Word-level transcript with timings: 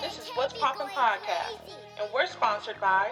This 0.00 0.18
is 0.18 0.28
What's 0.34 0.54
Poppin' 0.54 0.86
Podcast, 0.86 1.58
and 2.00 2.08
we're 2.14 2.26
sponsored 2.26 2.80
by 2.80 3.10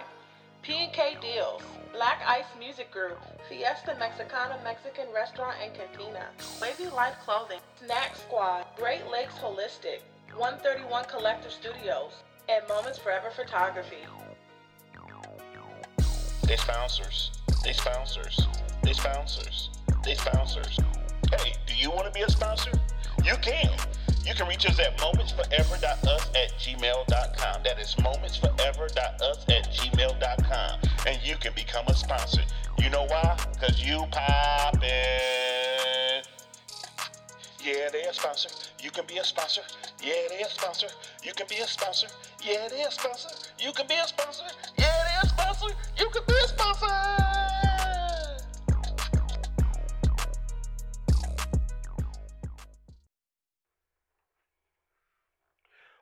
P&K 0.63 1.15
Deals, 1.21 1.61
Black 1.93 2.21
Ice 2.27 2.45
Music 2.57 2.91
Group, 2.91 3.19
Fiesta 3.47 3.95
Mexicana 3.99 4.59
Mexican 4.63 5.05
Restaurant 5.13 5.55
and 5.63 5.71
Cantina, 5.73 6.25
Lazy 6.59 6.87
Life 6.89 7.13
Clothing, 7.23 7.59
Snack 7.85 8.15
Squad, 8.15 8.65
Great 8.75 9.09
Lakes 9.11 9.35
Holistic, 9.35 9.99
131 10.35 11.05
Collector 11.05 11.51
Studios, 11.51 12.13
and 12.49 12.67
Moments 12.67 12.97
Forever 12.97 13.29
Photography. 13.29 14.07
These 16.47 16.65
bouncers, 16.65 17.31
these 17.63 17.79
bouncers, 17.81 18.47
these 18.83 18.99
bouncers, 18.99 19.69
They 20.03 20.15
sponsors. 20.15 20.79
Hey, 21.29 21.53
do 21.67 21.75
you 21.75 21.91
want 21.91 22.07
to 22.07 22.11
be 22.11 22.21
a 22.21 22.29
sponsor? 22.29 22.71
You 23.23 23.35
can. 23.41 23.69
You 24.25 24.35
can 24.35 24.47
reach 24.47 24.65
us 24.65 24.79
at 24.79 24.97
momentsforever.us 24.97 26.29
at 26.35 26.51
gmail.com. 26.59 27.63
That 27.63 27.79
is 27.79 27.95
momentsforever.us 27.95 29.45
at 29.49 29.71
gmail.com. 29.71 30.79
And 31.07 31.19
you 31.23 31.35
can 31.37 31.53
become 31.53 31.87
a 31.87 31.93
sponsor. 31.93 32.41
You 32.77 32.89
know 32.89 33.05
why? 33.05 33.37
Because 33.53 33.83
you 33.83 34.05
poppin'. 34.11 34.81
Yeah, 37.63 37.89
they 37.91 38.03
a 38.03 38.13
sponsor. 38.13 38.49
You 38.81 38.91
can 38.91 39.05
be 39.05 39.17
a 39.17 39.23
sponsor. 39.23 39.61
Yeah, 40.01 40.13
they 40.29 40.41
a 40.41 40.49
sponsor. 40.49 40.87
You 41.23 41.33
can 41.33 41.47
be 41.47 41.57
a 41.57 41.67
sponsor. 41.67 42.07
Yeah, 42.43 42.67
they 42.69 42.83
a 42.83 42.91
sponsor. 42.91 43.29
You 43.59 43.71
can 43.71 43.87
be 43.87 43.95
a 43.95 44.07
sponsor. 44.07 44.43
Yeah, 44.77 45.03
they 45.05 45.27
a 45.27 45.29
sponsor. 45.29 45.75
You 45.99 46.09
can 46.09 46.23
be 46.27 46.33
a 46.33 46.47
sponsor. 46.47 47.20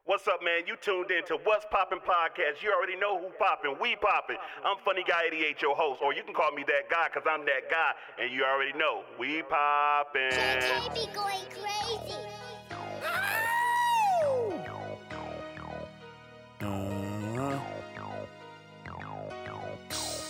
What's 0.09 0.27
up, 0.27 0.41
man? 0.43 0.65
You 0.65 0.75
tuned 0.81 1.11
in 1.11 1.23
to 1.25 1.37
What's 1.43 1.67
Poppin' 1.69 1.99
Podcast. 1.99 2.63
You 2.63 2.73
already 2.73 2.95
know 2.95 3.19
who 3.19 3.29
poppin'. 3.37 3.75
We 3.79 3.95
poppin'. 3.95 4.37
I'm 4.65 4.77
Funny 4.83 5.03
Guy 5.07 5.25
88, 5.27 5.61
your 5.61 5.75
host. 5.75 6.01
Or 6.01 6.15
you 6.15 6.23
can 6.23 6.33
call 6.33 6.51
me 6.51 6.65
that 6.65 6.89
guy, 6.89 7.09
because 7.13 7.29
I'm 7.29 7.45
that 7.45 7.69
guy. 7.69 7.91
And 8.19 8.33
you 8.33 8.43
already 8.43 8.75
know. 8.75 9.03
We 9.19 9.43
poppin'. 9.43 10.31
JK 10.31 10.93
be 10.95 11.05
going 11.13 11.45
crazy. 11.53 12.15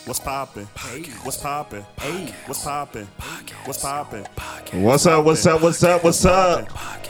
What's 0.04 0.20
poppin'? 0.20 0.66
What's 1.24 1.38
poppin'? 1.38 1.86
Hey, 2.02 2.34
what's 2.48 2.64
poppin'? 2.66 3.08
What's 3.64 3.82
poppin'? 3.82 4.26
What's 4.74 5.06
up? 5.06 5.24
What's 5.24 5.46
up? 5.46 5.62
What's 5.62 5.84
up? 5.84 6.04
What's 6.04 6.26
up? 6.26 6.68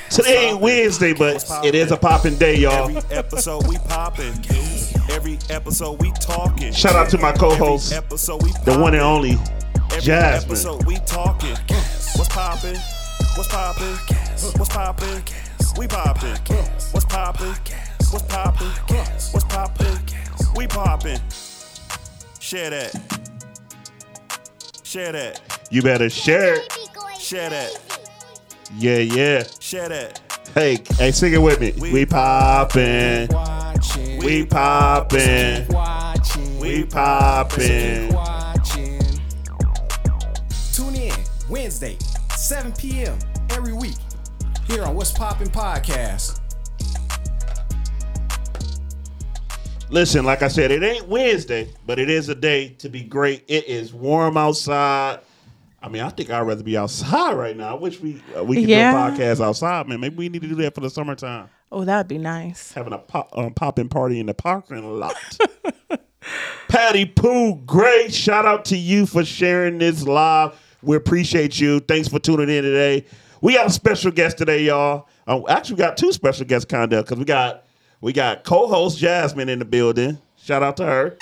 Today 0.10 0.50
ain't 0.50 0.60
Wednesday, 0.60 1.14
but 1.14 1.46
it 1.64 1.76
is 1.76 1.92
a 1.92 1.98
popping 1.98 2.36
day, 2.38 2.56
y'all. 2.58 2.90
Every 2.90 3.16
episode 3.16 3.68
we 3.68 3.78
poppin'. 3.78 4.34
Every 5.12 5.38
episode 5.50 6.02
we 6.02 6.12
talking. 6.14 6.74
Shout 6.74 6.96
out 6.96 7.10
to 7.10 7.18
my 7.20 7.32
co-host, 7.32 7.92
Every 7.94 8.06
episode 8.08 8.44
we 8.44 8.52
the 8.66 8.78
one 8.80 8.94
and 8.96 9.02
poppin'. 9.02 9.02
only 9.02 9.32
Every 9.92 10.02
Jasmine. 10.02 10.52
episode 10.52 10.86
we 10.86 10.96
talking. 11.06 11.56
What's 12.16 12.28
poppin'? 12.30 12.76
What's 13.36 13.48
poppin'? 13.50 13.96
What's 14.58 14.70
poppin'? 14.70 15.24
We 15.78 15.88
poppin'. 15.88 16.38
What's 16.92 17.06
poppin'? 17.06 17.54
What's 18.12 18.26
poppin'? 18.26 18.68
What's 19.32 19.46
poppin'? 19.46 20.00
We 20.56 20.68
poppin'. 20.68 21.20
Share 22.40 22.72
that. 22.72 22.92
Share 24.84 25.12
that. 25.12 25.42
You 25.70 25.84
better 25.84 26.10
share 26.10 26.56
it. 26.56 26.70
JK 26.70 26.76
be 26.76 26.94
going 27.00 27.20
Share 27.20 27.50
that. 27.52 27.70
Yeah, 28.78 28.98
yeah. 28.98 29.44
Share 29.60 29.90
that. 29.90 30.22
Hey, 30.54 30.80
hey, 30.98 31.12
sing 31.12 31.34
it 31.34 31.42
with 31.42 31.60
me. 31.60 31.74
We 31.92 32.06
poppin'. 32.06 33.28
We 34.20 34.46
poppin'. 34.46 35.68
We 36.60 36.84
poppin'. 36.86 38.10
Tune 40.74 40.96
in 40.96 41.14
Wednesday, 41.50 41.98
7 42.36 42.72
p.m. 42.74 43.18
every 43.52 43.74
week 43.74 43.98
here 44.68 44.84
on 44.84 44.96
What's 44.96 45.12
Poppin' 45.12 45.50
Podcast. 45.50 46.40
Listen, 49.90 50.24
like 50.24 50.44
I 50.44 50.48
said, 50.48 50.70
it 50.70 50.84
ain't 50.84 51.08
Wednesday, 51.08 51.74
but 51.88 51.98
it 51.98 52.12
is 52.12 52.30
a 52.30 52.36
day 52.36 52.70
to 52.78 52.90
be 52.90 53.02
great. 53.02 53.44
It 53.48 53.66
is 53.66 53.92
warm 53.92 54.38
outside. 54.38 55.22
I 55.82 55.88
mean, 55.90 56.02
I 56.02 56.10
think 56.10 56.30
I'd 56.30 56.42
rather 56.42 56.64
be 56.64 56.78
outside 56.78 57.34
right 57.34 57.56
now. 57.56 57.76
I 57.76 57.80
wish 57.80 58.00
we 58.02 58.22
uh, 58.38 58.44
we 58.44 58.58
could 58.58 58.70
Yeah. 58.70 58.92
do 58.92 58.98
a 58.98 59.02
podcast 59.28 59.44
outside, 59.44 59.88
man. 59.88 60.00
Maybe 60.00 60.16
we 60.16 60.30
need 60.30 60.42
to 60.42 60.48
do 60.48 60.56
that 60.56 60.76
for 60.76 60.82
the 60.82 60.90
summertime. 60.90 61.50
Oh, 61.72 61.86
that'd 61.86 62.08
be 62.08 62.18
nice. 62.18 62.72
having 62.74 62.94
a 62.94 62.98
pop, 62.98 63.30
um, 63.38 63.54
popping 63.54 63.90
party 63.90 64.20
in 64.20 64.26
the 64.26 64.34
parking 64.34 65.00
lot. 65.00 65.16
Patty 66.68 67.06
Pooh 67.06 67.56
Gray, 67.66 68.10
shout 68.10 68.46
out 68.46 68.66
to 68.66 68.78
you 68.78 69.06
for 69.06 69.24
sharing 69.24 69.78
this 69.80 70.04
live. 70.04 70.60
We 70.82 70.96
appreciate 70.96 71.60
you. 71.60 71.80
Thanks 71.80 72.08
for 72.08 72.20
tuning 72.20 72.50
in 72.50 72.64
today. 72.64 73.06
We 73.42 73.54
got 73.54 73.68
a 73.68 73.70
special 73.72 74.12
guest 74.12 74.38
today, 74.38 74.64
y'all. 74.64 75.08
Uh, 75.28 75.42
actually, 75.48 75.76
we 75.76 75.80
got 75.80 75.98
two 75.98 76.12
special 76.12 76.46
guests, 76.46 76.66
kind 76.70 76.92
of, 76.94 77.06
because 77.06 77.18
we 77.18 77.26
got 77.26 77.66
we 78.02 78.14
got 78.14 78.44
co-host 78.44 78.98
Jasmine 78.98 79.50
in 79.50 79.60
the 79.60 79.66
building. 79.66 80.18
Shout 80.38 80.62
out 80.64 80.78
to 80.78 80.86
her. 80.86 81.18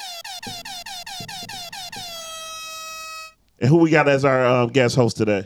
And 3.59 3.69
who 3.69 3.78
we 3.78 3.90
got 3.90 4.07
as 4.07 4.23
our 4.23 4.45
um, 4.45 4.69
guest 4.69 4.95
host 4.95 5.18
today? 5.18 5.45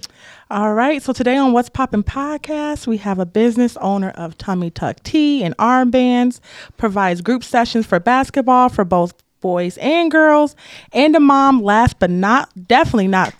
All 0.49 0.73
right. 0.73 1.01
So 1.01 1.13
today 1.13 1.37
on 1.37 1.53
What's 1.53 1.69
Poppin' 1.69 2.03
Podcast, 2.03 2.85
we 2.85 2.97
have 2.97 3.19
a 3.19 3.25
business 3.25 3.77
owner 3.77 4.09
of 4.11 4.37
Tummy 4.37 4.69
Tuck 4.69 5.01
Tea 5.03 5.43
and 5.43 5.55
armbands, 5.57 6.41
provides 6.75 7.21
group 7.21 7.43
sessions 7.43 7.85
for 7.85 7.99
basketball 8.01 8.67
for 8.67 8.83
both 8.83 9.13
boys 9.39 9.77
and 9.77 10.11
girls, 10.11 10.55
and 10.91 11.15
a 11.15 11.19
mom. 11.21 11.61
Last 11.61 11.99
but 11.99 12.09
not 12.09 12.49
definitely 12.67 13.07
not 13.07 13.33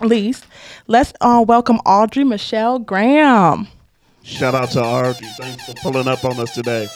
least, 0.00 0.46
let's 0.86 1.12
uh, 1.20 1.44
welcome 1.46 1.76
Audrey 1.86 2.24
Michelle 2.24 2.78
Graham. 2.78 3.66
Shout 4.22 4.54
out 4.54 4.70
to 4.72 4.82
Audrey. 4.82 5.26
Thanks 5.38 5.64
for 5.64 5.74
pulling 5.74 6.06
up 6.06 6.24
on 6.24 6.38
us 6.38 6.54
today. 6.54 6.86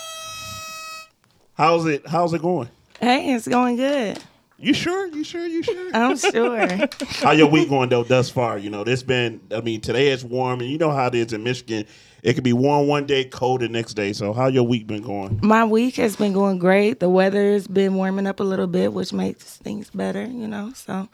How's 1.55 1.87
it? 1.87 2.07
How's 2.07 2.35
it 2.35 2.43
going? 2.43 2.69
Hey, 3.01 3.33
it's 3.33 3.49
going 3.49 3.77
good. 3.77 4.23
You 4.63 4.75
sure? 4.75 5.09
You 5.09 5.25
sure? 5.25 5.45
You 5.45 5.61
sure? 5.65 5.91
I'm 5.95 6.17
sure. 6.17 6.89
how 7.21 7.33
your 7.33 7.49
week 7.49 7.69
going 7.69 7.89
though 7.89 8.05
thus 8.05 8.31
far? 8.31 8.59
You 8.59 8.71
know, 8.71 8.85
this 8.85 9.03
been. 9.03 9.41
I 9.51 9.61
mean, 9.61 9.81
today 9.81 10.09
it's 10.11 10.23
warm, 10.23 10.61
and 10.61 10.71
you 10.71 10.79
know 10.79 10.93
how 10.93 11.09
it 11.09 11.17
is 11.17 11.33
in 11.33 11.43
Michigan. 11.43 11.85
It 12.23 12.35
could 12.35 12.45
be 12.45 12.53
warm 12.53 12.87
one 12.87 13.05
day, 13.05 13.25
cold 13.25 13.63
the 13.63 13.69
next 13.69 13.95
day. 13.95 14.13
So, 14.13 14.33
how 14.33 14.47
your 14.47 14.63
week 14.63 14.87
been 14.87 15.03
going? 15.03 15.41
My 15.43 15.65
week 15.65 15.97
has 15.97 16.15
been 16.15 16.33
going 16.33 16.61
great. 16.61 17.01
The 17.01 17.09
weather 17.09 17.51
has 17.55 17.67
been 17.67 17.97
warming 17.97 18.29
up 18.29 18.39
a 18.39 18.45
little 18.45 18.69
bit, 18.69 18.93
which 18.93 19.13
makes 19.13 19.57
things 19.57 19.91
better, 19.91 20.23
you 20.23 20.47
know. 20.47 20.73
So, 20.77 21.09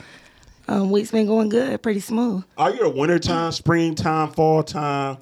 um, 0.69 0.91
week's 0.91 1.11
been 1.11 1.27
going 1.27 1.49
good, 1.49 1.83
pretty 1.83 2.01
smooth. 2.01 2.45
Are 2.59 2.71
you 2.75 2.83
a 2.83 2.91
wintertime, 2.91 3.53
springtime, 3.53 4.31
fall 4.33 4.63
time, 4.63 5.17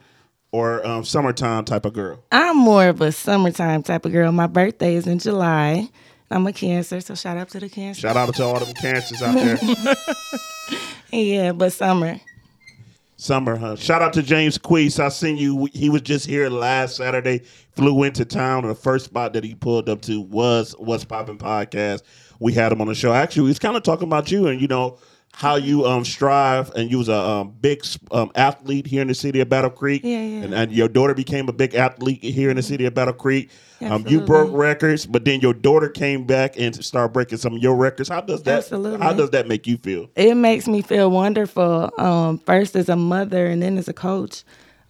or 0.51 0.85
um, 0.85 1.05
summertime 1.05 1.65
type 1.65 1.85
of 1.85 1.93
girl? 1.93 2.25
I'm 2.33 2.57
more 2.57 2.89
of 2.89 3.01
a 3.01 3.13
summertime 3.13 3.85
type 3.85 4.05
of 4.05 4.11
girl. 4.11 4.33
My 4.33 4.49
birthday 4.49 4.97
is 4.97 5.07
in 5.07 5.21
July. 5.21 5.91
I'm 6.31 6.47
a 6.47 6.53
Cancer, 6.53 7.01
so 7.01 7.15
shout 7.15 7.37
out 7.37 7.49
to 7.51 7.61
the 7.61 7.69
Cancer. 7.69 8.01
Shout 8.01 8.17
out 8.17 8.35
to 8.35 8.45
all 8.45 8.59
them 8.59 8.75
cancers 8.75 9.23
out 9.23 9.35
there. 9.35 9.97
Yeah, 11.13 11.53
but 11.53 11.73
summer. 11.73 12.21
Summer, 13.17 13.57
huh? 13.57 13.77
Shout 13.77 14.03
out 14.03 14.13
to 14.15 14.23
James 14.23 14.59
Queese. 14.59 14.99
I 14.99 15.09
seen 15.09 15.37
you. 15.37 15.69
He 15.73 15.89
was 15.89 16.03
just 16.03 16.27
here 16.27 16.51
last 16.51 16.97
Saturday. 16.97 17.43
Flew 17.73 18.03
into 18.03 18.25
town, 18.25 18.65
and 18.65 18.71
the 18.71 18.75
first 18.75 19.07
spot 19.07 19.33
that 19.33 19.45
he 19.45 19.55
pulled 19.55 19.89
up 19.89 20.03
to 20.03 20.21
was 20.21 20.75
What's 20.79 21.05
Poppin' 21.05 21.39
Podcast. 21.39 22.03
We 22.41 22.53
had 22.53 22.73
him 22.73 22.81
on 22.83 22.89
the 22.89 22.95
show. 22.95 23.13
Actually, 23.13 23.45
he 23.45 23.49
was 23.49 23.59
kind 23.59 23.77
of 23.77 23.85
talking 23.85 24.09
about 24.09 24.31
you 24.31 24.49
and 24.49 24.61
you 24.61 24.67
know 24.67 24.99
how 25.37 25.57
you 25.57 25.85
um 25.85 26.03
strive, 26.03 26.71
and 26.77 26.91
you 26.91 26.97
was 26.97 27.11
a 27.11 27.15
um, 27.15 27.55
big 27.61 27.85
um, 28.11 28.31
athlete 28.35 28.87
here 28.87 29.03
in 29.03 29.09
the 29.09 29.15
city 29.15 29.39
of 29.41 29.51
Battle 29.51 29.69
Creek. 29.69 30.01
Yeah, 30.03 30.23
yeah. 30.23 30.45
And, 30.45 30.55
and 30.55 30.73
your 30.73 30.89
daughter 30.89 31.13
became 31.13 31.47
a 31.51 31.53
big 31.53 31.75
athlete 31.75 32.23
here 32.23 32.49
in 32.49 32.57
the 32.57 32.63
city 32.63 32.87
of 32.87 32.95
Battle 32.95 33.13
Creek. 33.13 33.51
Um, 33.83 34.07
you 34.09 34.23
broke 34.23 34.51
records, 34.51 35.05
but 35.05 35.27
then 35.27 35.41
your 35.41 35.53
daughter 35.53 35.91
came 35.91 36.25
back 36.25 36.59
and 36.59 36.83
started 36.83 37.13
breaking 37.13 37.37
some 37.37 37.57
of 37.57 37.63
your 37.63 37.77
records. 37.77 38.09
How 38.09 38.23
does 38.23 38.45
that? 38.45 38.61
Absolutely. 38.61 39.05
How 39.05 39.13
does 39.13 39.29
that 39.31 39.47
make 39.47 39.67
you 39.67 39.77
feel? 39.77 40.09
It 40.17 40.37
makes 40.37 40.67
me 40.67 40.81
feel 40.81 41.11
wonderful. 41.11 41.91
Um, 41.99 42.39
first 42.39 42.75
as 42.75 42.89
a 42.89 42.97
mother 42.97 43.45
and 43.45 43.61
then 43.61 43.77
as 43.77 43.89
a 43.89 43.93
coach, 43.93 44.43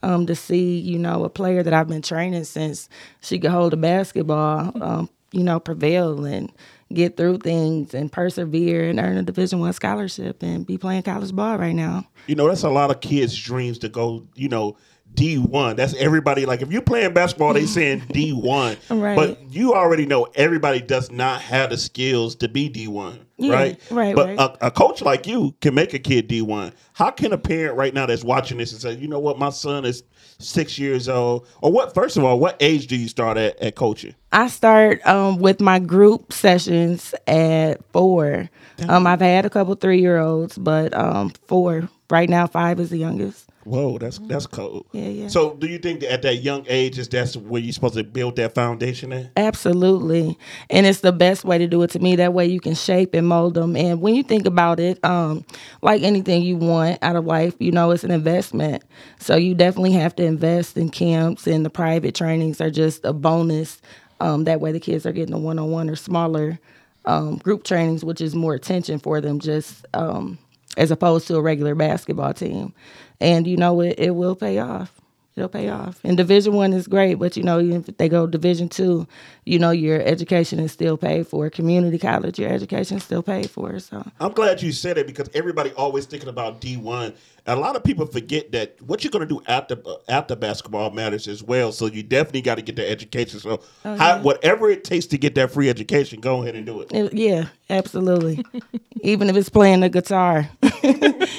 um, 0.05 0.27
to 0.27 0.37
see 0.37 0.79
you 0.79 1.01
know 1.01 1.25
a 1.25 1.29
player 1.29 1.65
that 1.65 1.75
I've 1.75 1.89
been 1.89 2.03
training 2.03 2.45
since 2.45 2.89
she 3.21 3.41
could 3.41 3.51
hold 3.51 3.75
a 3.75 3.77
basketball, 3.77 4.81
um, 4.81 5.11
you 5.33 5.43
know, 5.43 5.59
prevail 5.59 6.25
and 6.25 6.53
get 6.93 7.17
through 7.17 7.39
things 7.39 7.95
and 7.95 8.11
persevere 8.11 8.89
and 8.89 9.01
earn 9.01 9.17
a 9.17 9.23
Division 9.23 9.61
One 9.61 9.73
scholarship 9.73 10.43
and 10.43 10.67
be 10.67 10.79
playing 10.79 11.03
college 11.03 11.35
ball 11.35 11.59
right 11.59 11.75
now. 11.75 12.07
You 12.27 12.35
know, 12.35 12.49
that's 12.49 12.63
a 12.63 12.71
lot 12.71 12.91
of 12.91 13.01
kids' 13.01 13.37
dreams 13.37 13.79
to 13.79 13.89
go, 13.89 14.27
you 14.35 14.49
know, 14.49 14.77
D 15.15 15.39
one. 15.39 15.77
That's 15.77 15.95
everybody. 15.95 16.47
Like 16.47 16.63
if 16.63 16.71
you're 16.71 16.83
playing 16.83 17.15
basketball, 17.15 17.55
they 17.55 17.67
saying 17.67 18.03
D 18.11 18.33
one. 18.33 18.77
Right. 18.91 19.17
But 19.17 19.51
you 19.51 19.75
already 19.75 20.07
know 20.07 20.29
everybody 20.35 20.81
does 20.81 21.11
not 21.11 21.41
have 21.41 21.71
the 21.71 21.77
skills 21.79 22.37
to 22.37 22.49
be 22.49 22.69
D 22.69 22.87
one. 22.87 23.21
Yeah, 23.39 23.53
right. 23.53 23.81
right, 23.91 24.15
But 24.15 24.27
right. 24.29 24.39
A, 24.39 24.67
a 24.69 24.71
coach 24.71 25.03
like 25.03 25.27
you 25.27 25.55
can 25.61 25.75
make 25.75 25.95
a 25.95 25.99
kid 25.99 26.29
D 26.29 26.43
one. 26.43 26.73
How 26.93 27.11
can 27.11 27.33
a 27.33 27.39
parent 27.39 27.77
right 27.77 27.93
now 27.93 28.07
that's 28.07 28.25
watching 28.25 28.59
this 28.59 28.73
and 28.73 28.81
say, 28.81 28.95
you 28.95 29.09
know 29.09 29.19
what, 29.19 29.39
my 29.39 29.51
son 29.51 29.85
is 29.85 30.03
six 30.39 30.79
years 30.79 31.09
old, 31.09 31.47
or 31.61 31.73
what? 31.73 31.95
First 31.95 32.17
of 32.17 32.25
all, 32.25 32.39
what 32.39 32.57
age 32.61 32.87
do 32.87 32.97
you 32.97 33.09
start 33.09 33.37
at, 33.37 33.59
at 33.61 33.75
coaching? 33.75 34.15
I 34.33 34.49
start 34.49 35.05
um, 35.07 35.39
with 35.39 35.61
my 35.61 35.79
group 35.79 36.33
sessions 36.33 37.15
at 37.27 37.85
four. 37.93 38.51
Um, 38.89 39.07
I've 39.07 39.21
had 39.21 39.47
a 39.47 39.51
couple 39.51 39.75
three 39.75 40.01
year 40.01 40.19
olds, 40.19 40.59
but 40.59 40.95
um, 40.95 41.31
four 41.47 41.89
right 42.11 42.29
now. 42.29 42.47
Five 42.47 42.81
is 42.81 42.91
the 42.91 42.99
youngest. 42.99 43.49
Whoa, 43.67 43.99
that's 43.99 44.19
that's 44.19 44.47
cool. 44.47 44.87
Yeah, 44.93 45.09
yeah. 45.09 45.29
So, 45.29 45.55
do 45.55 45.67
you 45.67 45.79
think 45.79 45.99
that 46.01 46.13
at 46.13 46.23
that 46.23 46.37
young 46.37 46.65
age 46.69 46.99
is 46.99 47.09
that's 47.09 47.37
where 47.37 47.61
you're 47.61 47.73
supposed 47.73 47.95
to 47.95 48.05
build 48.05 48.37
that 48.37 48.55
foundation 48.55 49.13
at? 49.13 49.33
Absolutely. 49.37 50.39
And 50.71 50.87
it's 50.87 51.01
the 51.01 51.11
best 51.11 51.45
way 51.45 51.59
to 51.59 51.67
do 51.67 51.83
it 51.83 51.91
to 51.91 51.99
me. 51.99 52.15
That 52.15 52.33
way 52.33 52.47
you 52.47 52.61
can 52.61 52.77
shape 52.77 53.13
and 53.13 53.27
mold 53.27 53.55
them. 53.55 53.75
And 53.75 54.01
when 54.01 54.15
you 54.15 54.23
think 54.23 54.47
about 54.47 54.79
it, 54.79 55.05
um, 55.05 55.45
like 55.83 56.03
anything 56.03 56.43
you 56.43 56.57
want 56.57 57.01
out 57.03 57.17
of 57.17 57.25
life, 57.25 57.57
you 57.59 57.73
know, 57.73 57.91
it's 57.91 58.05
an 58.05 58.13
investment. 58.13 58.85
So 59.19 59.35
you 59.35 59.53
definitely 59.53 59.93
have 59.93 60.15
to 60.17 60.25
invest 60.25 60.77
in 60.77 60.89
camps 60.89 61.49
and 61.49 61.65
the 61.65 61.71
private 61.71 62.15
trainings 62.15 62.61
are 62.61 62.71
just 62.71 63.05
a 63.05 63.13
bonus. 63.13 63.83
Um, 64.21 64.45
that 64.45 64.61
way 64.61 64.71
the 64.71 64.81
kids 64.81 65.07
are 65.07 65.13
getting 65.13 65.35
a 65.35 65.39
one 65.39 65.59
on 65.59 65.73
one 65.73 65.91
or 65.91 65.97
smaller 65.97 66.61
um, 67.05 67.39
group 67.39 67.65
trainings, 67.65 68.05
which 68.05 68.21
is 68.21 68.35
more 68.37 68.55
attention 68.55 69.01
for 69.01 69.21
them, 69.21 69.41
just 69.41 69.87
um, 69.95 70.39
as 70.77 70.91
opposed 70.91 71.27
to 71.29 71.37
a 71.37 71.43
regular 71.43 71.75
basketball 71.75 72.35
team. 72.35 72.73
And 73.21 73.47
you 73.47 73.57
know, 73.57 73.81
it, 73.81 73.99
it 73.99 74.11
will 74.15 74.37
pay 74.37 74.59
off 74.59 75.01
it'll 75.37 75.49
pay 75.49 75.69
off. 75.69 76.01
And 76.03 76.17
Division 76.17 76.55
One 76.55 76.73
is 76.73 76.89
great, 76.89 77.15
but 77.15 77.37
you 77.37 77.43
know, 77.43 77.61
even 77.61 77.85
if 77.87 77.97
they 77.97 78.09
go 78.09 78.27
Division 78.27 78.69
Two, 78.69 79.07
you 79.45 79.59
know, 79.59 79.71
your 79.71 80.01
education 80.01 80.59
is 80.59 80.73
still 80.73 80.97
paid 80.97 81.27
for. 81.27 81.51
Community 81.51 81.99
college, 81.99 82.39
your 82.39 82.51
education 82.51 82.97
is 82.97 83.05
still 83.05 83.23
paid 83.23 83.51
for. 83.51 83.79
So 83.79 84.05
I'm 84.19 84.33
glad 84.33 84.63
you 84.63 84.73
said 84.73 84.99
it 84.99 85.07
because 85.07 85.31
everybody 85.35 85.73
always 85.73 86.07
thinking 86.07 86.29
about 86.29 86.61
D1. 86.61 87.15
And 87.49 87.59
a 87.59 87.61
lot 87.63 87.77
of 87.77 87.85
people 87.85 88.07
forget 88.07 88.51
that 88.53 88.81
what 88.83 89.05
you're 89.05 89.11
going 89.13 89.27
to 89.27 89.35
do 89.35 89.41
after 89.47 89.77
uh, 89.87 89.95
after 90.09 90.35
basketball 90.35 90.91
matters 90.91 91.29
as 91.29 91.43
well. 91.43 91.71
So 91.71 91.87
you 91.87 92.03
definitely 92.03 92.41
got 92.43 92.57
to 92.57 92.63
get 92.63 92.75
the 92.77 92.89
education. 92.91 93.39
So 93.39 93.61
oh, 93.85 93.97
how, 93.97 94.21
whatever 94.21 94.69
it 94.69 94.83
takes 94.83 95.07
to 95.07 95.19
get 95.19 95.35
that 95.37 95.53
free 95.53 95.69
education, 95.71 96.21
go 96.21 96.43
ahead 96.43 96.57
and 96.57 96.67
do 96.67 96.81
it. 96.81 96.93
it- 96.93 97.15
yeah, 97.15 97.47
absolutely. 97.71 98.45
even 99.03 99.31
if 99.31 99.37
it's 99.37 99.49
playing 99.49 99.81
the 99.81 99.89
guitar, 99.89 100.49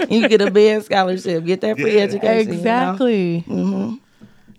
you 0.09 0.27
get 0.29 0.41
a 0.41 0.49
band 0.49 0.83
scholarship, 0.85 1.43
get 1.45 1.61
that 1.61 1.77
free 1.77 1.95
Yeah. 1.95 2.03
education. 2.03 2.39
you 2.39 2.45
know? 2.53 2.53
Exactly. 2.57 3.43
Mm-hmm. 3.47 3.95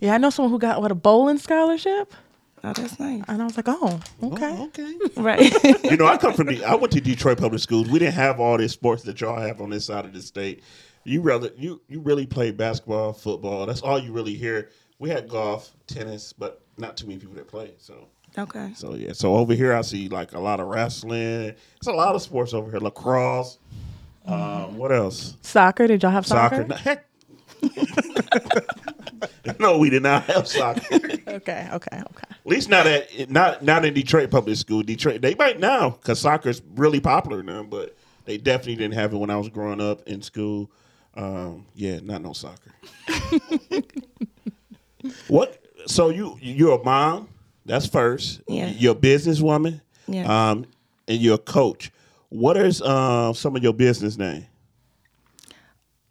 Yeah, 0.01 0.15
I 0.15 0.19
know 0.19 0.31
someone 0.31 0.53
who 0.53 0.59
got 0.59 0.81
what 0.83 0.93
a 0.93 0.95
bowling 0.95 1.39
scholarship, 1.39 2.13
Oh, 2.63 2.73
that's 2.73 2.99
nice. 3.01 3.23
and 3.29 3.41
I 3.41 3.45
was 3.45 3.57
like, 3.57 3.67
oh, 3.69 4.01
okay. 4.23 4.57
Oh, 4.59 4.65
okay. 4.67 4.95
Right. 5.17 5.65
you 5.85 5.97
know, 5.97 6.07
I 6.07 6.17
come 6.19 6.35
from 6.35 6.49
the. 6.49 6.65
I 6.65 6.75
went 6.75 6.93
to 6.93 7.01
Detroit 7.01 7.39
public 7.39 7.61
schools. 7.63 7.89
We 7.89 7.99
didn't 8.01 8.15
have 8.15 8.39
all 8.41 8.59
these 8.59 8.73
sports 8.73 9.03
that 9.05 9.21
y'all 9.21 9.41
have 9.41 9.61
on 9.61 9.71
this 9.71 9.87
side 9.87 10.05
of 10.05 10.13
the 10.13 10.21
state. 10.23 10.63
You 11.09 11.23
rather 11.23 11.51
you 11.57 11.81
you 11.89 12.01
really 12.01 12.27
played 12.27 12.57
basketball, 12.57 13.13
football. 13.13 13.67
That's 13.67 13.81
all 13.81 13.99
you 13.99 14.13
really 14.13 14.35
hear. 14.35 14.71
We 14.99 15.09
had 15.09 15.29
golf, 15.29 15.73
tennis, 15.87 16.33
but 16.33 16.63
not 16.77 16.97
too 16.97 17.07
many 17.07 17.19
people 17.19 17.35
that 17.37 17.49
play. 17.49 17.73
So 17.79 18.09
okay. 18.37 18.73
so 18.75 18.95
yeah. 18.95 19.13
So 19.13 19.37
over 19.37 19.55
here, 19.55 19.73
I 19.73 19.81
see 19.81 20.09
like 20.09 20.33
a 20.33 20.39
lot 20.39 20.61
of 20.61 20.67
wrestling. 20.67 21.55
It's 21.77 21.87
a 21.87 21.93
lot 21.93 22.15
of 22.15 22.23
sports 22.23 22.53
over 22.53 22.71
here. 22.71 22.81
Lacrosse. 22.81 23.59
Um, 24.27 24.77
what 24.77 24.93
else? 24.93 25.37
Soccer? 25.41 25.87
Did 25.87 26.03
y'all 26.03 26.13
have 26.13 26.27
soccer? 26.27 26.67
Soccer. 26.69 26.75
Heck. 26.75 27.07
no, 29.59 29.79
we 29.79 29.89
did 29.89 30.03
not 30.03 30.25
have 30.25 30.47
soccer. 30.47 30.99
Okay, 31.29 31.69
okay, 31.73 32.01
okay. 32.01 32.27
At 32.31 32.47
least 32.47 32.71
not 32.71 32.87
at 32.87 33.31
not 33.31 33.63
not 33.63 33.85
in 33.85 33.93
Detroit 33.93 34.31
public 34.31 34.57
school. 34.57 34.83
Detroit 34.83 35.21
they 35.21 35.35
might 35.35 35.61
now 35.61 35.91
because 35.91 36.19
soccer's 36.19 36.63
really 36.75 37.01
popular 37.01 37.43
now, 37.43 37.63
but 37.63 37.97
they 38.25 38.39
definitely 38.39 38.77
didn't 38.77 38.95
have 38.95 39.13
it 39.13 39.19
when 39.19 39.29
I 39.29 39.37
was 39.37 39.51
growing 39.51 39.81
up 39.81 40.03
in 40.09 40.23
school. 40.23 40.71
Um, 41.15 41.67
yeah, 41.75 42.01
not 42.03 42.23
no 42.23 42.33
soccer. 42.33 42.73
what? 45.29 45.63
So 45.87 46.11
you 46.11 46.39
you're 46.41 46.81
a 46.81 46.85
mom. 46.85 47.29
That's 47.67 47.87
first. 47.87 48.41
Yeah. 48.49 48.71
You're 48.71 48.93
a 48.93 48.97
businesswoman. 48.97 49.81
Yes. 50.07 50.29
Um, 50.29 50.67
and 51.07 51.19
you're 51.19 51.35
a 51.35 51.39
coach. 51.39 51.91
What 52.29 52.57
is 52.57 52.81
um 52.83 53.35
some 53.35 53.57
of 53.57 53.63
your 53.63 53.75
business 53.75 54.17
name? 54.17 54.47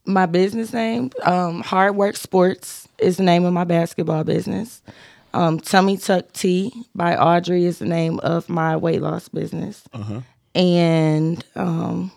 my 0.07 0.25
business 0.25 0.73
name, 0.73 1.11
um, 1.23 1.61
Hard 1.61 1.95
Work 1.95 2.15
Sports, 2.15 2.88
is 2.97 3.17
the 3.17 3.23
name 3.23 3.45
of 3.45 3.53
my 3.53 3.65
basketball 3.65 4.23
business. 4.23 4.81
Um, 5.33 5.59
Tummy 5.59 5.97
Tuck 5.97 6.31
Tea 6.31 6.71
by 6.95 7.15
Audrey 7.15 7.65
is 7.65 7.79
the 7.79 7.85
name 7.85 8.19
of 8.21 8.49
my 8.49 8.77
weight 8.77 9.01
loss 9.01 9.27
business. 9.27 9.83
Uh-huh. 9.94 10.21
And 10.55 11.44
um, 11.55 12.11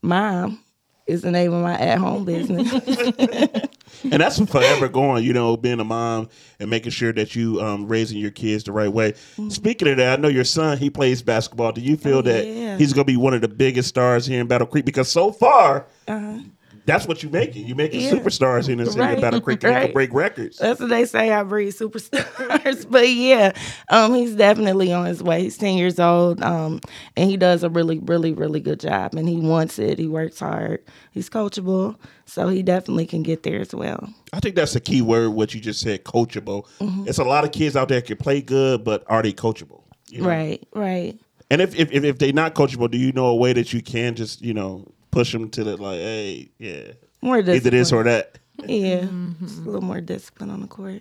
Mom 0.00 0.60
is 1.06 1.22
the 1.22 1.30
name 1.30 1.52
of 1.52 1.62
my 1.62 1.74
at 1.78 1.98
home 1.98 2.24
business. 2.24 2.72
And 4.02 4.20
that's 4.20 4.38
forever 4.44 4.88
going, 4.88 5.24
you 5.24 5.32
know, 5.32 5.56
being 5.56 5.80
a 5.80 5.84
mom 5.84 6.28
and 6.60 6.68
making 6.68 6.90
sure 6.92 7.12
that 7.14 7.34
you 7.34 7.60
um, 7.62 7.88
raising 7.88 8.18
your 8.18 8.30
kids 8.30 8.62
the 8.64 8.70
right 8.70 8.92
way. 8.92 9.14
Speaking 9.48 9.88
of 9.88 9.96
that, 9.96 10.18
I 10.18 10.22
know 10.22 10.28
your 10.28 10.44
son, 10.44 10.76
he 10.78 10.90
plays 10.90 11.22
basketball. 11.22 11.72
Do 11.72 11.80
you 11.80 11.96
feel 11.96 12.18
Oh, 12.18 12.22
that 12.22 12.46
yeah. 12.46 12.76
he's 12.76 12.92
going 12.92 13.06
to 13.06 13.12
be 13.12 13.16
one 13.16 13.32
of 13.34 13.40
the 13.40 13.48
biggest 13.48 13.88
stars 13.88 14.26
here 14.26 14.40
in 14.40 14.46
Battle 14.46 14.66
Creek? 14.66 14.84
Because 14.84 15.08
so 15.10 15.32
far, 15.32 15.86
Uh-huh. 16.06 16.38
That's 16.86 17.06
what 17.06 17.22
you're 17.22 17.32
making. 17.32 17.66
You're 17.66 17.76
making 17.76 18.00
Yeah. 18.00 18.12
superstars 18.12 18.68
in 18.68 18.78
the 18.78 18.86
city 18.86 19.00
of 19.00 19.06
Right. 19.06 19.20
Battle 19.20 19.40
Creek 19.40 19.62
and 19.64 19.70
they 19.70 19.74
can 19.74 19.84
Right. 19.86 19.92
break 19.94 20.14
records. 20.14 20.58
That's 20.58 20.80
what 20.80 20.88
they 20.88 21.04
say. 21.04 21.32
I 21.32 21.42
breed 21.42 21.74
superstars. 21.74 22.86
but 22.90 23.08
yeah, 23.08 23.52
um, 23.90 24.14
he's 24.14 24.34
definitely 24.34 24.92
on 24.92 25.06
his 25.06 25.22
way. 25.22 25.42
He's 25.42 25.58
ten 25.58 25.76
years 25.76 25.98
old, 25.98 26.42
um, 26.42 26.80
and 27.16 27.28
he 27.28 27.36
does 27.36 27.62
a 27.64 27.68
really, 27.68 27.98
really, 27.98 28.32
really 28.32 28.60
good 28.60 28.80
job. 28.80 29.14
And 29.14 29.28
he 29.28 29.36
wants 29.36 29.78
it. 29.78 29.98
He 29.98 30.06
works 30.06 30.38
hard. 30.38 30.78
He's 31.10 31.28
coachable, 31.28 31.96
so 32.24 32.48
he 32.48 32.62
definitely 32.62 33.06
can 33.06 33.22
get 33.22 33.42
there 33.42 33.60
as 33.60 33.74
well. 33.74 34.08
I 34.32 34.40
think 34.40 34.54
that's 34.54 34.76
a 34.76 34.80
key 34.80 35.02
word, 35.02 35.30
what 35.30 35.54
you 35.54 35.60
just 35.60 35.80
said, 35.80 36.04
coachable. 36.04 36.66
Mm-hmm. 36.80 37.08
It's 37.08 37.18
a 37.18 37.24
lot 37.24 37.44
of 37.44 37.52
kids 37.52 37.74
out 37.76 37.88
there 37.88 38.00
can 38.00 38.16
play 38.16 38.40
good, 38.42 38.84
but 38.84 39.02
are 39.08 39.22
they 39.22 39.32
coachable? 39.32 39.82
You 40.08 40.22
know? 40.22 40.28
Right, 40.28 40.66
right. 40.74 41.18
And 41.50 41.60
if, 41.60 41.74
if, 41.78 41.92
if 41.92 42.18
they're 42.18 42.32
not 42.32 42.54
coachable, 42.54 42.90
do 42.90 42.98
you 42.98 43.12
know 43.12 43.26
a 43.26 43.34
way 43.36 43.52
that 43.52 43.72
you 43.72 43.80
can 43.80 44.14
just, 44.14 44.42
you 44.42 44.52
know, 44.54 44.86
push 45.16 45.32
them 45.32 45.48
to 45.48 45.64
the, 45.64 45.76
like, 45.78 45.98
hey, 45.98 46.50
yeah, 46.58 46.92
More 47.22 47.38
either 47.38 47.70
this 47.70 47.90
or 47.90 48.04
that? 48.04 48.38
Yeah, 48.66 49.06
just 49.40 49.58
a 49.58 49.62
little 49.62 49.80
more 49.80 50.02
discipline 50.02 50.50
on 50.50 50.60
the 50.60 50.66
court. 50.66 51.00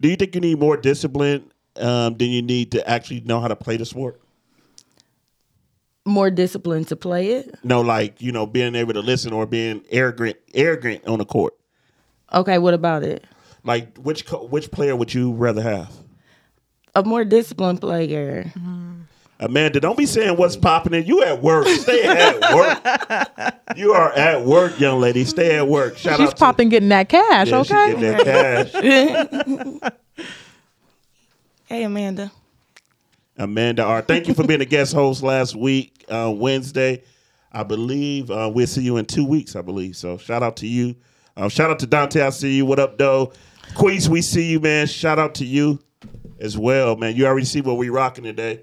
Do 0.00 0.08
you 0.08 0.16
think 0.16 0.34
you 0.34 0.40
need 0.40 0.58
more 0.58 0.76
discipline 0.76 1.50
um, 1.76 2.16
than 2.16 2.30
you 2.30 2.42
need 2.42 2.72
to 2.72 2.88
actually 2.88 3.20
know 3.20 3.40
how 3.40 3.46
to 3.46 3.54
play 3.54 3.76
the 3.76 3.86
sport? 3.86 4.20
More 6.04 6.30
discipline 6.30 6.84
to 6.86 6.96
play 6.96 7.32
it. 7.32 7.54
No, 7.62 7.82
like 7.82 8.20
you 8.20 8.32
know, 8.32 8.46
being 8.46 8.74
able 8.74 8.94
to 8.94 9.00
listen 9.00 9.32
or 9.32 9.46
being 9.46 9.84
arrogant, 9.90 10.36
arrogant 10.54 11.06
on 11.06 11.18
the 11.18 11.24
court. 11.24 11.54
Okay, 12.32 12.58
what 12.58 12.74
about 12.74 13.04
it? 13.04 13.24
Like 13.62 13.96
which 13.98 14.26
co- 14.26 14.46
which 14.46 14.70
player 14.70 14.96
would 14.96 15.14
you 15.14 15.32
rather 15.32 15.62
have? 15.62 15.92
A 16.94 17.04
more 17.04 17.24
disciplined 17.24 17.80
player. 17.80 18.52
Amanda, 19.40 19.78
don't 19.78 19.96
be 19.96 20.06
saying 20.06 20.36
what's 20.36 20.56
popping 20.56 20.94
in. 20.94 21.06
You 21.06 21.22
at 21.22 21.40
work. 21.40 21.66
Stay 21.68 22.02
at 22.04 22.54
work. 22.54 23.54
you 23.76 23.92
are 23.92 24.12
at 24.12 24.44
work, 24.44 24.80
young 24.80 25.00
lady. 25.00 25.24
Stay 25.24 25.56
at 25.56 25.68
work. 25.68 25.96
Shout 25.96 26.18
She's 26.18 26.30
out 26.30 26.38
popping, 26.38 26.68
getting 26.68 26.88
that 26.88 27.08
cash. 27.08 27.48
yeah, 27.48 27.62
she 27.62 27.74
okay. 27.74 28.00
getting 28.00 28.26
that 28.26 28.72
cash. 28.72 29.92
Hey, 31.68 31.84
Amanda. 31.84 32.32
Amanda 33.36 33.82
R. 33.82 34.00
Thank 34.00 34.26
you 34.26 34.32
for 34.32 34.42
being 34.46 34.62
a 34.62 34.64
guest 34.64 34.94
host 34.94 35.22
last 35.22 35.54
week, 35.54 36.02
uh, 36.08 36.32
Wednesday. 36.34 37.02
I 37.52 37.62
believe 37.62 38.30
uh, 38.30 38.50
we'll 38.52 38.66
see 38.66 38.80
you 38.80 38.96
in 38.96 39.04
two 39.04 39.26
weeks, 39.26 39.54
I 39.54 39.60
believe. 39.60 39.94
So 39.94 40.16
shout 40.16 40.42
out 40.42 40.56
to 40.56 40.66
you. 40.66 40.96
Uh, 41.36 41.50
shout 41.50 41.70
out 41.70 41.78
to 41.80 41.86
Dante. 41.86 42.22
I 42.22 42.30
see 42.30 42.56
you. 42.56 42.64
What 42.64 42.78
up, 42.78 42.96
though? 42.96 43.34
Queens, 43.74 44.08
we 44.08 44.22
see 44.22 44.50
you, 44.50 44.60
man. 44.60 44.86
Shout 44.86 45.18
out 45.18 45.34
to 45.36 45.44
you 45.44 45.78
as 46.40 46.56
well, 46.56 46.96
man. 46.96 47.14
You 47.16 47.26
already 47.26 47.44
see 47.44 47.60
what 47.60 47.76
we 47.76 47.90
rocking 47.90 48.24
today. 48.24 48.62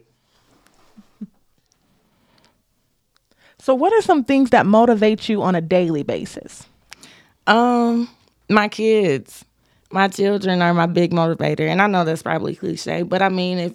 So, 3.66 3.74
what 3.74 3.92
are 3.94 4.02
some 4.04 4.24
things 4.24 4.52
that 4.52 4.68
motivate 4.68 5.28
you 5.28 5.42
on 5.42 5.56
a 5.56 5.60
daily 5.60 6.04
basis? 6.04 6.68
Um, 7.48 8.08
my 8.48 8.68
kids, 8.68 9.44
my 9.90 10.08
children 10.08 10.62
are 10.62 10.72
my 10.72 10.86
big 10.86 11.10
motivator, 11.10 11.62
and 11.62 11.82
I 11.82 11.88
know 11.88 12.06
that's 12.06 12.22
probably 12.22 12.56
cliche, 12.56 13.02
but 13.02 13.24
I 13.24 13.30
mean, 13.30 13.58
if 13.58 13.74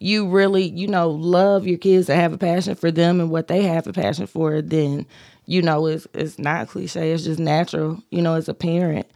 you 0.00 0.28
really, 0.28 0.64
you 0.64 0.88
know, 0.88 1.10
love 1.10 1.68
your 1.68 1.78
kids 1.78 2.10
and 2.10 2.20
have 2.20 2.32
a 2.32 2.36
passion 2.36 2.74
for 2.74 2.90
them 2.90 3.20
and 3.20 3.30
what 3.30 3.46
they 3.46 3.62
have 3.62 3.86
a 3.86 3.92
passion 3.92 4.26
for, 4.26 4.60
then 4.60 5.06
you 5.46 5.62
know 5.62 5.86
it's 5.86 6.08
it's 6.14 6.40
not 6.40 6.66
cliche. 6.66 7.12
It's 7.12 7.22
just 7.22 7.38
natural, 7.38 8.02
you 8.10 8.22
know, 8.22 8.34
as 8.34 8.48
a 8.48 8.54
parent. 8.54 9.06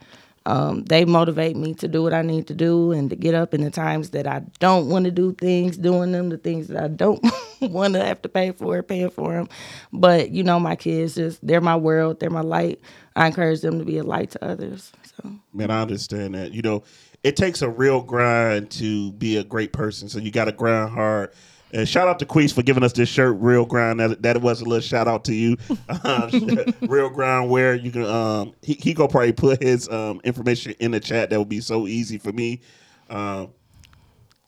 Um, 0.47 0.85
they 0.85 1.05
motivate 1.05 1.57
me 1.57 1.75
to 1.75 1.89
do 1.89 2.03
what 2.03 2.13
I 2.13 2.23
need 2.23 2.49
to 2.49 2.55
do 2.55 2.93
and 2.93 3.09
to 3.11 3.17
get 3.17 3.35
up 3.35 3.55
in 3.55 3.63
the 3.63 3.71
times 3.71 4.11
that 4.11 4.27
I 4.27 4.43
don't 4.59 4.89
want 4.89 5.05
to 5.05 5.11
do 5.11 5.33
things, 5.33 5.77
doing 5.77 6.13
them, 6.13 6.31
the 6.31 6.39
things 6.39 6.69
that 6.69 6.83
I 6.83 6.89
don't 6.89 7.25
want 7.61 7.95
to 7.95 8.05
have 8.05 8.23
to 8.23 8.29
pay 8.29 8.53
for, 8.53 8.83
paying 8.83 9.11
for 9.11 9.35
them. 9.35 9.49
But 9.93 10.31
you 10.31 10.43
know, 10.43 10.59
my 10.59 10.77
kids 10.77 11.15
just 11.15 11.47
they're 11.47 11.61
my 11.61 11.77
world, 11.77 12.21
they're 12.21 12.31
my 12.31 12.41
light. 12.41 12.81
I 13.15 13.27
encourage 13.27 13.61
them 13.61 13.79
to 13.79 13.85
be 13.85 13.99
a 13.99 14.05
light 14.05 14.31
to 14.33 14.45
others. 14.45 14.93
So 15.05 15.33
Man, 15.53 15.71
I 15.71 15.83
understand 15.83 16.35
that. 16.35 16.53
You 16.53 16.63
know, 16.63 16.83
it 17.23 17.37
takes 17.37 17.63
a 17.63 17.69
real 17.69 18.01
grind 18.01 18.71
to 18.73 19.13
be 19.13 19.37
a 19.37 19.45
great 19.45 19.73
person. 19.73 20.09
So 20.09 20.19
you 20.19 20.31
got 20.31 20.47
to 20.47 20.53
grind 20.53 20.91
hard. 20.91 21.33
And 21.73 21.89
shout 21.89 22.07
out 22.07 22.19
to 22.19 22.27
Queese 22.27 22.53
for 22.53 22.63
giving 22.63 22.83
us 22.83 22.93
this 22.93 23.09
shirt, 23.09 23.37
Real 23.41 23.65
Grind. 23.65 23.99
That, 24.01 24.23
that 24.23 24.43
was 24.43 24.61
a 24.61 24.65
little 24.65 24.81
shout 24.81 25.09
out 25.09 25.25
to 25.25 25.35
you. 25.35 25.57
Um, 26.05 26.31
real 26.83 27.09
Grind 27.09 27.51
wear. 27.51 27.75
You 27.75 27.91
can 27.91 28.05
um 28.05 28.55
he, 28.63 28.75
he 28.75 28.95
gonna 28.95 29.09
probably 29.09 29.33
put 29.33 29.63
his 29.63 29.89
um 29.89 30.21
information 30.25 30.75
in 30.81 30.91
the 30.91 31.01
chat. 31.01 31.31
That 31.31 31.39
would 31.39 31.49
be 31.49 31.61
so 31.61 31.87
easy 31.87 32.19
for 32.19 32.33
me. 32.33 32.61
Um 33.09 33.51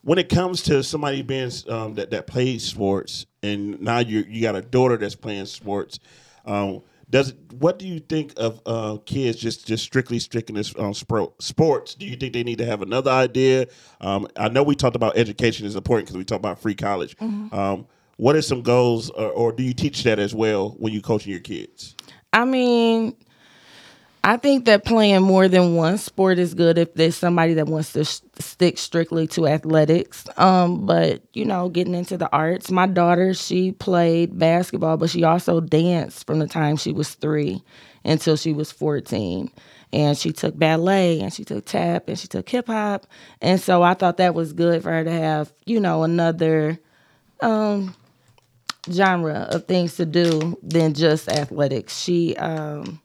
when 0.04 0.18
it 0.18 0.28
comes 0.28 0.62
to 0.62 0.82
somebody 0.82 1.22
being 1.22 1.50
um, 1.68 1.94
that 1.94 2.10
that 2.10 2.26
plays 2.26 2.62
sports, 2.62 3.26
and 3.42 3.80
now 3.80 3.98
you 3.98 4.20
you 4.28 4.42
got 4.42 4.54
a 4.54 4.60
daughter 4.60 4.96
that's 4.96 5.14
playing 5.14 5.46
sports, 5.46 5.98
um, 6.44 6.82
does 7.14 7.32
what 7.60 7.78
do 7.78 7.86
you 7.86 8.00
think 8.00 8.32
of 8.36 8.60
uh, 8.66 8.96
kids 9.06 9.38
just 9.38 9.68
just 9.68 9.84
strictly 9.84 10.18
sticking 10.18 10.56
this 10.56 10.74
um, 10.80 10.92
sports? 10.92 11.94
Do 11.94 12.06
you 12.06 12.16
think 12.16 12.32
they 12.32 12.42
need 12.42 12.58
to 12.58 12.66
have 12.66 12.82
another 12.82 13.12
idea? 13.12 13.68
Um, 14.00 14.26
I 14.36 14.48
know 14.48 14.64
we 14.64 14.74
talked 14.74 14.96
about 14.96 15.16
education 15.16 15.64
is 15.64 15.76
important 15.76 16.08
because 16.08 16.18
we 16.18 16.24
talked 16.24 16.40
about 16.40 16.58
free 16.58 16.74
college. 16.74 17.14
Um, 17.20 17.86
what 18.16 18.34
are 18.34 18.42
some 18.42 18.62
goals, 18.62 19.10
or, 19.10 19.30
or 19.30 19.52
do 19.52 19.62
you 19.62 19.72
teach 19.72 20.02
that 20.02 20.18
as 20.18 20.34
well 20.34 20.70
when 20.70 20.92
you 20.92 21.00
coaching 21.00 21.30
your 21.30 21.40
kids? 21.40 21.94
I 22.32 22.44
mean, 22.44 23.14
I 24.24 24.38
think 24.38 24.64
that 24.64 24.86
playing 24.86 25.22
more 25.22 25.48
than 25.48 25.76
one 25.76 25.98
sport 25.98 26.38
is 26.38 26.54
good 26.54 26.78
if 26.78 26.94
there's 26.94 27.16
somebody 27.16 27.54
that 27.54 27.66
wants 27.66 27.92
to 27.92 28.04
sh- 28.06 28.20
stick 28.38 28.78
strictly 28.78 29.26
to 29.28 29.46
athletics. 29.46 30.24
Um, 30.38 30.86
but 30.86 31.22
you 31.34 31.44
know, 31.44 31.68
getting 31.68 31.94
into 31.94 32.16
the 32.16 32.30
arts. 32.32 32.70
My 32.70 32.86
daughter, 32.86 33.34
she 33.34 33.72
played 33.72 34.38
basketball, 34.38 34.96
but 34.96 35.10
she 35.10 35.24
also 35.24 35.60
danced 35.60 36.26
from 36.26 36.40
the 36.40 36.48
time 36.48 36.76
she 36.76 36.92
was 36.92 37.14
three 37.14 37.62
until 38.04 38.36
she 38.36 38.54
was 38.54 38.72
fourteen. 38.72 39.50
And 39.92 40.18
she 40.18 40.32
took 40.32 40.58
ballet 40.58 41.20
and 41.20 41.32
she 41.32 41.44
took 41.44 41.66
tap 41.66 42.08
and 42.08 42.18
she 42.18 42.28
took 42.28 42.48
hip 42.48 42.66
hop. 42.68 43.06
And 43.42 43.60
so 43.60 43.82
I 43.82 43.94
thought 43.94 44.16
that 44.16 44.34
was 44.34 44.52
good 44.52 44.82
for 44.82 44.90
her 44.90 45.04
to 45.04 45.12
have, 45.12 45.52
you 45.66 45.80
know, 45.80 46.02
another 46.02 46.80
um, 47.42 47.94
genre 48.90 49.48
of 49.50 49.66
things 49.66 49.96
to 49.96 50.06
do 50.06 50.58
than 50.62 50.94
just 50.94 51.28
athletics. 51.28 51.98
She 51.98 52.36
um 52.36 53.00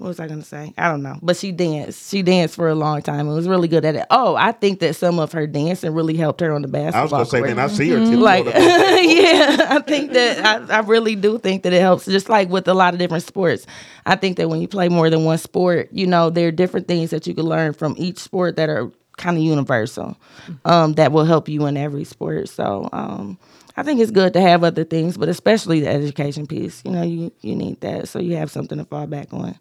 what 0.00 0.08
was 0.08 0.18
I 0.18 0.28
gonna 0.28 0.42
say? 0.42 0.72
I 0.78 0.88
don't 0.88 1.02
know. 1.02 1.18
But 1.20 1.36
she 1.36 1.52
danced. 1.52 2.10
She 2.10 2.22
danced 2.22 2.54
for 2.54 2.70
a 2.70 2.74
long 2.74 3.02
time 3.02 3.26
and 3.26 3.36
was 3.36 3.46
really 3.46 3.68
good 3.68 3.84
at 3.84 3.96
it. 3.96 4.06
Oh, 4.08 4.34
I 4.34 4.52
think 4.52 4.80
that 4.80 4.96
some 4.96 5.18
of 5.18 5.32
her 5.32 5.46
dancing 5.46 5.92
really 5.92 6.16
helped 6.16 6.40
her 6.40 6.54
on 6.54 6.62
the 6.62 6.68
basketball. 6.68 7.00
I 7.00 7.02
was 7.02 7.10
gonna 7.12 7.26
say, 7.26 7.38
court. 7.40 7.50
man, 7.50 7.58
I 7.58 7.66
see 7.66 7.90
her. 7.90 7.98
tiptoe 7.98 8.16
like 8.16 8.44
yeah, 8.46 9.66
I 9.68 9.82
think 9.86 10.14
that 10.14 10.70
I, 10.70 10.76
I 10.76 10.80
really 10.80 11.16
do 11.16 11.38
think 11.38 11.64
that 11.64 11.74
it 11.74 11.82
helps. 11.82 12.06
Just 12.06 12.30
like 12.30 12.48
with 12.48 12.66
a 12.66 12.72
lot 12.72 12.94
of 12.94 12.98
different 12.98 13.24
sports, 13.24 13.66
I 14.06 14.16
think 14.16 14.38
that 14.38 14.48
when 14.48 14.62
you 14.62 14.68
play 14.68 14.88
more 14.88 15.10
than 15.10 15.26
one 15.26 15.36
sport, 15.36 15.90
you 15.92 16.06
know, 16.06 16.30
there 16.30 16.48
are 16.48 16.52
different 16.52 16.88
things 16.88 17.10
that 17.10 17.26
you 17.26 17.34
can 17.34 17.44
learn 17.44 17.74
from 17.74 17.94
each 17.98 18.20
sport 18.20 18.56
that 18.56 18.70
are 18.70 18.90
kind 19.18 19.36
of 19.36 19.42
universal, 19.42 20.16
um, 20.64 20.94
that 20.94 21.12
will 21.12 21.26
help 21.26 21.46
you 21.46 21.66
in 21.66 21.76
every 21.76 22.04
sport. 22.04 22.48
So. 22.48 22.88
Um, 22.94 23.38
I 23.76 23.82
think 23.82 24.00
it's 24.00 24.10
good 24.10 24.34
to 24.34 24.40
have 24.42 24.62
other 24.62 24.84
things, 24.84 25.16
but 25.16 25.30
especially 25.30 25.80
the 25.80 25.88
education 25.88 26.46
piece. 26.46 26.82
You 26.84 26.90
know, 26.90 27.02
you, 27.02 27.32
you 27.40 27.54
need 27.54 27.80
that 27.80 28.08
so 28.08 28.18
you 28.18 28.36
have 28.36 28.50
something 28.50 28.76
to 28.76 28.84
fall 28.84 29.06
back 29.06 29.32
on. 29.32 29.58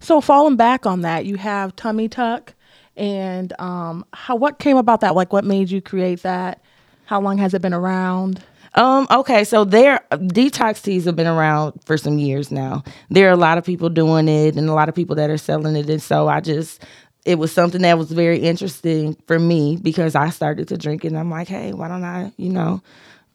So 0.00 0.20
falling 0.20 0.56
back 0.56 0.86
on 0.86 1.02
that, 1.02 1.26
you 1.26 1.36
have 1.36 1.74
tummy 1.76 2.08
tuck, 2.08 2.54
and 2.96 3.52
um, 3.58 4.04
how 4.12 4.36
what 4.36 4.58
came 4.58 4.76
about 4.76 5.00
that? 5.00 5.14
Like, 5.14 5.32
what 5.32 5.44
made 5.44 5.70
you 5.70 5.80
create 5.80 6.22
that? 6.22 6.62
How 7.04 7.20
long 7.20 7.38
has 7.38 7.54
it 7.54 7.62
been 7.62 7.74
around? 7.74 8.42
Um, 8.74 9.06
okay, 9.10 9.44
so 9.44 9.64
there 9.64 10.00
detox 10.10 10.82
teas 10.82 11.06
have 11.06 11.16
been 11.16 11.26
around 11.26 11.80
for 11.86 11.96
some 11.96 12.18
years 12.18 12.50
now. 12.50 12.84
There 13.08 13.28
are 13.28 13.32
a 13.32 13.36
lot 13.36 13.56
of 13.56 13.64
people 13.64 13.88
doing 13.88 14.28
it 14.28 14.56
and 14.56 14.68
a 14.68 14.74
lot 14.74 14.88
of 14.88 14.94
people 14.94 15.16
that 15.16 15.30
are 15.30 15.38
selling 15.38 15.76
it. 15.76 15.88
And 15.88 16.02
so 16.02 16.28
I 16.28 16.40
just 16.40 16.84
it 17.24 17.38
was 17.38 17.52
something 17.52 17.82
that 17.82 17.98
was 17.98 18.12
very 18.12 18.38
interesting 18.38 19.16
for 19.26 19.38
me 19.38 19.76
because 19.76 20.14
I 20.14 20.30
started 20.30 20.68
to 20.68 20.78
drink 20.78 21.04
it 21.04 21.08
and 21.08 21.18
I'm 21.18 21.30
like, 21.30 21.48
hey, 21.48 21.72
why 21.72 21.88
don't 21.88 22.04
I, 22.04 22.32
you 22.36 22.50
know, 22.50 22.82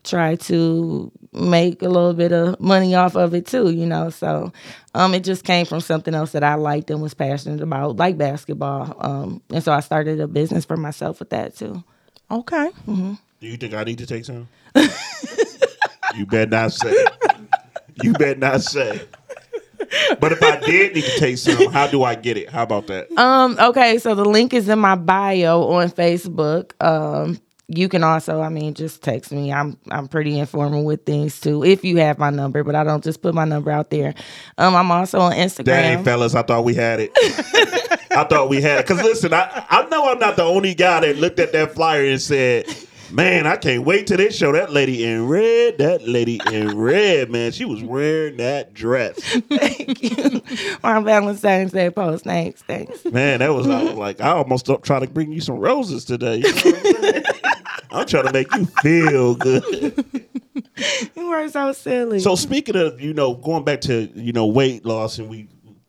try 0.03 0.35
to 0.35 1.11
make 1.33 1.81
a 1.81 1.87
little 1.87 2.13
bit 2.13 2.31
of 2.31 2.59
money 2.59 2.93
off 2.95 3.15
of 3.15 3.33
it 3.33 3.45
too, 3.47 3.71
you 3.71 3.85
know. 3.85 4.09
So 4.09 4.51
um 4.93 5.13
it 5.13 5.23
just 5.23 5.43
came 5.43 5.65
from 5.65 5.79
something 5.79 6.13
else 6.13 6.31
that 6.31 6.43
I 6.43 6.55
liked 6.55 6.89
and 6.89 7.01
was 7.01 7.13
passionate 7.13 7.61
about, 7.61 7.97
like 7.97 8.17
basketball. 8.17 8.95
Um 8.99 9.41
and 9.49 9.63
so 9.63 9.71
I 9.71 9.79
started 9.79 10.19
a 10.19 10.27
business 10.27 10.65
for 10.65 10.77
myself 10.77 11.19
with 11.19 11.29
that 11.29 11.55
too. 11.55 11.83
Okay. 12.29 12.69
Do 12.85 13.17
you 13.47 13.57
think 13.57 13.73
I 13.73 13.83
need 13.83 13.97
to 13.97 14.05
take 14.05 14.25
some? 14.25 14.47
you 16.15 16.25
better 16.25 16.49
not 16.49 16.71
say. 16.71 17.05
You 18.03 18.13
better 18.13 18.39
not 18.39 18.61
say. 18.61 19.01
But 20.19 20.31
if 20.31 20.41
I 20.41 20.59
did 20.59 20.95
need 20.95 21.03
to 21.03 21.19
take 21.19 21.37
some, 21.37 21.71
how 21.71 21.87
do 21.87 22.03
I 22.03 22.15
get 22.15 22.37
it? 22.37 22.49
How 22.49 22.63
about 22.63 22.87
that? 22.87 23.11
Um, 23.17 23.57
okay, 23.59 23.97
so 23.97 24.15
the 24.15 24.23
link 24.25 24.53
is 24.53 24.69
in 24.69 24.79
my 24.79 24.95
bio 24.95 25.63
on 25.63 25.89
Facebook. 25.89 26.71
Um, 26.81 27.39
you 27.77 27.89
can 27.89 28.03
also, 28.03 28.41
I 28.41 28.49
mean, 28.49 28.73
just 28.73 29.03
text 29.03 29.31
me. 29.31 29.51
I'm 29.51 29.77
I'm 29.89 30.07
pretty 30.07 30.37
informal 30.39 30.83
with 30.83 31.05
things 31.05 31.39
too. 31.39 31.63
If 31.63 31.83
you 31.83 31.97
have 31.97 32.19
my 32.19 32.29
number, 32.29 32.63
but 32.63 32.75
I 32.75 32.83
don't 32.83 33.03
just 33.03 33.21
put 33.21 33.33
my 33.33 33.45
number 33.45 33.71
out 33.71 33.89
there. 33.89 34.13
Um, 34.57 34.75
I'm 34.75 34.91
also 34.91 35.19
on 35.19 35.33
Instagram. 35.33 35.65
Dang, 35.65 36.03
fellas, 36.03 36.35
I 36.35 36.41
thought 36.43 36.63
we 36.63 36.73
had 36.73 36.99
it. 36.99 37.11
I 38.11 38.23
thought 38.25 38.49
we 38.49 38.61
had 38.61 38.79
it. 38.79 38.87
Because 38.87 39.03
listen, 39.03 39.33
I, 39.33 39.65
I 39.69 39.87
know 39.87 40.11
I'm 40.11 40.19
not 40.19 40.35
the 40.35 40.43
only 40.43 40.73
guy 40.73 41.01
that 41.01 41.17
looked 41.17 41.39
at 41.39 41.51
that 41.53 41.73
flyer 41.73 42.05
and 42.05 42.21
said, 42.21 42.65
Man, 43.11 43.45
I 43.45 43.57
can't 43.57 43.83
wait 43.83 44.07
till 44.07 44.15
they 44.17 44.29
show 44.29 44.53
that 44.53 44.71
lady 44.71 45.03
in 45.03 45.27
red. 45.27 45.79
That 45.79 46.07
lady 46.07 46.39
in 46.49 46.77
red, 46.77 47.29
man. 47.29 47.51
She 47.51 47.65
was 47.65 47.83
wearing 47.83 48.37
that 48.37 48.73
dress. 48.73 49.19
Thank 49.19 50.01
you. 50.01 50.41
my 50.81 51.01
Valentine's 51.01 51.73
Day 51.73 51.89
post. 51.89 52.23
Thanks, 52.23 52.61
thanks. 52.61 53.03
Man, 53.03 53.39
that 53.39 53.49
was 53.49 53.67
I 53.67 53.83
was 53.83 53.95
like, 53.95 54.21
I 54.21 54.29
almost 54.29 54.69
up 54.69 54.83
trying 54.83 55.01
to 55.01 55.09
bring 55.09 55.33
you 55.33 55.41
some 55.41 55.57
roses 55.57 56.05
today. 56.05 56.37
You 56.37 56.43
know 56.43 56.71
what 56.71 57.40
I'm, 57.91 58.05
trying 58.05 58.25
to 58.27 58.33
make 58.33 58.53
you 58.55 58.65
feel 58.65 59.35
good. 59.35 60.05
You 61.15 61.29
were 61.29 61.47
so 61.49 61.71
silly. 61.73 62.19
So 62.19 62.35
speaking 62.35 62.75
of, 62.75 62.99
you 62.99 63.13
know, 63.13 63.35
going 63.35 63.63
back 63.63 63.81
to, 63.81 64.09
you 64.15 64.31
know, 64.31 64.47
weight 64.47 64.85
loss 64.85 65.19
and 65.19 65.29
we 65.29 65.47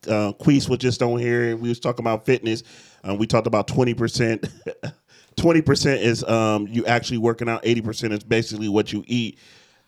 uh 0.09 0.33
Queese 0.33 0.69
was 0.69 0.79
just 0.79 1.03
on 1.03 1.19
here 1.19 1.51
and 1.51 1.61
we 1.61 1.69
was 1.69 1.81
talking 1.81 2.03
about 2.03 2.27
fitness. 2.27 2.63
Um, 3.05 3.19
we 3.19 3.27
talked 3.27 3.47
about 3.47 3.69
twenty 3.69 3.95
percent. 3.95 4.47
Twenty 5.37 5.63
percent 5.63 6.03
is 6.03 6.23
um 6.25 6.67
you 6.69 6.85
actually 6.85 7.17
working 7.19 7.49
out, 7.49 7.61
eighty 7.65 7.81
percent 7.81 8.13
is 8.13 8.23
basically 8.23 8.69
what 8.69 8.93
you 8.93 9.03
eat. 9.07 9.39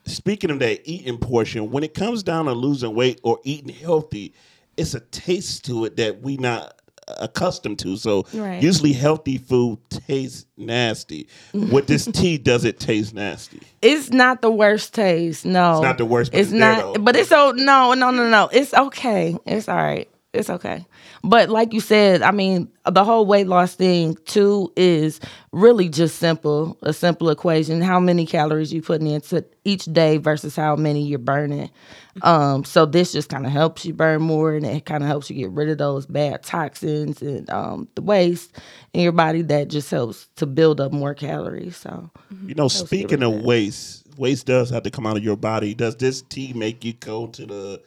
Speaking 0.06 0.50
of 0.50 0.58
that 0.60 0.80
eating 0.88 1.18
portion, 1.18 1.70
when 1.70 1.84
it 1.84 1.92
comes 1.92 2.22
down 2.22 2.46
to 2.46 2.52
losing 2.52 2.94
weight 2.94 3.20
or 3.22 3.38
eating 3.44 3.68
healthy, 3.74 4.32
it's 4.78 4.94
a 4.94 5.00
taste 5.00 5.66
to 5.66 5.84
it 5.84 5.96
that 5.96 6.22
we 6.22 6.38
not 6.38 6.80
accustomed 7.08 7.78
to. 7.80 7.96
So 7.96 8.26
Right. 8.34 8.62
usually 8.62 8.92
healthy 8.92 9.38
food 9.38 9.78
tastes 9.90 10.46
nasty. 10.56 11.28
With 11.52 11.86
this 11.86 12.04
tea, 12.12 12.38
does 12.38 12.64
it 12.64 12.78
taste 12.80 13.14
nasty? 13.14 13.60
it's 13.82 14.10
not 14.10 14.40
the 14.42 14.50
worst 14.50 14.94
taste. 14.94 15.44
No, 15.44 15.72
It's 15.74 15.82
not 15.82 15.98
the 15.98 16.04
worst, 16.06 16.32
but 16.32 16.40
It's, 16.40 16.50
it's 16.50 16.58
not. 16.58 16.94
though. 16.94 17.00
but 17.02 17.16
it's 17.16 17.28
so 17.28 17.50
no, 17.52 17.94
no, 17.94 18.10
no, 18.10 18.28
no. 18.28 18.48
It's 18.52 18.72
okay. 18.74 19.36
It's 19.46 19.68
all 19.68 19.76
right. 19.76 20.08
It's 20.34 20.50
okay. 20.50 20.84
But 21.22 21.48
like 21.48 21.72
you 21.72 21.80
said, 21.80 22.20
I 22.22 22.32
mean, 22.32 22.68
the 22.84 23.04
whole 23.04 23.24
weight 23.24 23.46
loss 23.46 23.76
thing 23.76 24.16
too 24.24 24.72
is 24.76 25.20
really 25.52 25.88
just 25.88 26.18
simple. 26.18 26.76
A 26.82 26.92
simple 26.92 27.30
equation: 27.30 27.80
how 27.80 28.00
many 28.00 28.26
calories 28.26 28.72
you 28.72 28.82
putting 28.82 29.06
into 29.06 29.44
each 29.64 29.84
day 29.84 30.16
versus 30.16 30.56
how 30.56 30.74
many 30.74 31.02
you're 31.02 31.20
burning. 31.20 31.70
Um, 32.22 32.64
so 32.64 32.84
this 32.84 33.12
just 33.12 33.28
kind 33.28 33.46
of 33.46 33.52
helps 33.52 33.86
you 33.86 33.94
burn 33.94 34.22
more, 34.22 34.54
and 34.54 34.66
it 34.66 34.84
kind 34.86 35.04
of 35.04 35.08
helps 35.08 35.30
you 35.30 35.36
get 35.36 35.50
rid 35.50 35.68
of 35.68 35.78
those 35.78 36.04
bad 36.04 36.42
toxins 36.42 37.22
and 37.22 37.48
um, 37.50 37.86
the 37.94 38.02
waste 38.02 38.58
in 38.92 39.02
your 39.02 39.12
body. 39.12 39.42
That 39.42 39.68
just 39.68 39.88
helps 39.88 40.26
to 40.36 40.46
build 40.46 40.80
up 40.80 40.92
more 40.92 41.14
calories. 41.14 41.76
So. 41.76 42.10
You 42.44 42.56
know, 42.56 42.66
speaking 42.66 43.22
of 43.22 43.32
that. 43.32 43.44
waste, 43.44 44.04
waste 44.18 44.46
does 44.46 44.68
have 44.70 44.82
to 44.82 44.90
come 44.90 45.06
out 45.06 45.16
of 45.16 45.22
your 45.22 45.36
body. 45.36 45.74
Does 45.74 45.94
this 45.94 46.22
tea 46.22 46.52
make 46.54 46.84
you 46.84 46.94
go 46.94 47.28
to 47.28 47.46
the 47.46 47.82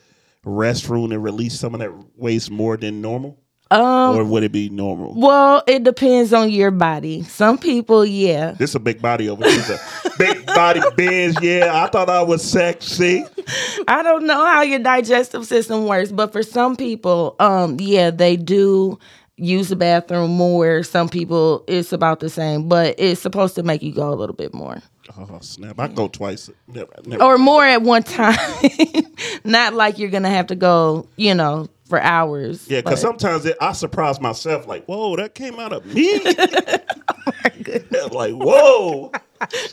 restroom 0.45 1.13
and 1.13 1.23
release 1.23 1.59
some 1.59 1.73
of 1.73 1.79
that 1.79 1.91
waste 2.15 2.51
more 2.51 2.77
than 2.77 3.01
normal? 3.01 3.39
Um, 3.69 4.15
or 4.15 4.23
would 4.23 4.43
it 4.43 4.53
be 4.53 4.69
normal? 4.69 5.13
Well, 5.15 5.61
it 5.67 5.83
depends 5.83 6.31
on 6.31 6.49
your 6.49 6.71
body. 6.71 7.23
Some 7.23 7.57
people, 7.57 8.05
yeah. 8.05 8.51
This 8.51 8.75
a 8.75 8.79
big 8.79 9.01
body 9.01 9.29
over 9.29 9.43
here. 9.43 9.77
Big 10.17 10.45
body 10.45 10.81
Benz. 10.95 11.35
Yeah, 11.41 11.83
I 11.83 11.89
thought 11.89 12.09
I 12.09 12.21
was 12.21 12.49
sexy. 12.49 13.25
I 13.87 14.03
don't 14.03 14.25
know 14.25 14.45
how 14.45 14.61
your 14.61 14.79
digestive 14.79 15.45
system 15.45 15.85
works, 15.85 16.13
but 16.13 16.31
for 16.31 16.43
some 16.43 16.77
people, 16.77 17.35
um, 17.39 17.77
yeah, 17.79 18.09
they 18.09 18.37
do 18.37 18.97
use 19.35 19.67
the 19.69 19.75
bathroom 19.75 20.31
more. 20.31 20.81
Some 20.83 21.09
people, 21.09 21.63
it's 21.67 21.91
about 21.91 22.21
the 22.21 22.29
same, 22.29 22.69
but 22.69 22.95
it's 22.97 23.21
supposed 23.21 23.55
to 23.55 23.63
make 23.63 23.83
you 23.83 23.93
go 23.93 24.11
a 24.11 24.15
little 24.15 24.35
bit 24.35 24.53
more. 24.53 24.81
Oh 25.17 25.39
snap! 25.41 25.79
I 25.79 25.87
go 25.87 26.07
twice. 26.07 26.49
Never, 26.67 26.91
never. 27.05 27.23
Or 27.23 27.37
more 27.37 27.65
at 27.65 27.81
one 27.81 28.03
time. 28.03 28.37
Not 29.43 29.73
like 29.73 29.99
you're 29.99 30.09
gonna 30.09 30.29
have 30.29 30.47
to 30.47 30.55
go, 30.55 31.07
you 31.15 31.33
know, 31.33 31.69
for 31.87 32.01
hours. 32.01 32.67
Yeah, 32.69 32.81
because 32.81 33.01
sometimes 33.01 33.45
it, 33.45 33.57
I 33.61 33.73
surprise 33.73 34.19
myself, 34.19 34.67
like, 34.67 34.85
whoa, 34.85 35.15
that 35.15 35.35
came 35.35 35.59
out 35.59 35.73
of 35.73 35.85
me. 35.85 36.19
Oh 37.29 38.07
like, 38.11 38.31
whoa. 38.31 39.11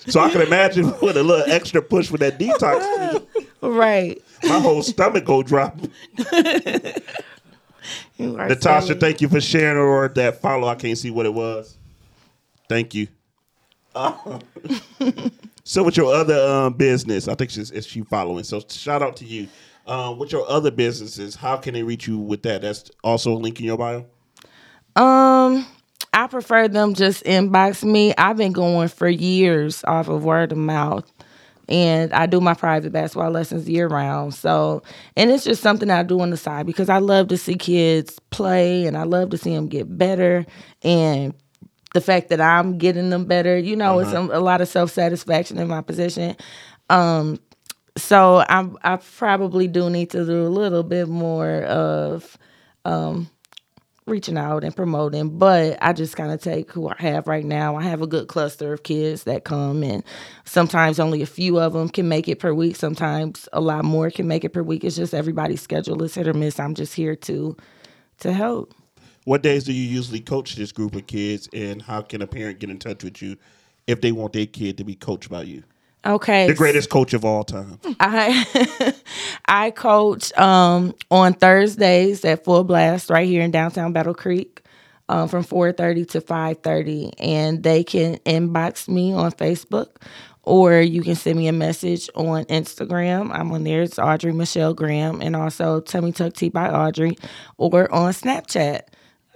So 0.06 0.20
I 0.20 0.30
can 0.30 0.42
imagine 0.42 0.86
with 1.00 1.16
a 1.16 1.22
little 1.22 1.44
extra 1.50 1.80
push 1.80 2.10
with 2.10 2.20
that 2.20 2.38
detox, 2.38 3.24
right. 3.62 4.20
my 4.42 4.58
whole 4.58 4.82
stomach 4.82 5.24
go 5.24 5.42
drop. 5.42 5.78
Natasha, 8.18 8.86
silly. 8.88 9.00
thank 9.00 9.20
you 9.20 9.28
for 9.28 9.40
sharing 9.40 9.78
or 9.78 10.08
that 10.08 10.40
follow. 10.40 10.66
I 10.68 10.74
can't 10.74 10.98
see 10.98 11.10
what 11.10 11.26
it 11.26 11.34
was. 11.34 11.76
Thank 12.68 12.94
you. 12.94 13.08
So 15.64 15.82
with 15.82 15.96
your 15.96 16.14
other 16.14 16.38
um, 16.46 16.74
business, 16.74 17.26
I 17.26 17.34
think 17.34 17.50
she's 17.50 17.70
is 17.70 17.86
she 17.86 18.02
following. 18.02 18.44
So 18.44 18.60
shout 18.68 19.02
out 19.02 19.16
to 19.16 19.24
you. 19.24 19.48
Um, 19.86 20.18
with 20.18 20.32
your 20.32 20.48
other 20.48 20.70
businesses, 20.70 21.36
how 21.36 21.56
can 21.56 21.74
they 21.74 21.82
reach 21.82 22.06
you 22.06 22.18
with 22.18 22.42
that? 22.42 22.62
That's 22.62 22.90
also 23.02 23.32
a 23.32 23.36
link 23.36 23.60
in 23.60 23.66
your 23.66 23.76
bio. 23.76 24.06
Um, 24.96 25.66
I 26.12 26.26
prefer 26.26 26.68
them 26.68 26.94
just 26.94 27.24
inbox 27.24 27.82
me. 27.84 28.14
I've 28.16 28.36
been 28.36 28.52
going 28.52 28.88
for 28.88 29.08
years 29.08 29.84
off 29.84 30.08
of 30.08 30.24
word 30.24 30.52
of 30.52 30.58
mouth. 30.58 31.10
And 31.68 32.12
I 32.12 32.26
do 32.26 32.42
my 32.42 32.52
private 32.52 32.92
basketball 32.92 33.30
lessons 33.30 33.68
year 33.68 33.88
round. 33.88 34.34
So, 34.34 34.82
and 35.16 35.30
it's 35.30 35.44
just 35.44 35.62
something 35.62 35.90
I 35.90 36.02
do 36.02 36.20
on 36.20 36.28
the 36.28 36.36
side 36.36 36.66
because 36.66 36.90
I 36.90 36.98
love 36.98 37.28
to 37.28 37.38
see 37.38 37.54
kids 37.54 38.18
play 38.30 38.86
and 38.86 38.98
I 38.98 39.04
love 39.04 39.30
to 39.30 39.38
see 39.38 39.54
them 39.54 39.68
get 39.68 39.96
better. 39.96 40.44
And 40.82 41.34
the 41.94 42.02
fact 42.02 42.30
that 42.30 42.42
I'm 42.42 42.78
getting 42.78 43.10
them 43.10 43.26
better, 43.26 43.58
you 43.58 43.76
know, 43.76 44.00
it's 44.00 44.12
a, 44.12 44.20
a 44.20 44.40
lot 44.40 44.62
of 44.62 44.68
self 44.68 44.92
satisfaction 44.92 45.58
in 45.58 45.68
my 45.68 45.82
position. 45.82 46.36
Um, 46.90 47.40
so 47.96 48.44
I 48.48 48.68
I 48.84 48.96
probably 48.96 49.68
do 49.68 49.90
need 49.90 50.10
to 50.12 50.26
do 50.26 50.46
a 50.46 50.50
little 50.50 50.84
bit 50.84 51.08
more 51.08 51.62
of 51.64 52.38
um, 52.84 53.30
reaching 54.06 54.38
out 54.38 54.64
and 54.64 54.76
promoting, 54.76 55.38
but 55.38 55.78
I 55.82 55.92
just 55.94 56.16
kind 56.16 56.32
of 56.32 56.42
take 56.42 56.72
who 56.72 56.88
I 56.88 56.96
have 56.98 57.28
right 57.28 57.44
now. 57.44 57.76
I 57.76 57.84
have 57.84 58.02
a 58.02 58.08
good 58.08 58.28
cluster 58.28 58.72
of 58.74 58.82
kids 58.84 59.24
that 59.24 59.44
come, 59.44 59.82
and 59.84 60.04
sometimes 60.44 61.00
only 61.00 61.22
a 61.22 61.26
few 61.26 61.60
of 61.60 61.74
them 61.74 61.88
can 61.88 62.08
make 62.08 62.28
it 62.28 62.40
per 62.40 62.54
week. 62.54 62.76
Sometimes 62.76 63.48
a 63.52 63.60
lot 63.60 63.84
more 63.84 64.10
can 64.10 64.28
make 64.28 64.44
it 64.44 64.50
per 64.52 64.62
week. 64.62 64.84
It's 64.84 64.96
just 64.96 65.14
everybody's 65.14 65.62
schedule 65.62 66.02
is 66.02 66.14
hit 66.16 66.28
or 66.28 66.34
miss. 66.34 66.60
I'm 66.60 66.74
just 66.74 66.94
here 66.94 67.16
to 67.16 67.56
to 68.20 68.32
help. 68.32 68.74
What 69.24 69.42
days 69.42 69.64
do 69.64 69.72
you 69.72 69.82
usually 69.82 70.20
coach 70.20 70.54
this 70.54 70.70
group 70.72 70.94
of 70.94 71.06
kids, 71.06 71.48
and 71.52 71.80
how 71.80 72.02
can 72.02 72.22
a 72.22 72.26
parent 72.26 72.58
get 72.58 72.70
in 72.70 72.78
touch 72.78 73.02
with 73.02 73.22
you 73.22 73.36
if 73.86 74.00
they 74.00 74.12
want 74.12 74.34
their 74.34 74.46
kid 74.46 74.78
to 74.78 74.84
be 74.84 74.94
coached 74.94 75.30
by 75.30 75.42
you? 75.42 75.62
Okay, 76.06 76.46
The 76.46 76.54
greatest 76.54 76.90
coach 76.90 77.14
of 77.14 77.24
all 77.24 77.44
time. 77.44 77.80
I 77.98 78.92
I 79.46 79.70
coach 79.70 80.36
um, 80.36 80.94
on 81.10 81.32
Thursdays 81.32 82.24
at 82.26 82.44
Full 82.44 82.64
Blast 82.64 83.08
right 83.08 83.26
here 83.26 83.40
in 83.40 83.50
downtown 83.50 83.94
Battle 83.94 84.12
Creek 84.12 84.62
um, 85.08 85.28
from 85.28 85.44
4:30 85.44 86.08
to 86.10 86.20
5:30, 86.20 87.12
and 87.18 87.62
they 87.62 87.82
can 87.84 88.16
inbox 88.18 88.86
me 88.88 89.14
on 89.14 89.32
Facebook. 89.32 89.96
Or 90.46 90.78
you 90.78 91.00
can 91.00 91.14
send 91.14 91.38
me 91.38 91.48
a 91.48 91.52
message 91.52 92.10
on 92.14 92.44
Instagram. 92.44 93.30
I'm 93.32 93.50
on 93.52 93.64
there. 93.64 93.80
It's 93.80 93.98
Audrey 93.98 94.32
Michelle 94.32 94.74
Graham, 94.74 95.22
and 95.22 95.34
also 95.34 95.80
Tummy 95.80 96.12
Tuck 96.12 96.34
Tea 96.34 96.50
by 96.50 96.68
Audrey, 96.68 97.16
or 97.56 97.90
on 97.90 98.12
Snapchat. 98.12 98.82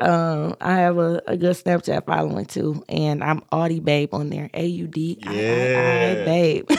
Um, 0.01 0.57
I 0.61 0.75
have 0.75 0.97
a, 0.99 1.21
a 1.27 1.37
good 1.37 1.57
Snapchat 1.57 2.07
following 2.07 2.47
too, 2.47 2.85
and 2.89 3.23
I'm 3.23 3.43
Audie 3.51 3.81
Babe 3.81 4.15
on 4.15 4.31
there. 4.31 4.49
A 4.55 4.65
U 4.65 4.87
D 4.87 5.19
I 5.25 5.31
I 5.33 6.25
Babe. 6.25 6.71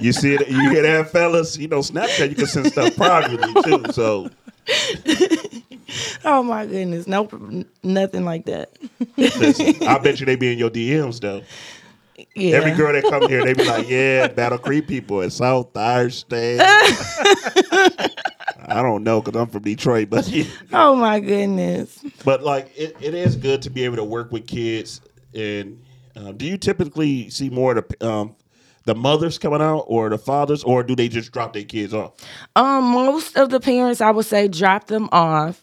You 0.00 0.12
see 0.12 0.34
it? 0.34 0.48
You 0.48 0.70
hear 0.70 0.82
that, 0.82 1.10
fellas? 1.10 1.56
You 1.56 1.68
know, 1.68 1.78
Snapchat, 1.78 2.28
you 2.28 2.34
can 2.34 2.46
send 2.46 2.66
stuff 2.66 2.94
privately 2.96 3.54
too. 3.62 3.84
So 3.92 4.28
Oh 6.24 6.42
my 6.42 6.66
goodness, 6.66 7.06
no, 7.06 7.28
nothing 7.82 8.24
like 8.24 8.44
that. 8.46 8.70
listen, 9.16 9.82
I 9.86 9.98
bet 9.98 10.20
you 10.20 10.26
they 10.26 10.36
be 10.36 10.52
in 10.52 10.58
your 10.58 10.70
DMs 10.70 11.20
though. 11.20 11.42
Yeah, 12.34 12.56
Every 12.58 12.72
girl 12.72 12.92
that 12.92 13.02
come 13.04 13.28
here, 13.28 13.42
they 13.44 13.52
be 13.54 13.64
like, 13.64 13.88
"Yeah, 13.88 14.28
Battle 14.28 14.58
Creek 14.58 14.86
people 14.86 15.22
at 15.22 15.32
South 15.32 15.70
Thursday." 15.74 16.56
I 18.68 18.82
don't 18.82 19.02
know 19.04 19.20
because 19.20 19.40
I'm 19.40 19.48
from 19.48 19.62
Detroit, 19.62 20.08
but 20.10 20.30
Oh 20.72 20.94
my 20.96 21.20
goodness. 21.20 22.04
but 22.24 22.42
like 22.42 22.72
it, 22.76 22.96
it 23.00 23.14
is 23.14 23.36
good 23.36 23.62
to 23.62 23.70
be 23.70 23.84
able 23.84 23.96
to 23.96 24.04
work 24.04 24.32
with 24.32 24.46
kids. 24.46 25.00
And 25.34 25.82
uh, 26.16 26.32
do 26.32 26.46
you 26.46 26.56
typically 26.58 27.30
see 27.30 27.50
more 27.50 27.76
of 27.76 27.88
the 27.88 28.08
um, 28.08 28.36
the 28.84 28.94
mothers 28.94 29.38
coming 29.38 29.62
out 29.62 29.84
or 29.86 30.08
the 30.10 30.18
fathers, 30.18 30.64
or 30.64 30.82
do 30.82 30.96
they 30.96 31.08
just 31.08 31.32
drop 31.32 31.52
their 31.52 31.64
kids 31.64 31.94
off? 31.94 32.12
Um, 32.56 32.84
most 32.84 33.36
of 33.36 33.50
the 33.50 33.60
parents, 33.60 34.00
I 34.00 34.10
would 34.10 34.26
say, 34.26 34.48
drop 34.48 34.88
them 34.88 35.08
off. 35.12 35.62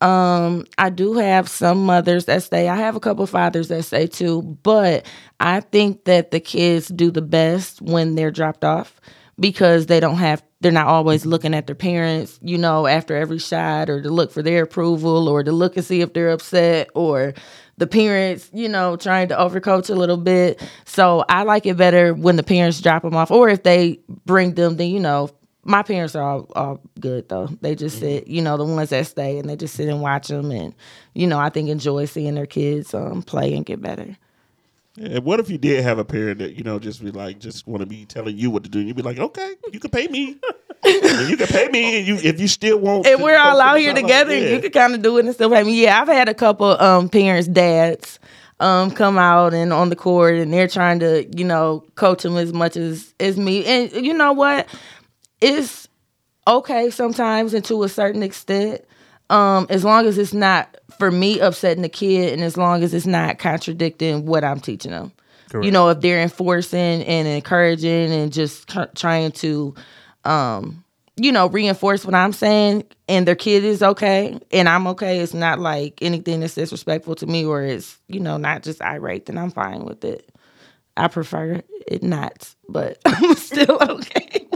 Um, 0.00 0.66
I 0.76 0.90
do 0.90 1.14
have 1.14 1.48
some 1.48 1.84
mothers 1.86 2.26
that 2.26 2.42
stay. 2.44 2.68
I 2.68 2.76
have 2.76 2.94
a 2.94 3.00
couple 3.00 3.26
fathers 3.26 3.68
that 3.68 3.82
stay 3.84 4.06
too, 4.06 4.42
but 4.62 5.06
I 5.40 5.60
think 5.60 6.04
that 6.04 6.30
the 6.30 6.38
kids 6.40 6.88
do 6.88 7.10
the 7.10 7.22
best 7.22 7.82
when 7.82 8.14
they're 8.14 8.30
dropped 8.30 8.64
off 8.64 9.00
because 9.38 9.86
they 9.86 10.00
don't 10.00 10.16
have 10.16 10.42
they're 10.60 10.72
not 10.72 10.86
always 10.86 11.24
looking 11.24 11.54
at 11.54 11.66
their 11.66 11.76
parents, 11.76 12.38
you 12.42 12.58
know, 12.58 12.86
after 12.86 13.16
every 13.16 13.38
shot 13.38 13.88
or 13.88 14.02
to 14.02 14.10
look 14.10 14.32
for 14.32 14.42
their 14.42 14.64
approval 14.64 15.28
or 15.28 15.44
to 15.44 15.52
look 15.52 15.76
and 15.76 15.84
see 15.84 16.00
if 16.00 16.12
they're 16.12 16.30
upset 16.30 16.90
or 16.94 17.34
the 17.76 17.86
parents, 17.86 18.50
you 18.52 18.68
know, 18.68 18.96
trying 18.96 19.28
to 19.28 19.36
overcoach 19.36 19.88
a 19.88 19.94
little 19.94 20.16
bit. 20.16 20.60
So 20.84 21.24
I 21.28 21.44
like 21.44 21.64
it 21.64 21.76
better 21.76 22.12
when 22.12 22.34
the 22.34 22.42
parents 22.42 22.80
drop 22.80 23.02
them 23.02 23.14
off 23.14 23.30
or 23.30 23.48
if 23.48 23.62
they 23.62 24.00
bring 24.26 24.54
them, 24.54 24.76
then, 24.76 24.90
you 24.90 24.98
know, 24.98 25.30
my 25.62 25.84
parents 25.84 26.16
are 26.16 26.24
all, 26.28 26.50
all 26.56 26.80
good 26.98 27.28
though. 27.28 27.46
They 27.60 27.76
just 27.76 28.00
sit, 28.00 28.26
you 28.26 28.42
know, 28.42 28.56
the 28.56 28.64
ones 28.64 28.90
that 28.90 29.06
stay 29.06 29.38
and 29.38 29.48
they 29.48 29.54
just 29.54 29.74
sit 29.74 29.88
and 29.88 30.00
watch 30.00 30.26
them 30.26 30.50
and, 30.50 30.74
you 31.14 31.28
know, 31.28 31.38
I 31.38 31.50
think 31.50 31.68
enjoy 31.68 32.06
seeing 32.06 32.34
their 32.34 32.46
kids 32.46 32.94
um, 32.94 33.22
play 33.22 33.54
and 33.54 33.64
get 33.64 33.80
better. 33.80 34.16
And 35.00 35.24
what 35.24 35.40
if 35.40 35.48
you 35.50 35.58
did 35.58 35.82
have 35.84 35.98
a 35.98 36.04
parent 36.04 36.38
that 36.40 36.56
you 36.56 36.64
know 36.64 36.78
just 36.78 37.02
be 37.04 37.10
like, 37.10 37.38
just 37.38 37.66
want 37.66 37.80
to 37.80 37.86
be 37.86 38.04
telling 38.04 38.36
you 38.36 38.50
what 38.50 38.64
to 38.64 38.68
do? 38.68 38.78
And 38.80 38.88
you'd 38.88 38.96
be 38.96 39.02
like, 39.02 39.18
okay, 39.18 39.54
you 39.72 39.80
can 39.80 39.90
pay 39.90 40.08
me. 40.08 40.36
You 40.84 41.36
can 41.36 41.46
pay 41.46 41.68
me, 41.68 41.98
and 41.98 42.06
you 42.06 42.16
if 42.16 42.40
you 42.40 42.48
still 42.48 42.78
want. 42.78 43.06
and 43.06 43.22
we're 43.22 43.38
all 43.38 43.60
out 43.60 43.78
here 43.78 43.94
together. 43.94 44.36
yeah. 44.36 44.50
You 44.50 44.60
can 44.60 44.70
kind 44.70 44.94
of 44.94 45.02
do 45.02 45.18
it 45.18 45.24
and 45.24 45.34
still 45.34 45.50
pay 45.50 45.62
me. 45.64 45.82
Yeah, 45.82 46.00
I've 46.00 46.08
had 46.08 46.28
a 46.28 46.34
couple 46.34 46.80
um 46.80 47.08
parents, 47.08 47.48
dads, 47.48 48.18
um, 48.60 48.90
come 48.90 49.18
out 49.18 49.54
and 49.54 49.72
on 49.72 49.88
the 49.90 49.96
court, 49.96 50.34
and 50.34 50.52
they're 50.52 50.68
trying 50.68 51.00
to, 51.00 51.26
you 51.36 51.44
know, 51.44 51.84
coach 51.94 52.22
them 52.22 52.36
as 52.36 52.52
much 52.52 52.76
as 52.76 53.14
as 53.20 53.36
me. 53.36 53.64
And 53.64 53.92
you 54.04 54.14
know 54.14 54.32
what? 54.32 54.68
It's 55.40 55.88
okay 56.46 56.90
sometimes, 56.90 57.54
and 57.54 57.64
to 57.66 57.82
a 57.82 57.88
certain 57.88 58.22
extent, 58.22 58.82
um, 59.30 59.66
as 59.70 59.84
long 59.84 60.06
as 60.06 60.16
it's 60.18 60.32
not 60.32 60.77
for 60.98 61.10
me 61.10 61.40
upsetting 61.40 61.82
the 61.82 61.88
kid, 61.88 62.32
and 62.32 62.42
as 62.42 62.56
long 62.56 62.82
as 62.82 62.94
it's 62.94 63.06
not 63.06 63.38
contradicting 63.38 64.26
what 64.26 64.44
I'm 64.44 64.60
teaching 64.60 64.92
them. 64.92 65.12
You 65.62 65.70
know, 65.70 65.88
if 65.88 66.00
they're 66.02 66.20
enforcing 66.20 67.02
and 67.04 67.26
encouraging 67.26 68.12
and 68.12 68.30
just 68.30 68.68
trying 68.94 69.32
to 69.32 69.74
um, 70.24 70.84
you 71.18 71.32
know, 71.32 71.48
reinforce 71.48 72.04
what 72.04 72.14
I'm 72.14 72.32
saying 72.32 72.84
and 73.08 73.26
their 73.26 73.34
kid 73.34 73.64
is 73.64 73.82
okay 73.82 74.38
and 74.52 74.68
I'm 74.68 74.86
okay. 74.88 75.20
It's 75.20 75.34
not 75.34 75.58
like 75.58 75.98
anything 76.00 76.40
that's 76.40 76.54
disrespectful 76.54 77.16
to 77.16 77.26
me 77.26 77.44
or 77.44 77.62
it's, 77.62 77.98
you 78.08 78.20
know, 78.20 78.36
not 78.36 78.62
just 78.62 78.80
irate, 78.82 79.26
then 79.26 79.36
I'm 79.36 79.50
fine 79.50 79.84
with 79.84 80.04
it. 80.04 80.30
I 80.96 81.08
prefer 81.08 81.62
it 81.86 82.02
not, 82.02 82.54
but 82.68 82.98
I'm 83.04 83.34
still 83.34 83.78
okay. 83.80 84.46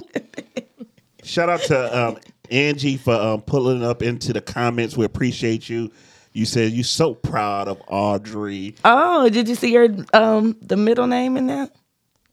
Shout 1.24 1.48
out 1.48 1.60
to 1.62 1.98
um, 1.98 2.18
Angie 2.50 2.96
for 2.96 3.14
um, 3.14 3.42
pulling 3.42 3.82
up 3.82 4.02
into 4.02 4.32
the 4.32 4.40
comments. 4.40 4.96
We 4.96 5.04
appreciate 5.04 5.68
you. 5.68 5.92
You 6.32 6.46
said 6.46 6.72
you're 6.72 6.84
so 6.84 7.14
proud 7.14 7.68
of 7.68 7.80
Audrey. 7.88 8.74
oh, 8.84 9.28
did 9.28 9.48
you 9.48 9.54
see 9.54 9.74
her 9.74 9.88
um 10.14 10.56
the 10.62 10.76
middle 10.76 11.06
name 11.06 11.36
in 11.36 11.46
that? 11.48 11.74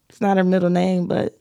It's 0.08 0.20
not 0.20 0.36
her 0.36 0.44
middle 0.44 0.70
name, 0.70 1.06
but 1.06 1.38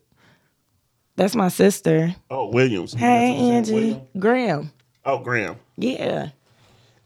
that's 1.15 1.35
my 1.35 1.47
sister. 1.49 2.15
Oh, 2.29 2.47
Williams. 2.47 2.93
Hey 2.93 2.99
That's 2.99 3.11
what 3.11 3.17
I'm 3.17 3.37
saying, 3.39 3.51
Angie. 3.53 3.73
William. 3.73 4.01
Graham. 4.19 4.71
Oh, 5.05 5.19
Graham. 5.19 5.55
Yeah. 5.77 6.29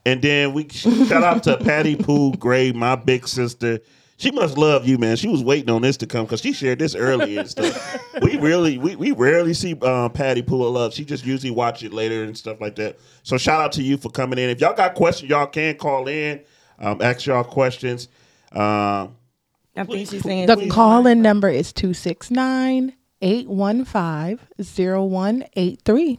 And 0.06 0.20
then 0.20 0.52
we 0.52 0.68
shout 0.68 1.22
out 1.24 1.42
to 1.44 1.56
Patty 1.56 1.96
Pooh 1.96 2.32
Gray, 2.32 2.72
my 2.72 2.94
big 2.96 3.26
sister. 3.26 3.80
She 4.24 4.30
must 4.30 4.56
love 4.56 4.88
you, 4.88 4.96
man. 4.96 5.16
She 5.16 5.28
was 5.28 5.44
waiting 5.44 5.68
on 5.68 5.82
this 5.82 5.98
to 5.98 6.06
come 6.06 6.24
because 6.24 6.40
she 6.40 6.54
shared 6.54 6.78
this 6.78 6.94
earlier 6.94 7.40
and 7.40 7.50
stuff. 7.50 7.98
we 8.22 8.38
really, 8.38 8.78
we, 8.78 8.96
we 8.96 9.12
rarely 9.12 9.52
see 9.52 9.78
um, 9.80 10.10
Patty 10.12 10.40
Pooh 10.40 10.74
up. 10.78 10.94
She 10.94 11.04
just 11.04 11.26
usually 11.26 11.50
watch 11.50 11.82
it 11.82 11.92
later 11.92 12.24
and 12.24 12.34
stuff 12.34 12.58
like 12.58 12.74
that. 12.76 12.98
So 13.22 13.36
shout 13.36 13.60
out 13.60 13.72
to 13.72 13.82
you 13.82 13.98
for 13.98 14.08
coming 14.08 14.38
in. 14.38 14.48
If 14.48 14.62
y'all 14.62 14.72
got 14.72 14.94
questions, 14.94 15.28
y'all 15.28 15.46
can 15.46 15.76
call 15.76 16.08
in, 16.08 16.40
um, 16.78 17.02
ask 17.02 17.26
y'all 17.26 17.44
questions. 17.44 18.08
Um, 18.50 19.14
I 19.76 19.84
think 19.84 20.08
she's 20.08 20.22
saying 20.22 20.46
The 20.46 20.70
call 20.70 21.06
in 21.06 21.20
number 21.20 21.50
is 21.50 21.70
269 21.74 22.94
815 23.20 24.38
0183. 24.58 26.18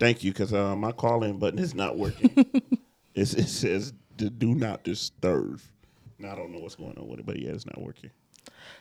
thank 0.00 0.24
you 0.24 0.32
because 0.32 0.52
uh, 0.52 0.74
my 0.74 0.90
call 0.90 1.22
in 1.22 1.38
button 1.38 1.60
is 1.60 1.76
not 1.76 1.96
working. 1.96 2.50
it 3.14 3.26
says 3.26 3.92
do 4.16 4.56
not 4.56 4.82
disturb. 4.82 5.60
Now, 6.20 6.32
I 6.32 6.36
don't 6.36 6.52
know 6.52 6.58
what's 6.58 6.74
going 6.74 6.96
on 6.98 7.08
with 7.08 7.20
it, 7.20 7.26
but 7.26 7.38
yeah, 7.38 7.50
it's 7.50 7.66
not 7.66 7.80
working. 7.80 8.10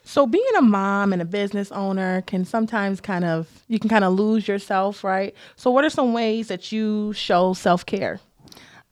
So 0.04 0.26
being 0.26 0.44
a 0.58 0.62
mom 0.62 1.14
and 1.14 1.22
a 1.22 1.26
business 1.26 1.72
owner 1.72 2.22
can 2.24 2.46
sometimes 2.46 3.02
kind 3.02 3.26
of 3.26 3.48
you 3.68 3.80
can 3.80 3.90
kind 3.90 4.04
of 4.04 4.14
lose 4.14 4.48
yourself, 4.48 5.04
right? 5.04 5.34
So 5.56 5.72
what 5.72 5.86
are 5.86 5.90
some 5.90 6.14
ways 6.14 6.48
that 6.48 6.72
you 6.72 7.14
show 7.14 7.54
self-care? 7.54 8.20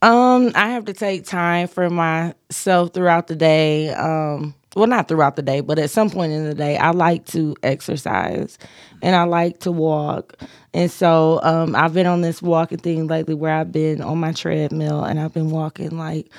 Um, 0.02 0.52
I 0.54 0.70
have 0.70 0.86
to 0.86 0.94
take 0.94 1.26
time 1.26 1.68
for 1.68 1.90
myself 1.90 2.94
throughout 2.94 3.28
the 3.28 3.36
day. 3.36 3.90
Um, 3.90 4.54
well, 4.76 4.86
not 4.86 5.08
throughout 5.08 5.36
the 5.36 5.42
day, 5.42 5.62
but 5.62 5.80
at 5.80 5.90
some 5.90 6.12
point 6.12 6.34
in 6.34 6.46
the 6.46 6.54
day, 6.54 6.78
I 6.78 6.92
like 6.92 7.26
to 7.28 7.56
exercise 7.64 8.60
and 9.02 9.16
I 9.16 9.24
like 9.24 9.60
to 9.62 9.72
walk. 9.72 10.36
And 10.72 10.92
so 10.92 11.40
um, 11.42 11.76
I've 11.76 11.96
been 11.96 12.06
on 12.06 12.22
this 12.22 12.44
walking 12.44 12.78
thing 12.78 13.08
lately 13.08 13.34
where 13.34 13.54
I've 13.54 13.72
been 13.72 14.02
on 14.02 14.20
my 14.20 14.34
treadmill 14.34 15.04
and 15.04 15.20
I've 15.20 15.34
been 15.34 15.50
walking 15.50 15.98
like 15.98 16.30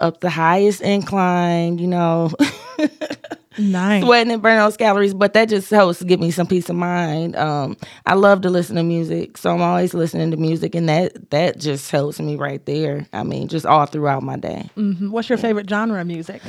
up 0.00 0.20
the 0.20 0.30
highest 0.30 0.80
incline, 0.80 1.78
you 1.78 1.86
know, 1.86 2.30
Nice. 3.60 4.04
sweating 4.04 4.32
and 4.32 4.40
burning 4.40 4.60
those 4.60 4.76
calories, 4.76 5.14
but 5.14 5.32
that 5.34 5.48
just 5.48 5.68
helps 5.68 5.98
to 5.98 6.04
give 6.04 6.20
me 6.20 6.30
some 6.30 6.46
peace 6.46 6.68
of 6.68 6.76
mind. 6.76 7.34
Um, 7.34 7.76
I 8.06 8.14
love 8.14 8.42
to 8.42 8.50
listen 8.50 8.76
to 8.76 8.84
music, 8.84 9.36
so 9.36 9.50
I'm 9.50 9.60
always 9.62 9.94
listening 9.94 10.30
to 10.30 10.36
music, 10.36 10.76
and 10.76 10.88
that 10.88 11.30
that 11.30 11.58
just 11.58 11.90
helps 11.90 12.20
me 12.20 12.36
right 12.36 12.64
there. 12.66 13.06
I 13.12 13.24
mean, 13.24 13.48
just 13.48 13.66
all 13.66 13.84
throughout 13.86 14.22
my 14.22 14.36
day. 14.36 14.70
What's 14.76 15.28
your 15.28 15.38
favorite 15.38 15.68
genre 15.68 16.00
of 16.00 16.06
music? 16.06 16.40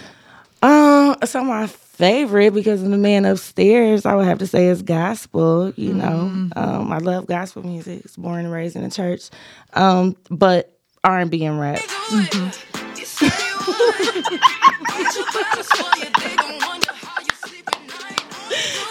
Um, 0.62 1.15
so 1.25 1.43
my 1.43 1.65
favorite 1.65 2.53
because 2.53 2.83
of 2.83 2.91
the 2.91 2.97
man 2.97 3.25
upstairs, 3.25 4.05
I 4.05 4.13
would 4.13 4.25
have 4.27 4.39
to 4.39 4.47
say 4.47 4.67
is 4.67 4.83
gospel. 4.83 5.73
You 5.77 5.93
know, 5.95 6.49
um, 6.55 6.91
I 6.91 6.99
love 6.99 7.25
gospel 7.25 7.63
music. 7.65 8.01
It's 8.05 8.17
born 8.17 8.45
and 8.45 8.53
raised 8.53 8.75
in 8.75 8.83
the 8.83 8.91
church, 8.91 9.29
um, 9.73 10.15
but 10.29 10.77
R 11.03 11.17
and 11.17 11.31
B 11.31 11.43
and 11.43 11.59
rap. 11.59 11.79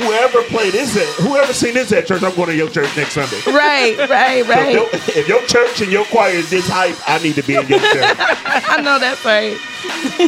"Whoever 0.00 0.42
played 0.44 0.72
this 0.72 0.96
at, 0.96 1.06
whoever 1.24 1.52
seen 1.52 1.74
this 1.74 1.92
at 1.92 2.06
church, 2.06 2.22
I'm 2.22 2.34
going 2.34 2.48
to 2.48 2.54
your 2.54 2.68
church 2.70 2.94
next 2.96 3.14
Sunday." 3.14 3.40
Right, 3.46 3.96
right, 4.08 4.44
So 4.44 4.50
right. 4.52 4.74
if, 4.94 5.08
your, 5.08 5.16
if 5.22 5.28
your 5.28 5.42
church 5.46 5.80
and 5.80 5.90
your 5.92 6.04
choir 6.06 6.30
is 6.32 6.50
this 6.50 6.68
hype, 6.68 6.96
I 7.08 7.18
need 7.22 7.34
to 7.36 7.42
be 7.42 7.54
in 7.56 7.66
your 7.68 7.78
church. 7.80 8.16
I 8.18 8.80
know 8.82 8.98
that's 8.98 9.24
right. 9.24 9.56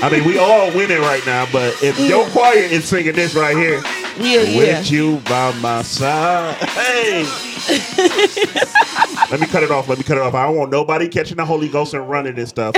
I 0.02 0.08
mean, 0.10 0.24
we 0.24 0.38
all 0.38 0.68
winning 0.74 1.00
right 1.00 1.24
now, 1.26 1.46
but 1.52 1.74
if 1.82 1.98
your 1.98 2.26
choir 2.28 2.58
is 2.58 2.84
singing 2.88 3.14
this 3.14 3.34
right 3.34 3.56
here, 3.56 3.82
Yeah, 4.18 4.42
yeah. 4.42 4.58
with 4.58 4.90
you 4.90 5.18
by 5.28 5.52
my 5.60 5.82
side, 5.82 6.54
hey. 6.56 7.24
Let 9.30 9.40
me 9.40 9.46
cut 9.46 9.62
it 9.62 9.70
off. 9.70 9.88
Let 9.88 9.98
me 9.98 10.04
cut 10.04 10.16
it 10.16 10.22
off. 10.22 10.34
I 10.34 10.46
don't 10.46 10.56
want 10.56 10.70
nobody 10.70 11.06
catching 11.08 11.36
the 11.36 11.44
Holy 11.44 11.68
Ghost 11.68 11.92
and 11.94 12.08
running 12.08 12.38
and 12.38 12.48
stuff. 12.48 12.74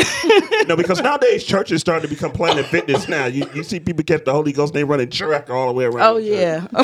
no, 0.69 0.77
because 0.77 1.01
nowadays 1.01 1.45
churches 1.45 1.81
starting 1.81 2.09
to 2.09 2.15
become 2.15 2.33
Planet 2.33 2.67
Fitness 2.67 3.09
now. 3.09 3.27
You, 3.27 3.49
you 3.55 3.63
see 3.63 3.79
people 3.81 4.03
catch 4.05 4.25
the 4.25 4.33
Holy 4.33 4.53
Ghost 4.53 4.75
and 4.75 4.81
they 4.81 4.85
running 4.85 5.11
track 5.11 5.49
all 5.51 5.69
the 5.69 5.75
way 5.75 5.85
around. 5.85 6.03
Oh 6.03 6.17
yeah. 6.17 6.67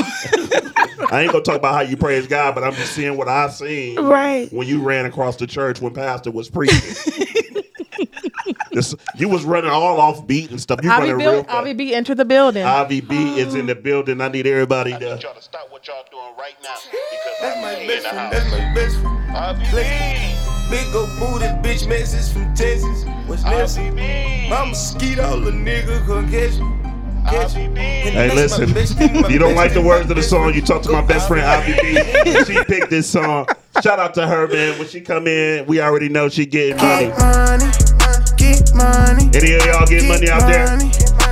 I 1.11 1.23
ain't 1.23 1.33
gonna 1.33 1.45
talk 1.45 1.57
about 1.57 1.75
how 1.75 1.81
you 1.81 1.97
praise 1.97 2.27
God, 2.27 2.55
but 2.55 2.65
I'm 2.65 2.75
just 2.75 2.93
seeing 2.93 3.17
what 3.17 3.29
I 3.29 3.49
seen 3.49 3.99
Right. 4.01 4.53
when 4.53 4.67
you 4.69 4.83
ran 4.83 5.05
across 5.07 5.37
the 5.37 5.47
church 5.47 5.81
when 5.81 5.93
Pastor 5.95 6.31
was 6.31 6.49
preaching. 6.49 7.26
This, 8.77 8.95
you 9.17 9.29
was 9.29 9.45
running 9.45 9.71
all 9.71 10.01
off 10.01 10.27
beat 10.27 10.51
and 10.51 10.61
stuff. 10.61 10.81
You 10.83 10.91
Ivy, 10.91 11.01
running 11.11 11.17
real 11.17 11.33
build, 11.33 11.47
fast. 11.47 11.57
Ivy 11.59 11.73
B 11.73 11.95
enter 11.95 12.15
the 12.15 12.25
building. 12.25 12.65
IVB 12.65 13.39
is 13.39 13.55
in 13.55 13.67
the 13.67 13.75
building. 13.75 14.21
I 14.21 14.29
need 14.29 14.47
everybody 14.47 14.95
I 14.95 14.99
to. 14.99 15.15
need 15.15 15.23
y'all 15.23 15.35
to 15.35 15.43
stop 15.43 15.71
what 15.73 15.87
y'all 15.89 16.05
doing 16.11 16.23
right 16.39 16.55
now 16.63 16.75
because 16.93 17.41
That's 17.41 17.57
I'm 17.57 17.63
my 17.63 17.73
in 17.81 17.87
best 17.89 18.03
the 18.05 18.09
friend. 18.11 18.19
house. 18.19 18.33
That's 18.33 18.51
my 18.53 18.75
best 18.75 19.71
friend. 19.73 20.37
IVB, 20.37 20.71
Big 20.71 20.95
old 20.95 21.09
booty 21.19 21.47
bitch 21.67 21.89
message 21.89 22.33
from 22.33 22.55
Texas. 22.55 23.05
What's 23.27 23.45
next? 23.45 23.77
IVB, 23.79 24.51
I'm 24.51 24.53
a 24.53 24.67
mosquito, 24.67 25.37
little 25.37 25.53
nigga, 25.61 26.05
come 26.07 26.31
catch 26.31 26.59
me. 26.59 26.73
Catch 27.31 27.55
me. 27.57 27.67
IVB. 27.67 27.79
Hey, 27.79 28.11
That's 28.15 28.35
my 28.59 28.65
listen. 28.67 28.73
best 28.75 28.97
friend, 28.97 29.21
my 29.23 29.29
You 29.29 29.39
don't 29.39 29.49
best 29.51 29.57
like 29.57 29.69
the 29.71 29.75
friend, 29.75 29.87
words 29.87 30.03
of 30.03 30.09
the 30.11 30.15
best 30.17 30.31
song. 30.31 30.55
You 30.55 30.63
talk 30.63 30.83
to 30.83 30.93
my 30.93 31.03
best 31.03 31.27
friend 31.29 31.45
IVB. 31.45 31.97
IVB. 31.97 32.47
She 32.47 32.65
picked 32.65 32.91
this 32.91 33.09
song. 33.11 33.47
Shout 33.83 33.99
out 33.99 34.15
to 34.15 34.27
her, 34.27 34.47
man. 34.49 34.79
When 34.79 34.87
she 34.89 35.01
come 35.01 35.27
in, 35.27 35.67
we 35.67 35.81
already 35.81 36.09
know 36.09 36.29
she 36.29 36.47
getting 36.47 36.77
money. 36.77 37.07
Get 37.07 37.19
money, 37.19 37.65
get 37.65 37.86
money. 38.77 39.25
Any 39.35 39.55
of 39.57 39.65
y'all 39.67 39.87
getting 39.87 40.09
money 40.09 40.29
out 40.31 40.47
there? 40.47 40.67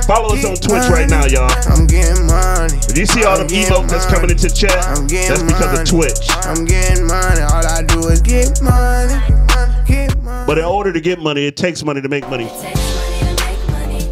Follow 0.05 0.35
us 0.35 0.45
on 0.45 0.55
Twitch 0.55 0.87
right 0.89 1.09
now, 1.09 1.25
y'all. 1.25 1.49
I'm 1.65 1.87
getting 1.87 2.27
money. 2.27 2.77
If 2.89 2.97
you 2.97 3.05
see 3.07 3.23
all 3.23 3.37
them 3.37 3.47
I'm 3.47 3.47
getting 3.47 3.73
emotes 3.73 3.89
that's 3.89 4.05
coming 4.05 4.21
money. 4.29 4.33
into 4.33 4.49
chat, 4.53 4.77
I'm 4.85 5.07
getting 5.07 5.29
that's 5.29 5.43
because 5.43 5.79
of. 5.79 5.87
Twitch. 5.89 6.27
I'm 6.45 6.65
getting 6.65 7.07
money. 7.07 7.41
All 7.41 7.65
I 7.65 7.81
do 7.81 8.07
is 8.09 8.21
get 8.21 8.61
money. 8.61 9.13
Get 9.87 10.15
money. 10.21 10.45
But 10.45 10.59
in 10.59 10.65
order 10.65 10.93
to 10.93 11.01
get 11.01 11.19
money, 11.19 11.47
it 11.47 11.57
takes 11.57 11.83
money 11.83 12.01
to 12.01 12.09
make 12.09 12.27
money. 12.29 12.45
takes 12.45 12.61
money 12.61 13.19
to 13.19 13.45
make 13.45 13.67
money. 13.69 14.09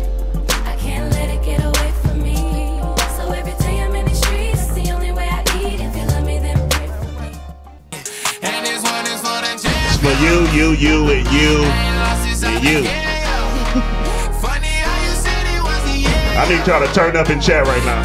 I 0.66 0.76
can't 0.80 1.14
let 1.14 1.30
it 1.30 1.44
get 1.46 1.64
away 1.64 1.92
from 2.02 2.24
me. 2.24 2.80
So 3.16 3.32
every 3.32 3.54
day 3.64 3.82
I'm 3.84 3.94
in 3.94 4.06
the 4.06 4.16
streets, 4.16 4.74
the 4.74 4.92
only 4.94 5.12
way 5.12 5.30
I 5.30 5.42
eat. 5.62 5.80
If 5.80 5.96
you 5.96 6.06
love 6.08 6.26
me, 6.26 6.40
then 6.40 6.58
pray 6.72 6.88
for 6.88 7.06
me. 7.22 7.38
And 8.42 8.66
this 8.66 8.82
one 8.82 9.06
is 9.06 9.22
for 9.22 9.42
the 9.46 9.54
It's 9.54 9.98
for 9.98 10.14
you, 10.26 10.48
you, 10.58 10.72
you, 10.74 11.12
and 11.12 11.28
you, 11.32 11.64
and 12.50 12.64
you. 12.66 13.13
I 16.36 16.50
need 16.50 16.66
y'all 16.68 16.86
to 16.86 16.94
turn 16.94 17.16
up 17.16 17.30
in 17.30 17.40
chat 17.40 17.66
right 17.66 17.86
now. 17.86 18.04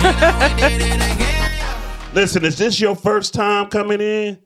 Listen, 2.14 2.44
is 2.44 2.56
this 2.58 2.80
your 2.80 2.94
first 2.94 3.34
time 3.34 3.68
coming 3.68 4.00
in? 4.00 4.38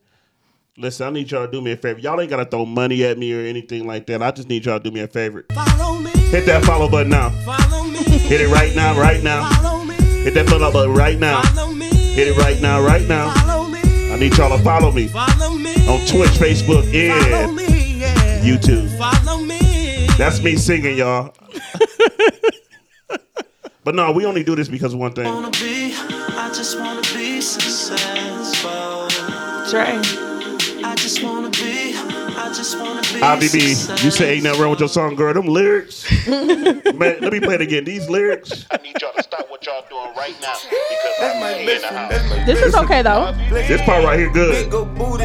Listen, 0.79 1.09
I 1.09 1.11
need 1.11 1.31
y'all 1.31 1.47
to 1.47 1.53
do 1.53 1.61
me 1.61 1.73
a 1.73 1.77
favor. 1.77 1.99
Y'all 2.01 2.21
ain't 2.21 2.31
gotta 2.31 2.45
throw 2.47 2.65
money 2.65 3.05
at 3.05 3.19
me 3.19 3.33
or 3.35 3.41
anything 3.41 3.87
like 3.87 4.07
that. 4.07 4.23
I 4.23 4.31
just 4.31 4.49
need 4.49 4.65
y'all 4.65 4.79
to 4.79 4.85
do 4.85 4.91
me 4.91 5.01
a 5.01 5.09
favor. 5.09 5.45
Follow 5.53 5.99
me. 5.99 6.11
Hit 6.11 6.47
that 6.47 6.65
follow 6.65 6.89
button 6.89 7.11
now. 7.11 7.31
Follow 7.45 7.85
me. 7.85 7.99
Hit 8.03 8.41
it 8.41 8.49
right 8.49 8.75
now, 8.75 8.99
right 8.99 9.23
now. 9.23 9.49
Follow 9.51 9.85
me. 9.85 9.95
Hit 9.95 10.35
that 10.35 10.49
follow 10.49 10.73
button 10.73 10.95
right 10.95 11.19
now. 11.19 11.43
Hit 11.43 12.29
it 12.29 12.37
right 12.39 12.61
now, 12.63 12.81
right 12.83 13.07
now. 13.07 13.33
I 13.37 14.17
need 14.19 14.37
y'all 14.37 14.57
to 14.57 14.63
follow 14.63 14.93
me 14.93 15.09
Follow 15.09 15.55
me. 15.55 15.75
on 15.89 15.99
Twitch, 16.07 16.31
Facebook, 16.39 16.85
and. 16.85 17.59
Yeah. 17.59 18.41
YouTube. 18.43 18.97
Follow 18.97 19.43
me. 19.43 20.07
That's 20.17 20.43
me 20.43 20.57
singing, 20.57 20.97
y'all. 20.99 21.35
but 23.85 23.95
no, 23.95 24.13
we 24.13 24.25
only 24.25 24.43
do 24.45 24.55
this 24.55 24.69
because 24.69 24.95
of 24.95 25.01
one 25.01 25.13
thing. 25.13 25.25
Wanna 25.25 25.51
be, 25.51 25.95
I 25.95 26.51
just 26.55 26.79
wanna 26.79 27.03
be 27.15 27.41
successful. 27.41 29.09
Trey. 29.71 29.99
I 30.85 30.95
just 30.97 31.23
wanna 31.23 31.51
be, 31.51 31.82
IBB, 32.53 34.05
you 34.05 34.11
say 34.11 34.35
ain't 34.35 34.45
nothing 34.45 34.61
wrong 34.61 34.71
with 34.71 34.81
your 34.81 34.89
song, 34.89 35.15
girl. 35.15 35.33
Them 35.33 35.47
lyrics. 35.47 36.05
Man, 36.29 36.85
let 37.21 37.33
me 37.33 37.41
play 37.41 37.55
it 37.55 37.61
again. 37.61 37.85
These 37.85 38.09
lyrics. 38.09 38.67
I 38.71 38.77
need 38.79 39.01
y'all 39.01 39.13
to 39.15 39.23
stop 39.23 39.51
what 39.51 39.65
y'all 39.65 39.85
doing 39.89 40.15
right 40.17 40.35
now 40.41 40.55
because 40.71 41.17
That's 41.19 41.35
I'm 41.35 41.41
my 41.41 41.53
in 41.55 41.81
the 41.81 41.87
house. 41.89 42.47
This 42.47 42.63
is 42.63 42.75
okay 42.75 43.03
though. 43.03 43.33
This 43.51 43.81
part 43.83 44.05
right 44.05 44.19
here 44.19 44.31
good. 44.31 44.65
Big 44.67 44.75
old 44.75 44.95
booty 44.95 45.25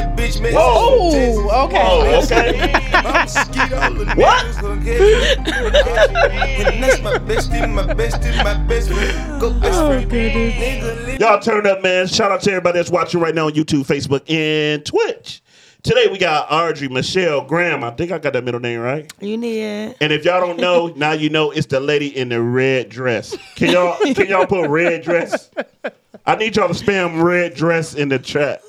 Whoa. 0.53 1.09
Ooh, 1.09 1.49
okay. 1.49 1.81
Oh, 1.81 2.21
okay. 2.23 2.73
I'm 2.93 3.05
a 3.05 3.11
mosquito, 3.11 3.89
little 3.89 4.15
What? 4.15 4.45
niggas 4.45 4.61
gonna 4.61 4.81
catch 4.83 6.09
me. 6.11 6.65
And 6.65 6.83
that's 6.83 7.01
my 7.01 7.17
bestie, 7.17 7.73
my 7.73 7.93
bestie, 7.93 8.43
my 8.43 8.53
best 8.67 8.89
friend. 8.91 9.41
Go 9.41 9.53
best 9.53 9.79
Oh, 9.79 9.87
friend. 9.87 10.09
goodness. 10.11 11.19
Y'all 11.19 11.39
turn 11.39 11.65
up, 11.65 11.81
man. 11.81 12.07
Shout 12.07 12.31
out 12.31 12.41
to 12.41 12.51
everybody 12.51 12.79
that's 12.79 12.91
watching 12.91 13.19
right 13.19 13.33
now 13.33 13.45
on 13.47 13.53
YouTube, 13.53 13.85
Facebook, 13.85 14.29
and 14.29 14.85
Twitch. 14.85 15.41
Today 15.87 16.07
we 16.11 16.17
got 16.17 16.51
Audrey 16.51 16.89
Michelle 16.89 17.45
Graham. 17.45 17.81
I 17.81 17.91
think 17.91 18.11
I 18.11 18.17
got 18.17 18.33
that 18.33 18.43
middle 18.43 18.59
name 18.59 18.81
right. 18.81 19.09
You 19.21 19.37
need 19.37 19.95
And 20.01 20.11
if 20.11 20.25
y'all 20.25 20.45
don't 20.45 20.59
know, 20.59 20.87
now 20.97 21.13
you 21.13 21.29
know 21.29 21.51
it's 21.51 21.67
the 21.67 21.79
lady 21.79 22.07
in 22.07 22.27
the 22.27 22.41
red 22.41 22.89
dress. 22.89 23.37
Can 23.55 23.71
y'all 23.71 23.97
can 24.13 24.27
y'all 24.27 24.45
put 24.45 24.69
red 24.69 25.01
dress? 25.01 25.49
I 26.25 26.35
need 26.35 26.57
y'all 26.57 26.67
to 26.67 26.73
spam 26.73 27.23
red 27.23 27.53
dress 27.53 27.95
in 27.95 28.09
the 28.09 28.19
chat. 28.19 28.67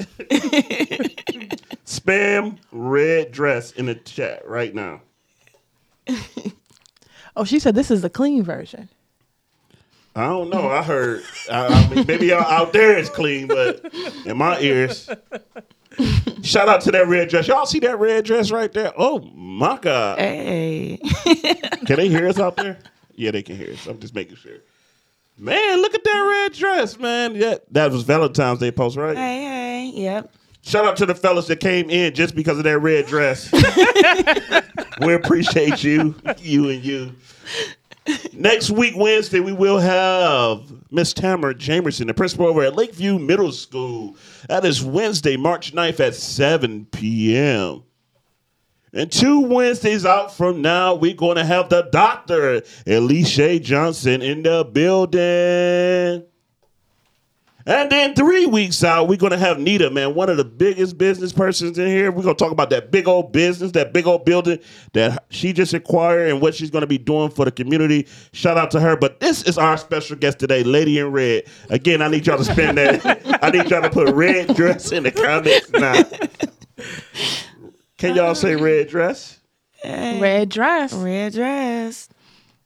spam 1.84 2.56
red 2.70 3.32
dress 3.32 3.72
in 3.72 3.86
the 3.86 3.96
chat 3.96 4.46
right 4.46 4.72
now. 4.72 5.00
Oh, 7.34 7.42
she 7.42 7.58
said 7.58 7.74
this 7.74 7.90
is 7.90 8.02
the 8.02 8.10
clean 8.10 8.44
version. 8.44 8.88
I 10.14 10.26
don't 10.26 10.50
know. 10.50 10.68
I 10.68 10.84
heard. 10.84 11.24
I, 11.50 11.66
I 11.66 11.94
mean, 11.94 12.06
maybe 12.06 12.26
y'all 12.26 12.42
out 12.42 12.72
there 12.72 12.96
it's 12.96 13.10
clean, 13.10 13.48
but 13.48 13.92
in 14.24 14.36
my 14.36 14.58
ears. 14.60 15.08
Shout 16.42 16.68
out 16.68 16.80
to 16.82 16.92
that 16.92 17.06
red 17.08 17.28
dress. 17.28 17.48
Y'all 17.48 17.66
see 17.66 17.80
that 17.80 17.98
red 17.98 18.24
dress 18.24 18.50
right 18.50 18.72
there? 18.72 18.92
Oh 18.96 19.20
my 19.34 19.78
god! 19.78 20.18
Hey. 20.18 20.98
Can 21.86 21.96
they 21.96 22.08
hear 22.08 22.28
us 22.28 22.38
out 22.38 22.56
there? 22.56 22.78
Yeah, 23.20 23.32
they 23.32 23.42
can 23.42 23.56
hear 23.56 23.72
us. 23.72 23.84
I'm 23.88 23.98
just 23.98 24.14
making 24.14 24.36
sure. 24.36 24.58
Man, 25.36 25.82
look 25.82 25.92
at 25.92 26.04
that 26.04 26.46
red 26.46 26.56
dress, 26.56 27.00
man. 27.00 27.34
Yeah, 27.34 27.56
that 27.72 27.90
was 27.90 28.04
Valentine's 28.04 28.60
Day 28.60 28.70
post, 28.70 28.96
right? 28.96 29.16
Hey, 29.16 29.42
hey. 29.42 29.92
Yep. 29.92 30.32
Shout 30.62 30.84
out 30.84 30.96
to 30.98 31.06
the 31.06 31.16
fellas 31.16 31.48
that 31.48 31.58
came 31.58 31.90
in 31.90 32.14
just 32.14 32.36
because 32.36 32.58
of 32.58 32.64
that 32.64 32.78
red 32.78 33.06
dress. 33.06 33.50
we 35.00 35.14
appreciate 35.14 35.82
you, 35.82 36.14
you 36.38 36.68
and 36.68 36.84
you. 36.84 37.12
Next 38.32 38.70
week, 38.70 38.94
Wednesday, 38.96 39.40
we 39.40 39.52
will 39.52 39.78
have 39.78 40.62
Miss 40.90 41.12
Tamara 41.12 41.54
Jamerson, 41.54 42.06
the 42.06 42.14
principal 42.14 42.46
over 42.46 42.62
at 42.62 42.76
Lakeview 42.76 43.18
Middle 43.18 43.52
School. 43.52 44.16
That 44.48 44.64
is 44.64 44.82
Wednesday, 44.82 45.36
March 45.36 45.74
9th 45.74 46.00
at 46.00 46.14
7 46.14 46.86
p.m. 46.86 47.82
And 48.92 49.12
two 49.12 49.40
Wednesdays 49.40 50.06
out 50.06 50.32
from 50.34 50.62
now, 50.62 50.94
we're 50.94 51.14
going 51.14 51.36
to 51.36 51.44
have 51.44 51.68
the 51.68 51.88
doctor, 51.92 52.62
Elisha 52.86 53.58
Johnson, 53.58 54.22
in 54.22 54.42
the 54.42 54.64
building. 54.64 56.27
And 57.68 57.92
then 57.92 58.14
three 58.14 58.46
weeks 58.46 58.82
out, 58.82 59.08
we're 59.08 59.18
going 59.18 59.32
to 59.32 59.38
have 59.38 59.58
Nita, 59.58 59.90
man, 59.90 60.14
one 60.14 60.30
of 60.30 60.38
the 60.38 60.44
biggest 60.44 60.96
business 60.96 61.34
persons 61.34 61.78
in 61.78 61.86
here. 61.86 62.10
We're 62.10 62.22
going 62.22 62.34
to 62.34 62.42
talk 62.42 62.50
about 62.50 62.70
that 62.70 62.90
big 62.90 63.06
old 63.06 63.30
business, 63.30 63.72
that 63.72 63.92
big 63.92 64.06
old 64.06 64.24
building 64.24 64.58
that 64.94 65.26
she 65.28 65.52
just 65.52 65.74
acquired 65.74 66.30
and 66.30 66.40
what 66.40 66.54
she's 66.54 66.70
going 66.70 66.80
to 66.80 66.86
be 66.86 66.96
doing 66.96 67.28
for 67.28 67.44
the 67.44 67.52
community. 67.52 68.08
Shout 68.32 68.56
out 68.56 68.70
to 68.70 68.80
her. 68.80 68.96
But 68.96 69.20
this 69.20 69.42
is 69.42 69.58
our 69.58 69.76
special 69.76 70.16
guest 70.16 70.38
today, 70.38 70.64
Lady 70.64 70.98
in 70.98 71.12
Red. 71.12 71.44
Again, 71.68 72.00
I 72.00 72.08
need 72.08 72.26
y'all 72.26 72.38
to 72.38 72.44
spend 72.44 72.78
that. 72.78 73.04
I 73.42 73.50
need 73.50 73.68
y'all 73.68 73.82
to 73.82 73.90
put 73.90 74.14
red 74.14 74.56
dress 74.56 74.90
in 74.90 75.02
the 75.02 75.10
comments 75.10 75.70
now. 75.70 76.04
Can 77.98 78.16
y'all 78.16 78.34
say 78.34 78.56
red 78.56 78.88
dress? 78.88 79.40
Red 79.84 80.48
dress. 80.48 80.94
Red 80.94 81.34
dress. 81.34 82.08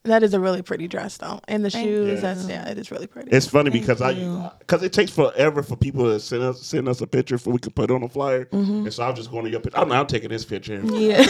That 0.04 0.24
is 0.24 0.34
a 0.34 0.40
really 0.40 0.62
pretty 0.62 0.88
dress, 0.88 1.16
though. 1.18 1.40
And 1.46 1.64
the 1.64 1.70
shoes. 1.70 2.22
That's 2.22 2.48
yeah, 2.48 2.68
it 2.68 2.76
is 2.76 2.90
really 2.90 3.06
pretty. 3.06 3.30
It's 3.30 3.46
funny 3.46 3.70
because 3.70 4.02
I 4.02 4.14
because 4.58 4.82
it 4.82 4.92
takes 4.92 5.12
forever 5.12 5.62
for 5.62 5.76
people 5.76 6.04
to 6.04 6.18
send 6.18 6.42
us 6.42 6.60
send 6.60 6.88
us 6.88 7.00
a 7.00 7.06
picture 7.06 7.38
for 7.38 7.50
we 7.50 7.60
can 7.60 7.72
put 7.72 7.88
on 7.90 8.02
a 8.02 8.08
flyer. 8.08 8.46
Mm-hmm. 8.46 8.84
And 8.84 8.92
so 8.92 9.04
I'm 9.04 9.14
just 9.14 9.30
going 9.30 9.44
to 9.44 9.50
your 9.50 9.60
picture. 9.60 9.78
I'm 9.78 9.88
now 9.88 10.02
taking 10.02 10.30
this 10.30 10.44
picture 10.44 10.74
and 10.74 10.90
Yeah. 10.90 11.18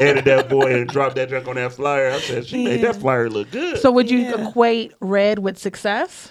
edit 0.00 0.26
that 0.26 0.48
boy 0.50 0.80
and 0.80 0.88
drop 0.88 1.14
that 1.14 1.30
junk 1.30 1.48
on 1.48 1.54
that 1.54 1.72
flyer. 1.72 2.10
I 2.10 2.18
said 2.20 2.46
she 2.46 2.62
made 2.64 2.82
that 2.82 2.96
flyer 2.96 3.30
look 3.30 3.50
good. 3.50 3.78
so 3.78 3.90
would 3.90 4.10
you 4.10 4.34
equate 4.34 4.92
red 5.00 5.38
with 5.38 5.56
success? 5.58 6.30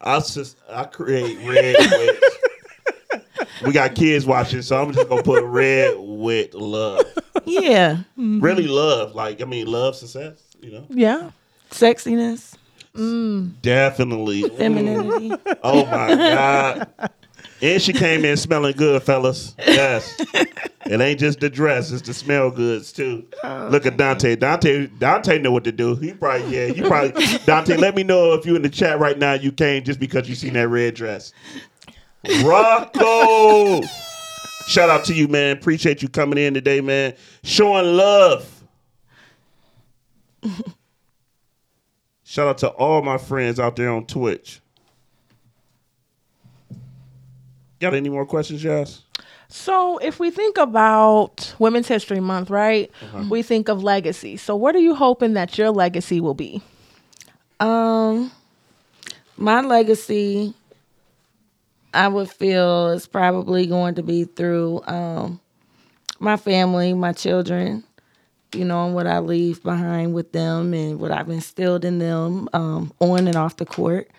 I 0.00 0.18
just 0.18 0.56
I 0.68 0.82
create 0.84 1.38
red 1.46 1.76
with. 1.78 2.22
we 3.64 3.72
got 3.72 3.94
kids 3.94 4.26
watching, 4.26 4.62
so 4.62 4.82
I'm 4.82 4.92
just 4.92 5.08
gonna 5.08 5.22
put 5.22 5.44
red 5.44 5.94
with 5.96 6.54
love. 6.54 7.04
yeah. 7.44 7.98
Really 8.16 8.64
mm-hmm. 8.64 8.72
love, 8.72 9.14
like 9.14 9.40
I 9.40 9.44
mean, 9.44 9.68
love 9.68 9.94
success. 9.94 10.51
You 10.62 10.70
know, 10.72 10.86
Yeah. 10.88 11.30
Sexiness. 11.70 12.54
definitely. 13.62 14.42
Mm. 14.42 14.56
Femininity. 14.58 15.32
Oh 15.62 15.84
my 15.86 16.14
god. 16.14 17.10
And 17.62 17.80
she 17.80 17.92
came 17.92 18.24
in 18.24 18.36
smelling 18.36 18.76
good, 18.76 19.02
fellas. 19.02 19.54
Yes. 19.58 20.20
It 20.84 21.00
ain't 21.00 21.20
just 21.20 21.40
the 21.40 21.48
dress, 21.48 21.90
it's 21.92 22.02
the 22.02 22.12
smell 22.12 22.50
goods 22.50 22.92
too. 22.92 23.24
Look 23.70 23.86
at 23.86 23.96
Dante. 23.96 24.36
Dante 24.36 24.86
Dante 24.98 25.38
know 25.38 25.52
what 25.52 25.64
to 25.64 25.72
do. 25.72 25.94
He 25.96 26.12
probably 26.12 26.54
yeah, 26.54 26.66
you 26.66 26.82
probably 26.86 27.12
Dante, 27.46 27.76
let 27.76 27.94
me 27.94 28.02
know 28.02 28.32
if 28.34 28.44
you 28.44 28.56
in 28.56 28.62
the 28.62 28.68
chat 28.68 28.98
right 28.98 29.18
now 29.18 29.32
you 29.34 29.52
came 29.52 29.84
just 29.84 29.98
because 30.00 30.28
you 30.28 30.34
seen 30.34 30.52
that 30.54 30.68
red 30.68 30.94
dress. 30.94 31.32
Rocco. 32.44 33.80
Shout 34.66 34.90
out 34.90 35.04
to 35.06 35.14
you, 35.14 35.26
man. 35.28 35.56
Appreciate 35.56 36.02
you 36.02 36.08
coming 36.08 36.38
in 36.38 36.54
today, 36.54 36.80
man. 36.80 37.14
Showing 37.42 37.96
love. 37.96 38.61
Shout 42.24 42.48
out 42.48 42.58
to 42.58 42.68
all 42.68 43.02
my 43.02 43.18
friends 43.18 43.60
out 43.60 43.76
there 43.76 43.90
on 43.90 44.06
Twitch. 44.06 44.60
Got 47.80 47.94
any 47.94 48.08
more 48.08 48.24
questions, 48.24 48.62
Jazz? 48.62 49.02
So 49.48 49.98
if 49.98 50.18
we 50.18 50.30
think 50.30 50.56
about 50.56 51.54
Women's 51.58 51.88
History 51.88 52.20
Month, 52.20 52.48
right? 52.48 52.90
We 53.28 53.42
think 53.42 53.68
of 53.68 53.82
legacy. 53.82 54.38
So 54.38 54.56
what 54.56 54.74
are 54.74 54.78
you 54.80 54.94
hoping 54.94 55.34
that 55.34 55.58
your 55.58 55.70
legacy 55.70 56.20
will 56.20 56.32
be? 56.32 56.62
Um, 57.60 58.32
my 59.36 59.60
legacy, 59.60 60.54
I 61.92 62.08
would 62.08 62.30
feel, 62.30 62.88
is 62.88 63.06
probably 63.06 63.66
going 63.66 63.96
to 63.96 64.02
be 64.02 64.24
through 64.24 64.82
um, 64.86 65.38
my 66.18 66.38
family, 66.38 66.94
my 66.94 67.12
children, 67.12 67.84
you 68.54 68.64
know, 68.64 68.86
and 68.86 68.94
what 68.94 69.06
I 69.06 69.18
leave 69.18 69.62
behind 69.62 70.14
with 70.14 70.32
them 70.32 70.74
and 70.74 71.00
what 71.00 71.10
I've 71.10 71.30
instilled 71.30 71.84
in 71.84 71.98
them 71.98 72.48
um, 72.52 72.92
on 73.00 73.26
and 73.26 73.36
off 73.36 73.56
the 73.56 73.66
court 73.66 74.10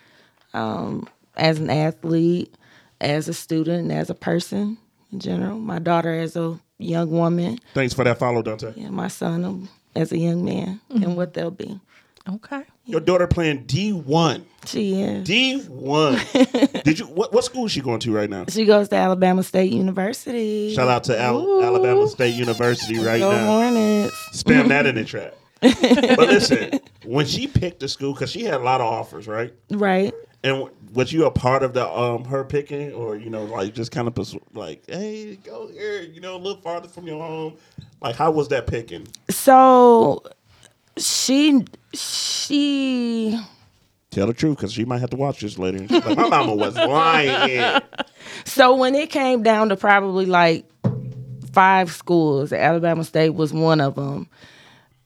um, 0.53 1.07
as 1.35 1.59
an 1.59 1.69
athlete, 1.69 2.53
as 3.01 3.27
a 3.27 3.33
student, 3.33 3.91
as 3.91 4.09
a 4.09 4.15
person 4.15 4.77
in 5.11 5.19
general. 5.19 5.57
My 5.59 5.79
daughter 5.79 6.13
as 6.13 6.35
a 6.35 6.59
young 6.79 7.11
woman, 7.11 7.59
Thanks 7.73 7.93
for 7.93 8.03
that 8.03 8.19
follow, 8.19 8.41
Dante. 8.41 8.73
and 8.77 8.91
my 8.91 9.07
son 9.07 9.43
um, 9.45 9.69
as 9.95 10.11
a 10.11 10.17
young 10.17 10.43
man, 10.43 10.81
and 10.89 11.15
what 11.15 11.33
they'll 11.33 11.51
be. 11.51 11.79
Okay. 12.27 12.63
Your 12.85 13.01
daughter 13.01 13.27
playing 13.27 13.65
D1. 13.65 14.43
She 14.65 15.01
is. 15.01 15.27
D1. 15.27 16.83
Did 16.83 16.99
you 16.99 17.05
what 17.07 17.33
what 17.33 17.43
school 17.43 17.65
is 17.65 17.71
she 17.73 17.81
going 17.81 17.99
to 17.99 18.13
right 18.15 18.29
now? 18.29 18.45
She 18.47 18.63
goes 18.65 18.87
to 18.89 18.95
Alabama 18.95 19.43
State 19.43 19.73
University. 19.73 20.73
Shout 20.73 20.87
out 20.87 21.03
to 21.05 21.19
Al- 21.19 21.61
Alabama 21.63 22.07
State 22.07 22.35
University 22.35 22.97
right 22.99 23.19
Go 23.19 23.31
now. 23.31 23.45
Hornets. 23.45 24.15
Spam 24.33 24.69
that 24.69 24.85
in 24.85 24.95
the 24.95 25.03
trap. 25.05 25.33
but 25.61 26.27
listen, 26.29 26.79
when 27.05 27.25
she 27.25 27.47
picked 27.47 27.79
the 27.81 27.87
school, 27.89 28.13
because 28.13 28.29
she 28.31 28.43
had 28.43 28.55
a 28.55 28.63
lot 28.63 28.79
of 28.81 28.87
offers, 28.87 29.27
right? 29.27 29.53
Right. 29.71 30.13
And 30.45 30.57
w- 30.59 30.73
was 30.93 31.11
you 31.13 31.25
a 31.25 31.31
part 31.31 31.63
of 31.63 31.73
the 31.73 31.89
um 31.89 32.23
her 32.25 32.43
picking, 32.45 32.93
or 32.93 33.17
you 33.17 33.29
know, 33.29 33.43
like 33.45 33.73
just 33.73 33.91
kind 33.91 34.07
of 34.07 34.13
persu- 34.13 34.41
like, 34.53 34.83
hey, 34.87 35.35
go 35.43 35.67
here, 35.67 36.01
you 36.01 36.21
know, 36.21 36.35
a 36.35 36.37
little 36.37 36.61
farther 36.61 36.87
from 36.87 37.05
your 37.07 37.21
home? 37.21 37.55
Like, 38.01 38.15
how 38.15 38.31
was 38.31 38.47
that 38.49 38.67
picking? 38.67 39.07
So 39.29 40.23
she 40.97 41.65
she 41.93 43.39
Tell 44.13 44.27
the 44.27 44.33
truth, 44.33 44.57
because 44.57 44.73
she 44.73 44.85
might 44.85 44.99
have 44.99 45.09
to 45.09 45.17
watch 45.17 45.39
this 45.39 45.57
later. 45.57 45.87
Like, 45.89 46.15
my 46.15 46.29
mama 46.29 46.53
was 46.53 46.75
lying. 46.75 47.81
so 48.45 48.75
when 48.75 48.93
it 48.93 49.09
came 49.09 49.41
down 49.41 49.69
to 49.69 49.75
probably 49.75 50.27
like 50.27 50.65
five 51.51 51.91
schools, 51.91 52.53
Alabama 52.53 53.03
State 53.03 53.31
was 53.31 53.51
one 53.51 53.81
of 53.81 53.95
them. 53.95 54.29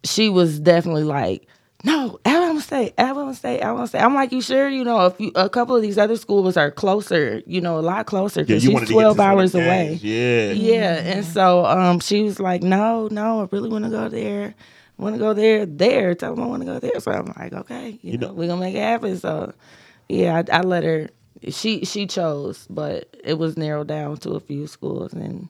She 0.03 0.27
was 0.27 0.59
definitely 0.59 1.05
like, 1.05 1.47
"No, 1.85 2.19
Alabama 2.25 2.59
State, 2.59 2.95
Alabama 2.97 3.33
State, 3.33 3.61
Alabama 3.61 3.87
State." 3.87 4.01
I'm 4.01 4.13
like, 4.13 4.33
"You 4.33 4.41
sure? 4.41 4.67
You 4.67 4.83
know, 4.83 5.05
if 5.05 5.19
you, 5.21 5.31
a 5.35 5.49
couple 5.49 5.77
of 5.77 5.81
these 5.81 5.97
other 5.97 6.17
schools 6.17 6.57
are 6.57 6.69
closer, 6.69 7.41
you 7.45 7.61
know, 7.61 7.79
a 7.79 7.81
lot 7.81 8.07
closer 8.07 8.41
because 8.43 8.67
wanted 8.67 8.87
she's 8.87 8.97
to 8.97 9.03
get 9.03 9.09
to 9.09 9.15
12 9.15 9.15
some 9.15 9.21
of 9.21 9.23
the 9.23 9.23
hours 9.23 9.55
away." 9.55 9.99
Yeah. 10.01 10.51
Yeah, 10.51 10.95
and 10.95 11.25
so 11.25 11.65
um, 11.65 12.01
she 12.01 12.23
was 12.23 12.41
like, 12.41 12.61
"No, 12.61 13.07
no, 13.09 13.41
I 13.41 13.47
really 13.51 13.69
want 13.69 13.85
to 13.85 13.89
go 13.89 14.09
there. 14.09 14.53
Want 14.97 15.15
to 15.15 15.19
go 15.19 15.33
there, 15.33 15.65
there. 15.65 16.15
Tell 16.15 16.35
them 16.35 16.43
I 16.43 16.47
want 16.47 16.61
to 16.61 16.65
go 16.65 16.79
there." 16.79 16.99
So 16.99 17.11
I'm 17.11 17.33
like, 17.37 17.53
"Okay, 17.53 17.99
you, 18.01 18.17
know, 18.17 18.33
we're 18.33 18.47
gonna 18.47 18.61
make 18.61 18.75
it 18.75 18.79
happen." 18.79 19.17
So, 19.17 19.53
yeah, 20.09 20.41
I, 20.51 20.57
I 20.57 20.61
let 20.61 20.83
her. 20.83 21.09
She 21.49 21.85
she 21.85 22.07
chose, 22.07 22.65
but 22.69 23.15
it 23.23 23.35
was 23.35 23.57
narrowed 23.57 23.87
down 23.87 24.17
to 24.17 24.31
a 24.31 24.39
few 24.39 24.65
schools, 24.67 25.13
and 25.13 25.49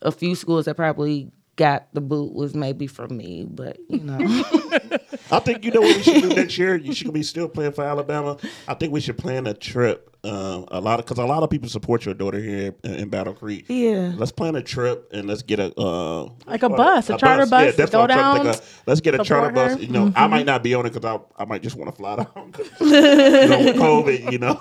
a 0.00 0.10
few 0.10 0.34
schools 0.34 0.64
that 0.64 0.76
probably 0.76 1.30
got 1.56 1.86
the 1.92 2.00
boot 2.00 2.32
was 2.34 2.54
maybe 2.54 2.86
from 2.86 3.16
me, 3.16 3.46
but 3.48 3.78
you 3.88 4.00
know, 4.00 4.18
I 5.32 5.38
think 5.40 5.64
you 5.64 5.70
know 5.72 5.80
what 5.80 5.96
we 5.96 6.02
should 6.02 6.22
do 6.22 6.28
next 6.28 6.56
year. 6.58 6.76
You 6.76 6.92
should 6.94 7.12
be 7.12 7.22
still 7.22 7.48
playing 7.48 7.72
for 7.72 7.82
Alabama. 7.84 8.36
I 8.68 8.74
think 8.74 8.92
we 8.92 9.00
should 9.00 9.18
plan 9.18 9.46
a 9.46 9.54
trip. 9.54 10.08
Um, 10.24 10.66
a 10.68 10.80
lot 10.80 11.00
of 11.00 11.06
because 11.06 11.18
a 11.18 11.26
lot 11.26 11.42
of 11.42 11.50
people 11.50 11.68
support 11.68 12.04
your 12.04 12.14
daughter 12.14 12.38
here 12.38 12.74
in, 12.84 12.94
in 12.94 13.08
Battle 13.08 13.34
Creek. 13.34 13.64
Yeah. 13.68 14.12
let's 14.16 14.30
plan 14.30 14.54
a 14.54 14.62
trip 14.62 15.10
and 15.12 15.26
let's 15.26 15.42
get 15.42 15.58
a 15.58 15.76
uh, 15.76 16.28
Like 16.46 16.62
a 16.62 16.68
bus, 16.68 17.10
a 17.10 17.16
charter 17.16 17.44
bus 17.46 17.64
Yeah, 17.64 17.70
that's 17.72 17.90
go 17.90 18.02
what 18.02 18.10
I'm 18.12 18.18
trying 18.18 18.34
to 18.36 18.44
down, 18.44 18.52
think 18.54 18.62
of. 18.64 18.82
Let's 18.86 19.00
get 19.00 19.14
a 19.16 19.24
charter 19.24 19.48
support 19.48 19.54
bus. 19.78 19.80
You 19.80 19.88
know, 19.88 20.12
I 20.14 20.26
Mhm. 20.26 20.30
might 20.30 20.46
not 20.46 20.62
be 20.62 20.74
on 20.74 20.86
it 20.86 20.92
because 20.92 21.04
I 21.04 21.42
I 21.42 21.44
might 21.44 21.60
just 21.62 21.74
want 21.74 21.90
to 21.90 21.96
fly 21.96 22.16
down. 22.16 22.28
you 22.80 23.48
know, 23.48 23.58
with 23.64 23.76
COVID, 23.76 24.30
you 24.30 24.38
know. 24.38 24.60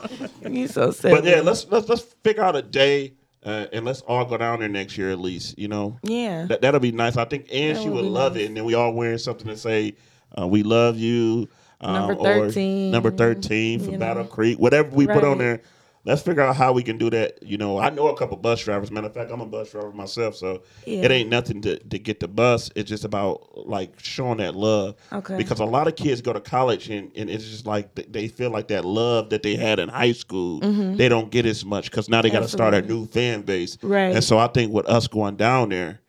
you 0.49 0.67
so 0.67 0.89
silly. 0.89 1.13
But 1.13 1.25
yeah, 1.25 1.41
let's 1.41 1.67
let's 1.69 1.87
let's 1.87 2.01
figure 2.23 2.43
out 2.43 2.55
a 2.55 2.63
day. 2.63 3.13
Uh, 3.43 3.65
and 3.73 3.85
let's 3.85 4.01
all 4.01 4.23
go 4.23 4.37
down 4.37 4.59
there 4.59 4.69
next 4.69 4.99
year 4.99 5.09
at 5.11 5.19
least, 5.19 5.57
you 5.57 5.67
know. 5.67 5.97
Yeah. 6.03 6.45
that 6.45 6.61
that'll 6.61 6.79
be 6.79 6.91
nice. 6.91 7.17
I 7.17 7.25
think, 7.25 7.47
and 7.51 7.75
That 7.75 7.81
she 7.81 7.89
would 7.89 8.03
would 8.03 8.11
love 8.11 8.33
nice. 8.33 8.43
it. 8.43 8.45
And 8.47 8.57
then 8.57 8.65
we 8.65 8.75
all 8.75 8.93
wearing 8.93 9.17
something 9.17 9.47
to 9.47 9.57
say, 9.57 9.95
uh, 10.39 10.47
"We 10.47 10.63
love 10.63 10.97
you." 10.97 11.47
Um, 11.83 11.93
Number 11.93 12.13
or 12.13 12.23
13, 12.51 12.91
number 12.91 13.09
thirteen 13.11 13.79
from 13.79 13.93
you 13.93 13.97
Battle 13.99 14.23
know. 14.23 14.29
Creek, 14.29 14.59
whatever 14.59 14.89
we 14.89 15.07
put 15.07 15.23
on 15.23 15.39
there. 15.39 15.61
Let's 16.03 16.23
figure 16.23 16.41
out 16.41 16.55
how 16.55 16.73
we 16.73 16.81
can 16.81 16.97
do 16.97 17.11
that. 17.11 17.43
You 17.43 17.57
know, 17.59 17.77
I 17.77 17.91
know 17.91 18.07
a 18.07 18.17
couple 18.17 18.35
bus 18.37 18.63
drivers. 18.63 18.89
Matter 18.89 19.05
of 19.05 19.13
fact, 19.13 19.29
I'm 19.31 19.39
a 19.39 19.45
bus 19.45 19.69
driver 19.71 19.91
myself, 19.91 20.35
so 20.35 20.63
Yeah. 20.87 21.03
it 21.03 21.11
ain't 21.11 21.29
nothing 21.29 21.61
to, 21.61 21.77
to 21.77 21.99
get 21.99 22.19
the 22.19 22.27
bus. 22.27 22.71
It's 22.75 22.89
just 22.89 23.03
about 23.05 23.67
like 23.67 23.99
showing 23.99 24.37
that 24.39 24.55
love. 24.55 24.95
Okay. 25.13 25.37
Because 25.37 25.59
a 25.59 25.65
lot 25.65 25.87
of 25.87 25.95
kids 25.95 26.19
go 26.21 26.33
to 26.33 26.39
college 26.39 26.89
and, 26.89 27.11
and 27.15 27.29
it's 27.29 27.45
just 27.47 27.67
like 27.67 27.93
they 28.11 28.27
feel 28.29 28.49
like 28.49 28.67
that 28.69 28.83
love 28.83 29.29
that 29.29 29.43
they 29.43 29.55
had 29.55 29.77
in 29.77 29.89
high 29.89 30.13
school, 30.13 30.59
Mhm. 30.61 30.97
they 30.97 31.07
don't 31.07 31.29
get 31.29 31.45
as 31.45 31.63
much 31.63 31.91
because 31.91 32.09
now 32.09 32.23
they 32.23 32.31
got 32.31 32.39
to 32.41 32.47
start 32.47 32.73
a 32.73 32.81
new 32.81 33.05
fan 33.05 33.41
base. 33.43 33.77
Right. 33.83 34.15
And 34.15 34.23
so 34.23 34.39
I 34.39 34.47
think 34.47 34.73
with 34.73 34.87
us 34.87 35.05
going 35.07 35.35
down 35.35 35.69
there, 35.69 35.99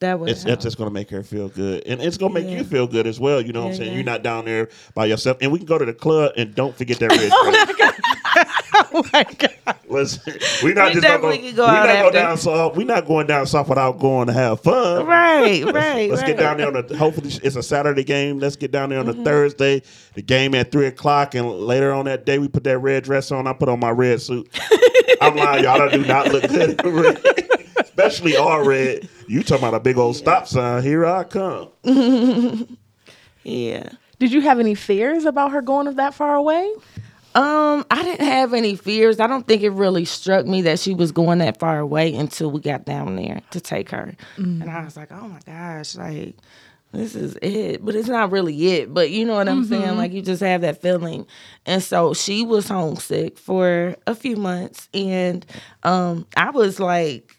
that 0.00 0.20
would 0.20 0.28
it's, 0.28 0.44
it's 0.44 0.62
just 0.62 0.76
gonna 0.78 0.90
make 0.90 1.08
her 1.10 1.22
feel 1.22 1.48
good, 1.48 1.84
and 1.86 2.00
it's 2.02 2.16
gonna 2.18 2.34
make 2.34 2.44
Yeah. 2.46 2.58
you 2.58 2.64
feel 2.64 2.86
good 2.86 3.06
as 3.06 3.18
well. 3.18 3.40
You 3.40 3.52
know 3.52 3.62
what 3.62 3.70
I'm 3.70 3.74
saying? 3.76 3.90
yeah. 3.90 3.94
You're 3.96 4.04
not 4.04 4.22
down 4.22 4.44
there 4.44 4.68
by 4.94 5.06
yourself, 5.06 5.38
and 5.40 5.50
we 5.50 5.58
can 5.58 5.66
go 5.66 5.78
to 5.78 5.84
the 5.84 5.94
club 5.94 6.32
and 6.36 6.54
don't 6.54 6.76
forget 6.76 6.98
that 6.98 7.10
red 7.10 7.30
dress. 7.76 8.86
oh 8.92 9.04
my 9.12 9.24
god. 9.38 9.52
Listen, 9.88 10.34
we 10.62 10.74
not 10.74 10.88
We 10.88 11.00
just 11.00 11.06
gonna 11.06 11.20
go, 11.22 11.30
we 11.30 11.52
not 11.52 11.88
out 11.88 12.02
go 12.02 12.10
down 12.10 12.36
soft. 12.36 12.76
We 12.76 12.84
not 12.84 13.06
going 13.06 13.26
down 13.26 13.46
south 13.46 13.68
without 13.68 13.98
going 13.98 14.26
to 14.26 14.32
have 14.32 14.60
fun. 14.60 15.06
Right, 15.06 15.64
right. 15.72 16.10
Let's 16.10 16.22
right. 16.22 16.26
get 16.26 16.38
down 16.38 16.56
there 16.58 16.66
on 16.66 16.74
the. 16.86 16.96
Hopefully, 16.96 17.30
it's 17.42 17.56
a 17.56 17.62
Saturday 17.62 18.04
game. 18.04 18.38
Let's 18.38 18.56
get 18.56 18.70
down 18.72 18.90
there 18.90 18.98
on 18.98 19.06
Mm-hmm. 19.06 19.20
a 19.20 19.24
Thursday. 19.24 19.82
The 20.14 20.22
game 20.22 20.54
at 20.56 20.72
three 20.72 20.86
o'clock, 20.86 21.34
and 21.36 21.48
later 21.50 21.92
on 21.92 22.04
that 22.06 22.26
day, 22.26 22.38
we 22.38 22.48
put 22.48 22.64
that 22.64 22.78
red 22.78 23.04
dress 23.04 23.30
on. 23.30 23.46
I 23.46 23.52
put 23.52 23.68
on 23.68 23.78
my 23.80 23.90
red 23.90 24.20
suit. 24.20 24.48
I'm 25.20 25.36
lying, 25.36 25.64
y'all. 25.64 25.80
I 25.80 25.88
do 25.90 26.04
not 26.04 26.28
look 26.32 26.48
good, 26.48 26.80
in 26.84 26.94
red. 26.94 27.22
Especially 27.96 28.36
all 28.36 28.64
red. 28.64 29.08
You 29.26 29.42
talking 29.42 29.66
about 29.66 29.74
a 29.74 29.80
big 29.80 29.98
old 29.98 30.16
stop 30.16 30.46
sign? 30.46 30.82
Here 30.82 31.06
I 31.06 31.24
come. 31.24 31.68
Yeah. 33.48 33.90
Did 34.18 34.32
you 34.32 34.40
have 34.40 34.58
any 34.58 34.74
fears 34.74 35.24
about 35.24 35.52
her 35.52 35.62
going 35.62 35.94
that 35.94 36.14
far 36.14 36.34
away? 36.34 36.68
Um, 37.36 37.86
I 37.92 38.02
didn't 38.02 38.26
have 38.26 38.54
any 38.54 38.74
fears. 38.74 39.20
I 39.20 39.28
don't 39.28 39.46
think 39.46 39.62
it 39.62 39.70
really 39.70 40.04
struck 40.04 40.46
me 40.46 40.62
that 40.62 40.80
she 40.80 40.94
was 40.94 41.12
going 41.12 41.38
that 41.38 41.60
far 41.60 41.78
away 41.78 42.12
until 42.12 42.50
we 42.50 42.60
got 42.60 42.84
down 42.84 43.14
there 43.14 43.40
to 43.52 43.60
take 43.60 43.90
her. 43.90 44.16
And 44.36 44.68
I 44.68 44.84
was 44.84 44.96
like, 44.96 45.12
oh 45.12 45.28
my 45.28 45.38
gosh, 45.46 45.94
like 45.94 46.34
this 46.92 47.14
is 47.14 47.36
it. 47.40 47.84
But 47.84 47.94
it's 47.94 48.08
not 48.08 48.32
really 48.32 48.68
it. 48.72 48.92
But 48.92 49.10
you 49.10 49.24
know 49.24 49.34
what 49.34 49.48
I'm 49.48 49.64
saying? 49.64 49.96
Like 49.96 50.12
you 50.12 50.22
just 50.22 50.42
have 50.42 50.62
that 50.62 50.82
feeling. 50.82 51.24
And 51.66 51.80
so 51.80 52.14
she 52.14 52.44
was 52.44 52.66
homesick 52.66 53.38
for 53.38 53.94
a 54.08 54.14
few 54.16 54.34
months. 54.36 54.88
And 54.92 55.46
um, 55.84 56.26
I 56.36 56.50
was 56.50 56.80
like 56.80 57.35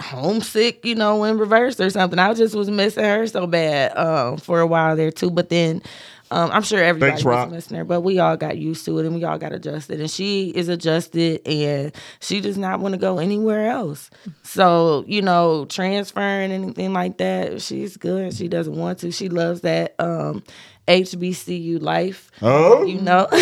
homesick, 0.00 0.84
you 0.84 0.94
know, 0.94 1.24
in 1.24 1.38
reverse 1.38 1.80
or 1.80 1.90
something. 1.90 2.18
I 2.18 2.32
just 2.34 2.54
was 2.54 2.70
missing 2.70 3.04
her 3.04 3.26
so 3.26 3.46
bad 3.46 3.96
um, 3.96 4.36
for 4.36 4.60
a 4.60 4.66
while 4.66 4.96
there 4.96 5.10
too. 5.10 5.30
But 5.30 5.48
then 5.48 5.82
um, 6.30 6.50
I'm 6.52 6.62
sure 6.62 6.82
everybody 6.82 7.12
Thanks, 7.12 7.24
was 7.24 7.50
missing 7.50 7.76
her, 7.78 7.84
but 7.84 8.02
we 8.02 8.18
all 8.18 8.36
got 8.36 8.58
used 8.58 8.84
to 8.84 8.98
it 8.98 9.06
and 9.06 9.14
we 9.14 9.24
all 9.24 9.38
got 9.38 9.52
adjusted. 9.52 10.00
And 10.00 10.10
she 10.10 10.50
is 10.50 10.68
adjusted 10.68 11.46
and 11.46 11.92
she 12.20 12.40
does 12.40 12.58
not 12.58 12.80
want 12.80 12.94
to 12.94 13.00
go 13.00 13.18
anywhere 13.18 13.70
else. 13.70 14.10
So, 14.42 15.04
you 15.06 15.22
know, 15.22 15.64
transferring 15.66 16.52
anything 16.52 16.92
like 16.92 17.18
that, 17.18 17.62
she's 17.62 17.96
good. 17.96 18.34
She 18.34 18.48
doesn't 18.48 18.76
want 18.76 18.98
to. 19.00 19.10
She 19.10 19.28
loves 19.28 19.62
that 19.62 19.94
um, 19.98 20.42
HBCU 20.88 21.80
life. 21.82 22.30
Oh, 22.40 22.84
You 22.84 23.00
know, 23.00 23.26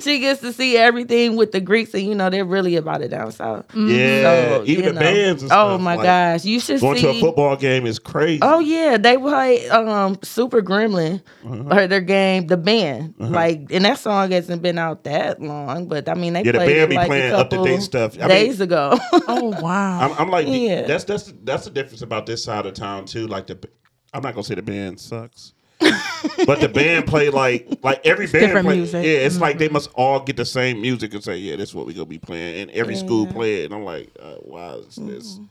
she 0.00 0.18
gets 0.20 0.40
to 0.40 0.52
see 0.52 0.76
everything 0.76 1.36
with 1.36 1.52
the 1.52 1.60
Greeks, 1.60 1.94
and 1.94 2.02
you 2.02 2.14
know 2.14 2.30
they're 2.30 2.44
really 2.44 2.76
about 2.76 3.02
it 3.02 3.08
down 3.08 3.30
south. 3.32 3.66
yeah. 3.74 4.22
So, 4.58 4.62
Even 4.66 4.84
the 4.86 4.92
know. 4.94 5.00
bands. 5.00 5.42
And 5.42 5.52
Oh 5.52 5.78
my 5.78 5.94
like, 5.96 6.04
gosh, 6.04 6.44
you 6.44 6.60
should 6.60 6.80
Going 6.80 6.96
see 6.96 7.02
to 7.02 7.08
a 7.10 7.20
football 7.20 7.56
game 7.56 7.86
is 7.86 7.98
crazy. 7.98 8.40
Oh 8.42 8.58
yeah, 8.58 8.96
they 8.96 9.16
play 9.16 9.68
um 9.68 10.18
Super 10.22 10.60
Gremlin 10.62 11.22
Uh-huh. 11.44 11.78
or 11.82 11.86
their 11.86 12.00
game, 12.00 12.46
the 12.46 12.56
band. 12.56 13.14
Like, 13.18 13.70
and 13.70 13.84
that 13.84 13.98
song 13.98 14.30
hasn't 14.32 14.62
been 14.62 14.78
out 14.78 15.04
that 15.04 15.40
long, 15.40 15.86
but 15.86 16.08
I 16.08 16.14
mean 16.14 16.32
they 16.32 16.42
Yeah, 16.42 16.52
the 16.52 16.58
played 16.58 16.66
band 16.74 16.80
it 16.84 16.88
be 16.90 16.96
like 16.96 17.06
playing 17.08 17.32
a 17.32 17.36
up 17.36 17.50
to 17.50 17.56
couple 17.56 17.64
date 17.66 17.82
stuff. 17.82 18.14
I 18.16 18.20
mean- 18.20 18.28
days 18.28 18.60
ago. 18.60 18.98
Oh 19.28 19.54
wow. 19.62 20.00
I'm, 20.10 20.18
I'm 20.18 20.30
like, 20.30 20.46
Yeah. 20.48 20.82
that's 20.82 21.04
that's 21.04 21.32
that's 21.44 21.64
the 21.64 21.70
difference 21.70 22.02
about 22.02 22.26
this 22.26 22.42
side 22.44 22.66
of 22.66 22.74
town 22.74 23.04
too. 23.04 23.26
Like 23.26 23.46
the, 23.46 23.58
I'm 24.12 24.22
not 24.22 24.34
gonna 24.34 24.44
say 24.44 24.54
the 24.56 24.62
band 24.62 24.98
sucks, 25.00 25.52
but 26.46 26.60
the 26.60 26.68
band 26.72 27.06
play 27.06 27.30
like 27.30 27.66
like 27.82 28.04
every 28.06 28.26
band 28.26 28.64
play. 28.64 28.76
music. 28.76 29.04
Yeah, 29.04 29.12
it's 29.26 29.38
like 29.38 29.58
they 29.58 29.68
must 29.68 29.90
all 29.94 30.20
get 30.20 30.36
the 30.36 30.44
same 30.44 30.80
music 30.80 31.12
and 31.14 31.22
say, 31.22 31.36
yeah, 31.38 31.56
that's 31.56 31.74
what 31.74 31.86
we 31.86 31.94
gonna 31.94 32.06
be 32.06 32.18
playing, 32.18 32.62
and 32.62 32.70
every 32.72 32.96
school 32.96 33.26
play 33.26 33.62
it. 33.62 33.66
And 33.66 33.74
I'm 33.74 33.84
like, 33.84 34.10
uh, 34.20 34.34
why 34.36 34.74
is 34.74 34.96
this? 34.96 35.34
Mm-hmm. 35.34 35.44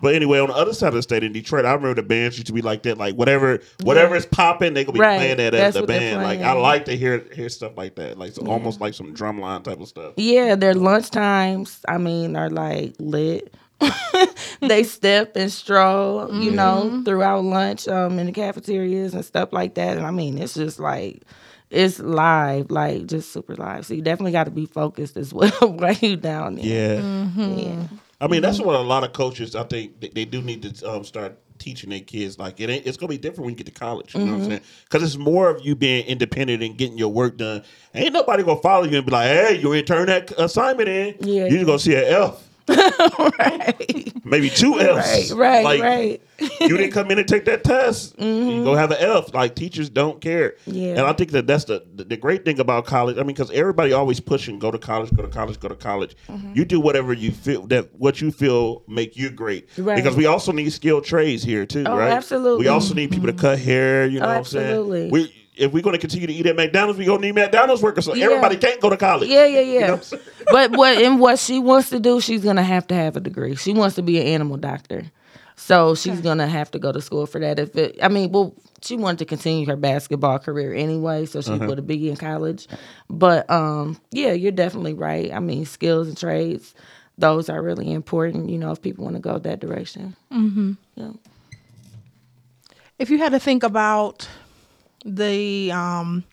But 0.00 0.16
anyway, 0.16 0.40
on 0.40 0.48
the 0.48 0.54
other 0.54 0.72
side 0.72 0.88
of 0.88 0.94
the 0.94 1.02
state 1.02 1.22
in 1.22 1.32
Detroit, 1.32 1.64
I 1.64 1.72
remember 1.74 1.94
the 1.94 2.02
bands 2.02 2.36
used 2.36 2.48
to 2.48 2.52
be 2.52 2.60
like 2.60 2.82
that. 2.82 2.98
Like 2.98 3.14
whatever, 3.14 3.60
whatever 3.84 4.16
is 4.16 4.26
popping, 4.26 4.74
they 4.74 4.82
gonna 4.84 4.94
be 4.94 5.00
Right. 5.00 5.16
playing 5.16 5.36
that 5.36 5.54
at 5.54 5.74
the 5.74 5.84
band. 5.86 6.22
Like 6.24 6.40
I 6.40 6.52
like 6.54 6.86
to 6.86 6.96
hear 6.96 7.24
hear 7.32 7.48
stuff 7.48 7.72
like 7.76 7.94
that, 7.94 8.18
like 8.18 8.32
so 8.32 8.44
almost 8.46 8.80
like 8.80 8.94
some 8.94 9.14
drumline 9.14 9.62
type 9.62 9.80
of 9.80 9.86
stuff. 9.86 10.14
yeah, 10.16 10.56
their 10.56 10.74
lunch 10.74 11.10
times, 11.10 11.80
I 11.88 11.98
mean, 11.98 12.34
are 12.36 12.50
like 12.50 12.94
lit. 12.98 13.54
they 14.60 14.82
step 14.82 15.36
and 15.36 15.50
stroll, 15.50 16.32
you 16.42 16.50
know, 16.50 17.02
throughout 17.04 17.44
lunch, 17.44 17.88
um, 17.88 18.18
in 18.18 18.26
the 18.26 18.32
cafeterias 18.32 19.14
and 19.14 19.24
stuff 19.24 19.52
like 19.52 19.74
that. 19.74 19.96
And 19.96 20.06
I 20.06 20.10
mean, 20.10 20.38
it's 20.38 20.54
just 20.54 20.78
like 20.78 21.22
it's 21.70 21.98
live, 21.98 22.70
like 22.70 23.06
just 23.06 23.32
super 23.32 23.54
live. 23.56 23.86
So 23.86 23.94
you 23.94 24.02
definitely 24.02 24.32
got 24.32 24.44
to 24.44 24.50
be 24.50 24.66
focused 24.66 25.16
as 25.16 25.32
well 25.34 25.50
while 25.60 25.94
you 25.94 26.16
down 26.16 26.56
there. 26.56 26.64
Yeah. 26.64 27.26
Yeah. 27.36 27.86
I 28.20 28.28
mean, 28.28 28.40
that's 28.42 28.60
what 28.60 28.76
a 28.76 28.80
lot 28.80 29.02
of 29.02 29.12
coaches. 29.12 29.56
I 29.56 29.64
think 29.64 30.00
they, 30.00 30.08
they 30.08 30.24
do 30.24 30.40
need 30.42 30.62
to 30.62 30.88
um, 30.90 31.02
start 31.02 31.38
teaching 31.58 31.90
their 31.90 32.00
kids. 32.00 32.38
Like 32.38 32.60
it 32.60 32.70
ain't. 32.70 32.86
It's 32.86 32.96
gonna 32.96 33.08
be 33.10 33.18
different 33.18 33.46
when 33.46 33.50
you 33.50 33.56
get 33.56 33.66
to 33.66 33.72
college. 33.72 34.14
You 34.14 34.20
know 34.20 34.26
Mm-hmm. 34.26 34.34
what 34.34 34.44
I'm 34.44 34.50
saying? 34.50 34.60
Because 34.84 35.02
it's 35.02 35.16
more 35.16 35.48
of 35.50 35.64
you 35.66 35.74
being 35.74 36.06
independent 36.06 36.62
and 36.62 36.76
getting 36.76 36.98
your 36.98 37.08
work 37.08 37.36
done. 37.36 37.64
Ain't 37.94 38.12
nobody 38.12 38.44
gonna 38.44 38.60
follow 38.60 38.84
you 38.84 38.96
and 38.98 39.06
be 39.06 39.10
like, 39.12 39.26
"Hey, 39.26 39.58
you 39.60 39.74
ain't 39.74 39.86
turn 39.88 40.06
that 40.06 40.30
assignment 40.38 40.88
in." 40.88 41.16
Yeah. 41.20 41.46
You 41.46 41.50
just 41.50 41.66
gonna 41.66 41.78
see 41.80 41.96
an 41.96 42.04
F. 42.04 42.48
right. 43.38 44.12
Maybe 44.24 44.48
two 44.50 44.78
F's. 44.80 45.32
Right, 45.32 45.64
right, 45.64 45.64
Like, 45.64 45.82
right. 45.82 46.22
you 46.60 46.76
didn't 46.76 46.92
come 46.92 47.10
in 47.10 47.18
and 47.18 47.26
take 47.28 47.44
that 47.46 47.64
test. 47.64 48.18
You 48.18 48.62
go 48.64 48.74
have 48.74 48.90
an 48.90 48.98
F. 49.00 49.34
Like 49.34 49.54
teachers 49.54 49.90
don't 49.90 50.20
care. 50.20 50.54
Yeah. 50.66 50.90
And 50.92 51.00
I 51.00 51.12
think 51.12 51.30
that 51.32 51.46
that's 51.46 51.64
the 51.64 51.84
the, 51.94 52.04
the 52.04 52.16
great 52.16 52.44
thing 52.44 52.60
about 52.60 52.86
college. 52.86 53.16
I 53.16 53.20
mean, 53.20 53.28
because 53.28 53.50
everybody 53.50 53.92
always 53.92 54.20
pushing 54.20 54.58
go 54.58 54.70
to 54.70 54.78
college, 54.78 55.10
go 55.14 55.22
to 55.22 55.28
college, 55.28 55.58
go 55.60 55.68
to 55.68 55.74
college. 55.74 56.16
Mm-hmm. 56.28 56.52
You 56.54 56.64
do 56.64 56.80
whatever 56.80 57.12
you 57.12 57.30
feel 57.32 57.66
that 57.68 57.94
what 57.96 58.20
you 58.20 58.30
feel 58.30 58.82
make 58.88 59.16
you 59.16 59.30
great. 59.30 59.68
Right. 59.76 59.96
Because 59.96 60.16
we 60.16 60.26
also 60.26 60.52
need 60.52 60.70
skilled 60.72 61.04
trades 61.04 61.42
here 61.42 61.66
too, 61.66 61.84
Oh, 61.86 61.96
right? 61.96 62.12
absolutely. 62.12 62.64
We 62.64 62.68
also 62.68 62.94
need 62.94 63.10
people 63.10 63.26
to 63.26 63.32
cut 63.32 63.58
hair. 63.58 64.06
You 64.06 64.20
know 64.20 64.26
Oh, 64.26 64.28
what 64.28 64.34
I'm 64.34 64.40
absolutely. 64.40 65.00
saying? 65.00 65.10
We 65.12 65.34
if 65.62 65.72
we're 65.72 65.82
going 65.82 65.94
to 65.94 65.98
continue 66.00 66.26
to 66.26 66.32
eat 66.32 66.46
at 66.46 66.56
McDonald's, 66.56 66.98
we're 66.98 67.06
going 67.06 67.20
to 67.22 67.26
need 67.26 67.34
McDonald's 67.34 67.82
workers. 67.82 68.04
So 68.04 68.14
Yeah. 68.14 68.26
everybody 68.26 68.56
can't 68.56 68.80
go 68.80 68.90
to 68.90 68.96
college. 68.96 69.28
Yeah, 69.30 69.46
yeah, 69.46 69.60
You 69.72 69.80
know 69.80 69.86
yeah. 69.86 69.90
what 69.92 69.98
I'm 69.98 70.02
saying? 70.02 70.22
but 70.50 70.70
what 70.72 70.98
and 70.98 71.20
what 71.20 71.38
she 71.38 71.58
wants 71.60 71.90
to 71.90 72.00
do, 72.00 72.20
she's 72.20 72.42
gonna 72.44 72.62
have 72.62 72.86
to 72.88 72.94
have 72.94 73.16
a 73.16 73.20
degree. 73.20 73.54
She 73.56 73.72
wants 73.72 73.94
to 73.96 74.02
be 74.02 74.20
an 74.20 74.26
animal 74.26 74.56
doctor, 74.56 75.04
so 75.56 75.94
she's 75.94 76.20
gonna 76.20 76.46
have 76.48 76.70
to 76.72 76.78
go 76.78 76.90
to 76.92 77.00
school 77.00 77.26
for 77.26 77.38
that. 77.40 77.58
If 77.58 77.76
it, 77.76 77.98
I 78.02 78.08
mean, 78.08 78.32
well, 78.32 78.54
she 78.82 78.96
wanted 78.96 79.18
to 79.20 79.24
continue 79.24 79.64
her 79.66 79.76
basketball 79.76 80.40
career 80.40 80.74
anyway, 80.74 81.24
so 81.26 81.40
she 81.40 81.52
would 81.52 81.86
be 81.86 82.10
in 82.10 82.16
college. 82.16 82.66
But 83.08 83.48
um, 83.48 83.96
yeah, 84.10 84.32
you're 84.32 84.50
definitely 84.50 84.94
right. 84.94 85.32
I 85.32 85.38
mean, 85.38 85.64
skills 85.64 86.08
and 86.08 86.16
trades, 86.18 86.74
those 87.16 87.48
are 87.48 87.62
really 87.62 87.92
important. 87.92 88.50
You 88.50 88.58
know, 88.58 88.72
if 88.72 88.82
people 88.82 89.04
want 89.04 89.14
to 89.16 89.22
go 89.22 89.38
that 89.38 89.60
direction. 89.60 90.16
Mm-hmm. 90.32 90.72
Yeah. 90.96 91.12
if 92.98 93.10
you 93.10 93.18
had 93.18 93.30
to 93.32 93.38
think 93.38 93.62
about 93.62 94.28
the 95.04 95.70
um 95.72 96.24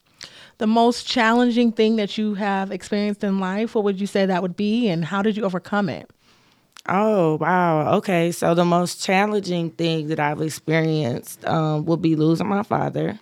the 0.58 0.68
most 0.68 1.08
challenging 1.08 1.72
thing 1.72 1.96
that 1.96 2.18
you 2.18 2.34
have 2.36 2.72
experienced 2.72 3.24
in 3.24 3.40
life, 3.40 3.76
what 3.76 3.84
would 3.86 4.00
you 4.00 4.08
say 4.08 4.26
that 4.26 4.42
would 4.42 4.58
be 4.58 4.90
and 4.90 5.06
how 5.06 5.22
did 5.22 5.38
you 5.38 5.44
overcome 5.44 5.88
it? 5.90 6.10
Oh 6.88 7.38
wow. 7.38 7.96
Okay. 7.98 8.32
So 8.32 8.54
the 8.54 8.66
most 8.66 9.04
challenging 9.04 9.70
thing 9.72 10.08
that 10.08 10.20
I've 10.20 10.42
experienced 10.42 11.46
um, 11.46 11.86
would 11.86 12.02
be 12.02 12.16
losing 12.16 12.48
my 12.48 12.64
father. 12.64 13.20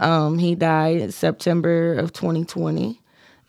Um, 0.00 0.38
he 0.38 0.54
died 0.54 0.98
in 0.98 1.12
September 1.12 1.94
of 1.94 2.12
2020, 2.12 3.00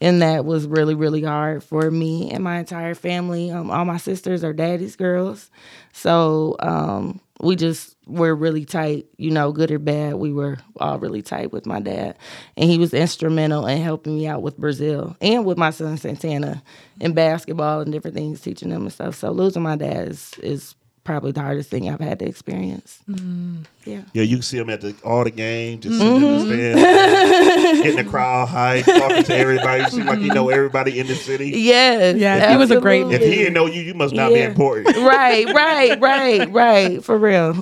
and 0.01 0.21
that 0.21 0.45
was 0.45 0.65
really 0.67 0.95
really 0.95 1.23
hard 1.23 1.63
for 1.63 1.89
me 1.91 2.29
and 2.31 2.43
my 2.43 2.59
entire 2.59 2.93
family. 2.95 3.51
Um, 3.51 3.71
all 3.71 3.85
my 3.85 3.97
sisters 3.97 4.43
are 4.43 4.53
daddy's 4.53 4.95
girls, 4.95 5.49
so 5.91 6.55
um, 6.59 7.19
we 7.43 7.55
just 7.55 7.95
were 8.07 8.33
really 8.35 8.65
tight. 8.65 9.05
You 9.17 9.31
know, 9.31 9.51
good 9.51 9.71
or 9.71 9.79
bad, 9.79 10.15
we 10.15 10.31
were 10.31 10.57
all 10.77 10.99
really 10.99 11.21
tight 11.21 11.51
with 11.51 11.65
my 11.65 11.79
dad, 11.79 12.17
and 12.57 12.69
he 12.69 12.77
was 12.77 12.93
instrumental 12.93 13.67
in 13.67 13.81
helping 13.81 14.15
me 14.15 14.27
out 14.27 14.41
with 14.41 14.57
Brazil 14.57 15.15
and 15.21 15.45
with 15.45 15.57
my 15.57 15.69
son 15.69 15.97
Santana 15.97 16.63
in 16.99 17.13
basketball 17.13 17.81
and 17.81 17.91
different 17.91 18.15
things, 18.15 18.41
teaching 18.41 18.69
them 18.69 18.83
and 18.83 18.93
stuff. 18.93 19.15
So 19.15 19.31
losing 19.31 19.63
my 19.63 19.75
dad 19.75 20.07
is 20.07 20.33
is 20.39 20.75
probably 21.03 21.31
the 21.31 21.41
hardest 21.41 21.69
thing 21.69 21.89
I've 21.89 21.99
had 21.99 22.19
to 22.19 22.25
experience. 22.25 22.99
Mm. 23.09 23.65
Yeah. 23.85 24.03
Yeah, 24.13 24.23
you 24.23 24.37
can 24.37 24.43
see 24.43 24.57
them 24.57 24.69
at 24.69 24.81
the 24.81 24.95
all 25.03 25.23
the 25.23 25.31
games, 25.31 25.83
just 25.83 25.99
Mm-hmm. 26.01 26.49
sitting 26.49 26.65
in 26.65 26.71
the 26.75 26.79
stands, 26.81 27.81
getting 27.83 28.05
the 28.05 28.09
crowd 28.09 28.47
hype, 28.47 28.85
talking 28.85 29.23
to 29.23 29.35
everybody. 29.35 29.83
You 29.83 29.89
seem 29.89 30.05
like 30.05 30.19
you 30.19 30.33
know 30.33 30.49
everybody 30.49 30.99
in 30.99 31.07
the 31.07 31.15
city. 31.15 31.49
Yes. 31.49 32.17
Yeah, 32.17 32.51
he 32.51 32.57
was 32.57 32.71
a 32.71 32.79
great- 32.79 33.05
If 33.11 33.21
he 33.21 33.35
didn't 33.35 33.53
know 33.53 33.65
you, 33.65 33.81
you 33.81 33.93
must 33.93 34.13
not 34.15 34.29
be 34.33 34.41
important. 34.41 34.95
right, 34.97 35.45
right, 35.53 35.99
right, 35.99 36.49
right. 36.51 37.03
For 37.03 37.17
real. 37.17 37.61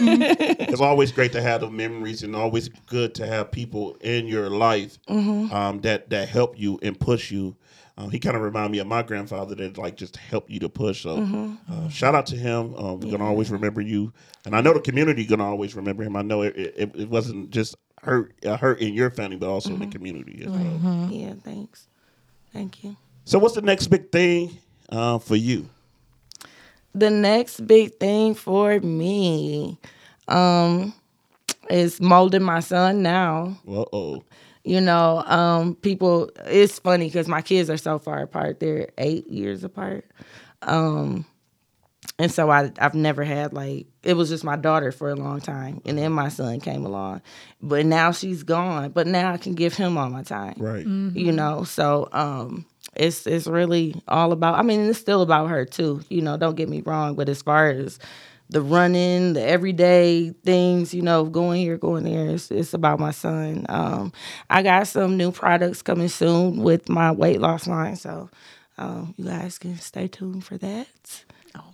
It's 0.00 0.80
always 0.80 1.12
great 1.12 1.32
to 1.32 1.42
have 1.42 1.60
the 1.62 1.70
memories, 1.70 2.22
and 2.22 2.34
always 2.34 2.68
good 2.86 3.14
to 3.16 3.26
have 3.26 3.50
people 3.50 3.96
in 4.00 4.26
your 4.26 4.48
life 4.50 4.98
Mm-hmm. 5.08 5.52
um, 5.54 5.80
that 5.82 6.10
that 6.10 6.28
help 6.28 6.58
you 6.58 6.78
and 6.82 6.98
push 6.98 7.30
you. 7.30 7.56
Um, 7.98 8.10
he 8.10 8.18
kind 8.18 8.34
of 8.36 8.42
remind 8.42 8.72
me 8.72 8.78
of 8.78 8.86
my 8.86 9.02
grandfather 9.02 9.54
that 9.56 9.76
like 9.76 9.96
just 9.96 10.16
helped 10.16 10.48
you 10.50 10.58
to 10.60 10.68
push. 10.70 11.02
So 11.02 11.18
Mm-hmm. 11.18 11.54
uh, 11.70 11.88
shout 11.90 12.14
out 12.14 12.26
to 12.26 12.36
him. 12.36 12.74
Um, 12.76 13.00
we're 13.00 13.10
gonna 13.10 13.26
always 13.26 13.50
remember 13.50 13.80
you, 13.80 14.12
and 14.46 14.54
I 14.56 14.60
know 14.62 14.72
the 14.72 14.80
community 14.80 15.24
gonna 15.26 15.49
always 15.50 15.74
remember 15.76 16.02
him. 16.02 16.16
I 16.16 16.22
know 16.22 16.42
it, 16.42 16.56
it, 16.56 16.90
it 16.94 17.08
wasn't 17.08 17.50
just 17.50 17.76
hurt 18.02 18.34
uh, 18.46 18.56
hurt 18.56 18.80
in 18.80 18.94
your 18.94 19.10
family, 19.10 19.36
but 19.36 19.48
also 19.50 19.70
Mm-hmm. 19.70 19.82
in 19.82 19.88
the 19.90 19.94
community 19.98 20.42
as 20.44 20.50
well. 20.50 21.08
Yeah, 21.10 21.34
thanks. 21.44 21.86
Thank 22.52 22.82
you. 22.84 22.96
So 23.24 23.38
what's 23.38 23.54
the 23.54 23.62
next 23.62 23.86
big 23.88 24.10
thing 24.10 24.56
uh, 24.90 25.18
for 25.18 25.36
you? 25.36 25.68
the 26.92 27.08
next 27.10 27.60
big 27.68 27.94
thing 28.00 28.34
for 28.34 28.80
me 28.80 29.78
um 30.26 30.92
is 31.68 32.00
molding 32.00 32.42
my 32.42 32.58
son 32.58 33.00
now 33.00 33.56
Well, 33.64 33.88
oh, 33.92 34.24
You 34.64 34.80
know, 34.80 35.22
um, 35.26 35.76
people. 35.76 36.30
It's 36.46 36.80
funny 36.80 37.06
because 37.06 37.28
my 37.28 37.42
kids 37.42 37.70
are 37.70 37.76
so 37.76 37.98
far 38.00 38.22
apart. 38.22 38.58
They're 38.58 38.88
eight 38.98 39.28
years 39.28 39.62
apart. 39.62 40.04
Um, 40.62 41.24
and 42.18 42.30
so 42.30 42.50
I 42.50 42.70
I've 42.78 42.94
never 42.94 43.24
had 43.24 43.52
like 43.52 43.86
it 44.02 44.14
was 44.14 44.28
just 44.28 44.44
my 44.44 44.56
daughter 44.56 44.92
for 44.92 45.10
a 45.10 45.14
long 45.16 45.40
time, 45.40 45.80
and 45.84 45.98
then 45.98 46.12
my 46.12 46.28
son 46.28 46.60
came 46.60 46.84
along, 46.84 47.22
but 47.62 47.86
now 47.86 48.12
she's 48.12 48.42
gone. 48.42 48.90
But 48.90 49.06
now 49.06 49.32
I 49.32 49.36
can 49.36 49.54
give 49.54 49.74
him 49.74 49.96
all 49.98 50.10
my 50.10 50.22
time, 50.22 50.54
Right. 50.58 50.86
You 50.86 51.32
know, 51.32 51.64
so 51.64 52.08
um, 52.12 52.66
it's 52.96 53.26
it's 53.26 53.46
really 53.46 54.00
all 54.08 54.32
about. 54.32 54.56
I 54.56 54.62
mean, 54.62 54.80
it's 54.80 54.98
still 54.98 55.22
about 55.22 55.48
her 55.48 55.64
too. 55.64 56.02
You 56.08 56.22
know, 56.22 56.36
don't 56.36 56.56
get 56.56 56.68
me 56.68 56.82
wrong, 56.82 57.14
but 57.14 57.28
as 57.28 57.42
far 57.42 57.68
as 57.68 57.98
the 58.50 58.60
running, 58.60 59.34
the 59.34 59.44
everyday 59.46 60.30
things, 60.44 60.92
you 60.92 61.02
know, 61.02 61.24
going 61.24 61.60
here, 61.60 61.78
going 61.78 62.02
there. 62.02 62.34
It's, 62.34 62.50
it's 62.50 62.74
about 62.74 62.98
my 62.98 63.12
son. 63.12 63.64
Um, 63.68 64.12
I 64.50 64.62
got 64.62 64.88
some 64.88 65.16
new 65.16 65.30
products 65.30 65.82
coming 65.82 66.08
soon 66.08 66.62
with 66.62 66.88
my 66.88 67.12
weight 67.12 67.40
loss 67.40 67.68
line, 67.68 67.94
so 67.94 68.28
um, 68.76 69.14
you 69.16 69.26
guys 69.26 69.58
can 69.58 69.76
stay 69.78 70.08
tuned 70.08 70.44
for 70.44 70.58
that. 70.58 71.24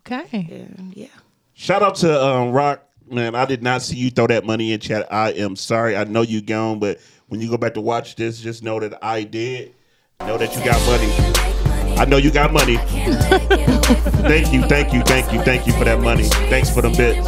Okay. 0.06 0.46
And 0.50 0.92
yeah. 0.94 1.08
Shout 1.54 1.82
out 1.82 1.96
to 1.96 2.24
um, 2.24 2.52
Rock. 2.52 2.82
Man, 3.10 3.34
I 3.34 3.44
did 3.44 3.62
not 3.62 3.82
see 3.82 3.96
you 3.96 4.10
throw 4.10 4.26
that 4.26 4.44
money 4.44 4.72
in 4.72 4.80
chat. 4.80 5.12
I 5.12 5.32
am 5.32 5.54
sorry. 5.56 5.96
I 5.96 6.04
know 6.04 6.22
you 6.22 6.42
gone, 6.42 6.80
but 6.80 6.98
when 7.28 7.40
you 7.40 7.48
go 7.48 7.56
back 7.56 7.74
to 7.74 7.80
watch 7.80 8.16
this, 8.16 8.40
just 8.40 8.62
know 8.62 8.80
that 8.80 8.98
I 9.02 9.22
did. 9.22 9.74
Know 10.20 10.38
that 10.38 10.56
you 10.56 10.64
got 10.64 10.80
money. 10.86 11.36
I 11.98 12.04
know 12.04 12.16
you 12.16 12.30
got 12.30 12.52
money. 12.52 12.76
thank 14.26 14.52
you, 14.52 14.62
thank 14.62 14.92
you, 14.92 15.02
thank 15.02 15.32
you, 15.32 15.40
thank 15.42 15.66
you 15.66 15.72
for 15.74 15.84
that 15.84 16.00
money. 16.00 16.24
Thanks 16.24 16.68
for 16.68 16.82
them 16.82 16.92
bits. 16.92 17.26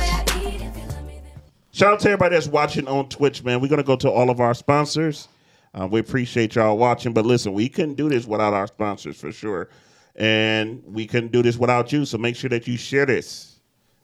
Shout 1.70 1.92
out 1.92 2.00
to 2.00 2.08
everybody 2.08 2.34
that's 2.34 2.48
watching 2.48 2.88
on 2.88 3.08
Twitch, 3.08 3.44
man. 3.44 3.60
We're 3.60 3.68
gonna 3.68 3.82
go 3.82 3.96
to 3.96 4.10
all 4.10 4.30
of 4.30 4.40
our 4.40 4.52
sponsors. 4.52 5.28
Uh, 5.74 5.86
we 5.86 6.00
appreciate 6.00 6.54
y'all 6.56 6.76
watching, 6.76 7.12
but 7.12 7.24
listen, 7.24 7.52
we 7.52 7.68
couldn't 7.68 7.94
do 7.94 8.08
this 8.08 8.26
without 8.26 8.52
our 8.52 8.66
sponsors 8.66 9.20
for 9.20 9.30
sure, 9.30 9.68
and 10.18 10.82
we 10.84 11.06
couldn't 11.06 11.32
do 11.32 11.42
this 11.42 11.56
without 11.56 11.92
you. 11.92 12.04
So 12.04 12.18
make 12.18 12.36
sure 12.36 12.50
that 12.50 12.66
you 12.66 12.76
share 12.76 13.06
this. 13.06 13.60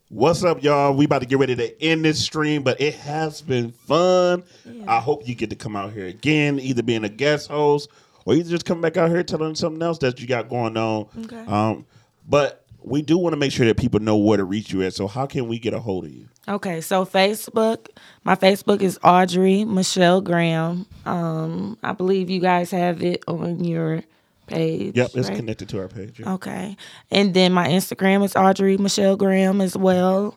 What's 0.09 0.45
up, 0.45 0.63
y'all? 0.63 0.95
We 0.95 1.07
about 1.07 1.23
to 1.23 1.27
get 1.27 1.39
ready 1.39 1.57
to 1.57 1.83
end 1.83 2.05
this 2.05 2.23
stream, 2.23 2.63
but 2.63 2.81
it 2.81 2.95
has 2.95 3.43
been 3.43 3.73
fun. 3.73 4.45
I 4.87 5.01
hope 5.01 5.27
you 5.27 5.35
get 5.35 5.51
to 5.51 5.57
come 5.57 5.75
out 5.75 5.93
here 5.93 6.07
again, 6.07 6.61
either 6.61 6.85
being 6.85 7.05
a 7.05 7.09
guest 7.09 7.51
host 7.51 7.91
or 8.25 8.35
either 8.35 8.49
just 8.49 8.65
come 8.65 8.81
back 8.81 8.97
out 8.97 9.11
here 9.11 9.25
telling 9.25 9.57
something 9.57 9.83
else 9.83 9.99
that 9.99 10.21
you 10.21 10.29
got 10.29 10.49
going 10.49 10.77
on. 10.77 11.09
Okay. 11.25 11.45
Um, 11.47 11.85
but 12.29 12.65
we 12.81 13.03
do 13.03 13.19
want 13.19 13.33
to 13.33 13.39
make 13.39 13.51
sure 13.51 13.67
that 13.67 13.77
people 13.77 13.99
know 13.99 14.17
where 14.17 14.37
to 14.37 14.45
reach 14.45 14.73
you 14.73 14.83
at. 14.83 14.95
So 14.95 15.09
how 15.09 15.27
can 15.27 15.49
we 15.49 15.59
get 15.59 15.75
a 15.75 15.81
hold 15.81 16.05
of 16.05 16.13
you? 16.13 16.29
Okay, 16.47 16.81
so 16.83 17.05
Facebook, 17.07 17.89
my 18.23 18.37
Facebook 18.37 18.83
is 18.83 18.99
Audrey 19.03 19.65
Michelle 19.65 20.21
Graham. 20.21 20.87
Um, 21.07 21.79
I 21.83 21.93
believe 21.93 22.31
you 22.31 22.41
guys 22.41 22.71
have 22.71 23.03
it 23.03 23.25
on 23.27 23.65
your 23.65 24.05
page. 24.47 24.97
Yep, 24.97 25.11
it's 25.15 25.29
right? 25.29 25.37
connected 25.37 25.69
to 25.71 25.81
our 25.81 25.89
page. 25.89 26.21
yeah. 26.21 26.33
Okay, 26.35 26.77
and 27.11 27.35
then 27.35 27.53
my 27.53 27.69
Instagram 27.69 28.25
is 28.25 28.37
Audrey 28.37 28.77
Michelle 28.77 29.17
Graham 29.17 29.61
as 29.61 29.77
well. 29.77 30.37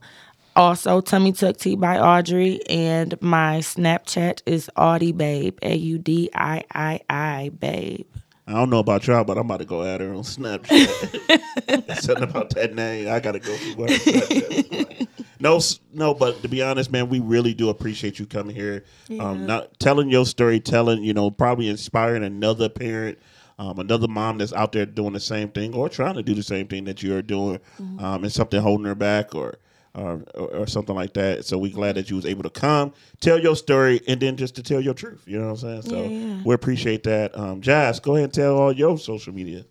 Also, 0.56 1.02
Tummy 1.02 1.34
Tuck 1.34 1.58
Tea 1.58 1.76
by 1.76 2.00
Audrey, 2.00 2.60
and 2.68 3.20
my 3.22 3.60
Snapchat 3.60 4.42
is 4.46 4.70
Audie 4.76 5.12
Babe, 5.12 5.58
A 5.62 5.76
U 5.76 5.98
D 6.00 6.30
I 6.34 6.64
I 6.74 7.00
I 7.10 7.52
Babe. 7.60 8.08
I 8.48 8.54
don't 8.54 8.70
know 8.70 8.80
about 8.80 9.06
y'all, 9.06 9.26
but 9.26 9.38
I'm 9.38 9.46
about 9.46 9.60
to 9.60 9.66
go 9.66 9.84
at 9.84 10.00
her 10.00 10.14
on 10.14 10.24
Snapchat. 10.24 11.96
Something 12.02 12.24
about 12.24 12.50
that 12.52 12.74
name. 12.74 13.10
I 13.10 13.20
gotta 13.20 13.40
go 13.40 13.56
through 13.56 13.88
her. 13.88 15.06
No, 15.40 15.60
no, 15.94 16.14
but 16.14 16.42
to 16.42 16.48
be 16.48 16.62
honest, 16.62 16.92
man, 16.92 17.10
we 17.10 17.20
really 17.20 17.54
do 17.54 17.70
appreciate 17.70 18.18
you 18.20 18.26
coming 18.26 18.56
here, 18.56 18.84
um, 19.20 19.46
not 19.46 19.80
telling 19.80 20.10
your 20.10 20.26
story, 20.26 20.60
telling 20.60 21.04
you 21.04 21.14
know, 21.14 21.30
probably 21.30 21.70
inspiring 21.70 22.24
another 22.24 22.70
parent, 22.70 23.20
um, 23.60 23.80
another 23.80 24.08
mom 24.08 24.38
that's 24.38 24.54
out 24.54 24.72
there 24.72 24.86
doing 24.86 25.14
the 25.14 25.20
same 25.20 25.50
thing 25.50 25.74
or 25.74 25.90
trying 25.90 26.16
to 26.16 26.24
do 26.24 26.34
the 26.34 26.44
same 26.44 26.68
thing 26.68 26.86
that 26.86 27.02
you 27.02 27.16
are 27.16 27.22
doing, 27.22 27.60
um, 28.00 28.24
and 28.24 28.32
something 28.32 28.62
holding 28.62 28.86
her 28.86 28.96
back 28.96 29.36
or. 29.36 29.58
Or, 29.96 30.24
or, 30.36 30.48
or 30.58 30.68
something 30.68 30.94
like 30.94 31.14
that. 31.14 31.44
So 31.44 31.58
we 31.58 31.72
glad 31.72 31.96
that 31.96 32.08
you 32.12 32.18
was 32.18 32.26
able 32.28 32.44
to 32.44 32.52
come, 32.52 32.94
tell 33.20 33.40
your 33.40 33.56
story, 33.56 34.00
and 34.08 34.20
then 34.20 34.38
just 34.38 34.54
to 34.58 34.62
tell 34.62 34.80
your 34.80 34.94
truth. 34.94 35.24
You 35.26 35.40
know 35.40 35.46
what 35.54 35.64
I'm 35.64 35.82
saying? 35.82 35.82
So 35.82 36.04
Yeah, 36.04 36.08
yeah. 36.10 36.42
we 36.46 36.54
appreciate 36.54 37.02
that. 37.06 37.36
Um, 37.36 37.62
Jazz, 37.62 38.00
go 38.00 38.14
ahead 38.14 38.26
and 38.26 38.34
tell 38.34 38.56
all 38.60 38.72
your 38.72 39.00
social 39.00 39.34
media. 39.34 39.66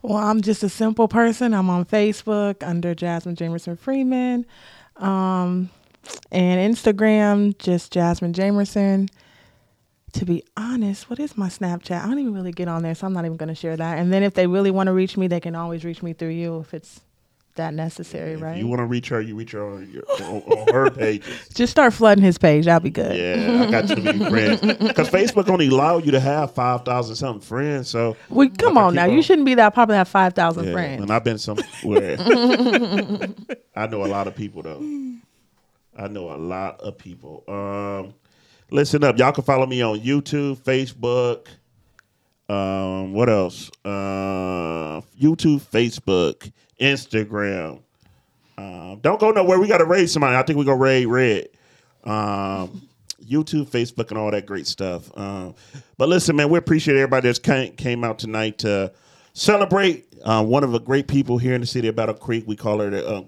Well, 0.00 0.16
I'm 0.16 0.40
just 0.40 0.62
a 0.62 0.70
simple 0.70 1.08
person. 1.08 1.52
I'm 1.52 1.68
on 1.68 1.84
Facebook 1.84 2.66
under 2.66 2.94
Jasmine 2.94 3.36
Jamerson 3.36 3.78
Freeman. 3.78 4.46
Um, 4.96 5.68
and 6.32 6.74
Instagram, 6.74 7.58
just 7.58 7.92
Jasmine 7.92 8.32
Jamerson. 8.32 9.10
To 10.14 10.24
be 10.24 10.42
honest, 10.56 11.08
what 11.08 11.20
is 11.20 11.36
my 11.36 11.48
Snapchat? 11.48 12.02
I 12.02 12.06
don't 12.06 12.18
even 12.18 12.34
really 12.34 12.52
get 12.52 12.66
on 12.68 12.82
there, 12.82 12.94
so 12.94 13.06
I'm 13.06 13.12
not 13.12 13.24
even 13.24 13.36
going 13.36 13.48
to 13.48 13.54
share 13.54 13.76
that. 13.76 13.98
And 13.98 14.12
then 14.12 14.22
if 14.22 14.34
they 14.34 14.46
really 14.46 14.70
want 14.72 14.88
to 14.88 14.92
reach 14.92 15.16
me, 15.16 15.28
they 15.28 15.40
can 15.40 15.54
always 15.54 15.84
reach 15.84 16.02
me 16.02 16.12
through 16.14 16.30
you 16.30 16.58
if 16.60 16.74
it's 16.74 17.00
that 17.56 17.74
necessary, 17.74 18.32
If 18.34 18.40
right? 18.42 18.56
you 18.56 18.66
want 18.66 18.78
to 18.80 18.86
reach 18.86 19.08
her, 19.10 19.20
you 19.20 19.34
reach 19.36 19.52
her 19.52 19.64
on, 19.74 19.90
your, 19.90 20.02
on, 20.22 20.42
on 20.42 20.74
her 20.74 20.90
pages. 20.92 21.48
Just 21.54 21.70
start 21.72 21.92
flooding 21.92 22.24
his 22.24 22.38
page. 22.38 22.64
That'll 22.64 22.80
be 22.80 22.90
good. 22.90 23.16
Yeah, 23.16 23.64
I 23.66 23.70
got 23.70 23.88
you 23.88 23.96
to 23.96 24.12
be 24.12 24.18
friends 24.30 24.60
because 24.78 25.08
Facebook 25.10 25.48
only 25.48 25.68
allow 25.68 25.98
you 25.98 26.10
to 26.12 26.20
have 26.20 26.54
five 26.54 26.84
thousand 26.84 27.16
something 27.16 27.40
friends. 27.46 27.88
So 27.88 28.16
We 28.30 28.48
come 28.50 28.78
on 28.78 28.94
now. 28.94 29.04
on. 29.04 29.12
You 29.12 29.20
shouldn't 29.22 29.46
be 29.46 29.54
that 29.54 29.74
popular. 29.74 29.98
Have 29.98 30.08
five 30.08 30.32
thousand 30.34 30.66
yeah, 30.66 30.72
friends. 30.72 31.02
and 31.02 31.10
I've 31.10 31.24
been 31.24 31.38
somewhere. 31.38 32.16
I 33.76 33.86
know 33.88 34.04
a 34.04 34.06
lot 34.08 34.26
of 34.26 34.34
people 34.36 34.62
though. 34.62 34.80
I 35.96 36.08
know 36.08 36.32
a 36.32 36.38
lot 36.38 36.80
of 36.80 36.96
people. 36.98 37.44
Um, 37.48 38.14
listen 38.70 39.04
up, 39.04 39.18
y'all 39.18 39.32
can 39.32 39.44
follow 39.44 39.66
me 39.66 39.82
on 39.82 40.00
YouTube, 40.00 40.58
Facebook. 40.58 41.48
Um, 42.48 43.12
what 43.12 43.28
else? 43.28 43.70
Uh, 43.84 45.00
YouTube, 45.20 45.60
Facebook, 45.60 46.50
Instagram. 46.80 47.82
Um, 48.58 48.98
don't 49.00 49.20
go 49.20 49.30
nowhere. 49.30 49.58
We 49.58 49.68
got 49.68 49.78
to 49.78 49.84
raise 49.84 50.12
somebody. 50.12 50.36
I 50.36 50.42
think 50.42 50.58
we 50.58 50.64
gonna 50.64 50.76
raid 50.76 51.06
Red. 51.06 51.48
Um, 52.04 52.88
YouTube, 53.24 53.68
Facebook, 53.68 54.10
and 54.10 54.18
all 54.18 54.30
that 54.30 54.46
great 54.46 54.66
stuff. 54.66 55.16
Um, 55.16 55.54
but 55.96 56.08
listen, 56.08 56.36
man, 56.36 56.48
we 56.48 56.58
appreciate 56.58 56.96
everybody 56.96 57.28
that's 57.28 57.38
came, 57.38 58.04
out 58.04 58.18
tonight 58.18 58.58
to 58.58 58.92
celebrate 59.32 60.06
uh, 60.24 60.44
one 60.44 60.64
of 60.64 60.72
the 60.72 60.80
great 60.80 61.06
people 61.06 61.38
here 61.38 61.54
in 61.54 61.60
the 61.60 61.66
city 61.66 61.88
of 61.88 61.96
Battle 61.96 62.14
Creek. 62.14 62.44
We 62.46 62.56
call 62.56 62.80
her 62.80 62.90
the 62.90 63.06
uh, 63.06 63.22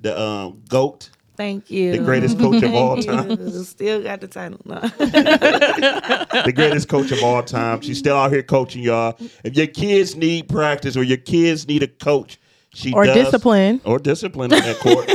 the 0.00 0.20
um, 0.20 0.62
goat. 0.68 1.10
Thank 1.38 1.70
you. 1.70 1.92
The 1.92 1.98
greatest 2.04 2.36
coach 2.36 2.64
of 2.64 2.74
all 2.74 2.96
Thank 3.00 3.30
you. 3.30 3.36
time. 3.36 3.62
Still 3.64 4.02
got 4.02 4.20
the 4.20 4.26
title. 4.26 4.58
No. 4.64 4.80
the 4.98 6.52
greatest 6.54 6.88
coach 6.88 7.12
of 7.12 7.22
all 7.22 7.44
time. 7.44 7.80
She's 7.80 7.98
still 8.00 8.16
out 8.16 8.32
here 8.32 8.42
coaching 8.42 8.82
y'all. 8.82 9.16
If 9.44 9.56
your 9.56 9.68
kids 9.68 10.16
need 10.16 10.48
practice 10.48 10.96
or 10.96 11.04
your 11.04 11.16
kids 11.18 11.68
need 11.68 11.84
a 11.84 11.86
coach, 11.86 12.40
she 12.74 12.92
Or 12.92 13.06
does. 13.06 13.14
discipline. 13.14 13.80
or 13.84 14.00
discipline 14.00 14.52
in 14.52 14.58
that 14.58 14.78
court. 14.80 15.08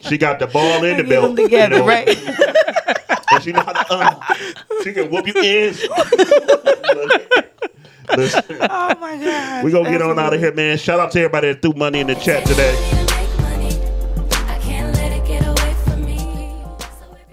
she 0.00 0.18
got 0.18 0.38
the 0.38 0.46
ball 0.46 0.84
in 0.84 0.98
the 0.98 1.02
Get 1.04 1.08
belt. 1.08 1.36
them 1.36 1.44
together, 1.46 1.76
you 1.76 1.80
know? 1.82 1.88
right? 1.88 2.08
And 3.32 3.42
she 3.42 3.52
know 3.52 3.62
how 3.62 3.72
to. 3.72 3.94
Um, 3.94 4.20
she 4.84 4.92
can 4.92 5.10
whoop 5.10 5.26
you 5.26 5.32
in. 5.36 5.74
Listen, 8.14 8.42
oh 8.60 8.94
my 9.00 9.16
god. 9.24 9.64
we 9.64 9.70
gonna 9.72 9.90
get 9.90 10.02
on 10.02 10.18
out 10.18 10.34
of 10.34 10.40
here, 10.40 10.52
man. 10.52 10.76
Shout 10.76 11.00
out 11.00 11.12
to 11.12 11.18
everybody 11.20 11.48
that 11.50 11.62
threw 11.62 11.72
money 11.72 12.00
in 12.00 12.08
the 12.08 12.14
chat 12.14 12.44
today. 12.44 12.76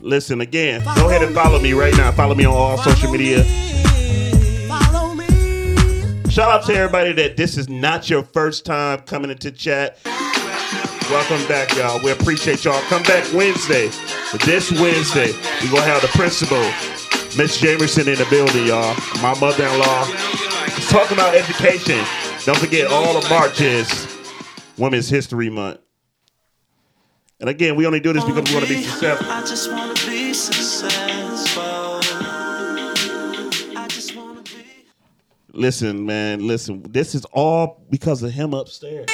Listen 0.01 0.41
again. 0.41 0.83
Go 0.95 1.09
ahead 1.09 1.23
and 1.23 1.33
follow 1.35 1.59
me 1.59 1.73
right 1.73 1.95
now. 1.95 2.11
Follow 2.11 2.35
me 2.35 2.45
on 2.45 2.53
all 2.53 2.77
social 2.77 3.11
media. 3.11 3.43
Shout 6.29 6.51
out 6.51 6.65
to 6.67 6.73
everybody 6.73 7.11
that 7.13 7.35
this 7.35 7.57
is 7.57 7.67
not 7.67 8.09
your 8.09 8.23
first 8.23 8.65
time 8.65 8.99
coming 9.01 9.31
into 9.31 9.51
chat. 9.51 9.97
Welcome 11.09 11.45
back, 11.47 11.75
y'all. 11.75 11.99
We 12.03 12.11
appreciate 12.11 12.63
y'all. 12.63 12.79
Come 12.83 13.03
back 13.03 13.25
Wednesday. 13.33 13.89
This 14.45 14.71
Wednesday, 14.71 15.33
we 15.61 15.69
gonna 15.69 15.81
have 15.81 16.03
the 16.03 16.07
principal, 16.09 16.61
Miss 17.35 17.59
Jamerson, 17.59 18.07
in 18.07 18.19
the 18.19 18.27
building, 18.29 18.67
y'all. 18.67 18.95
My 19.21 19.37
mother-in-law. 19.39 20.07
Let's 20.07 20.89
talk 20.89 21.09
about 21.11 21.33
education. 21.33 21.99
Don't 22.45 22.59
forget 22.59 22.91
all 22.91 23.19
the 23.19 23.27
marches. 23.27 24.07
Women's 24.77 25.09
History 25.09 25.49
Month. 25.49 25.79
And 27.41 27.49
again, 27.49 27.77
we 27.77 27.85
only 27.85 28.01
do 28.01 28.11
this 28.11 28.25
because 28.25 28.49
we 28.49 28.53
want 28.53 28.67
to 28.67 28.73
be 28.73 28.83
successful. 28.83 29.31
I 29.31 29.39
just 29.41 29.71
wanna 29.71 29.93
be 30.05 30.33
successful. 30.33 31.63
I 33.77 33.85
just 33.87 34.13
wanna 34.13 34.41
be. 34.41 34.65
Listen, 35.53 36.05
man, 36.05 36.45
listen. 36.45 36.83
This 36.89 37.15
is 37.15 37.23
all 37.31 37.81
because 37.89 38.23
of 38.23 38.31
him 38.31 38.53
upstairs. 38.53 39.05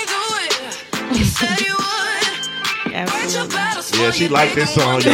You 1.14 1.24
said 1.24 1.62
you 1.62 1.76
would. 1.76 2.96
Absolutely. 2.96 4.04
Yeah, 4.04 4.10
she 4.10 4.28
like 4.28 4.54
this 4.56 4.74
song, 4.74 5.02
y'all. 5.02 5.14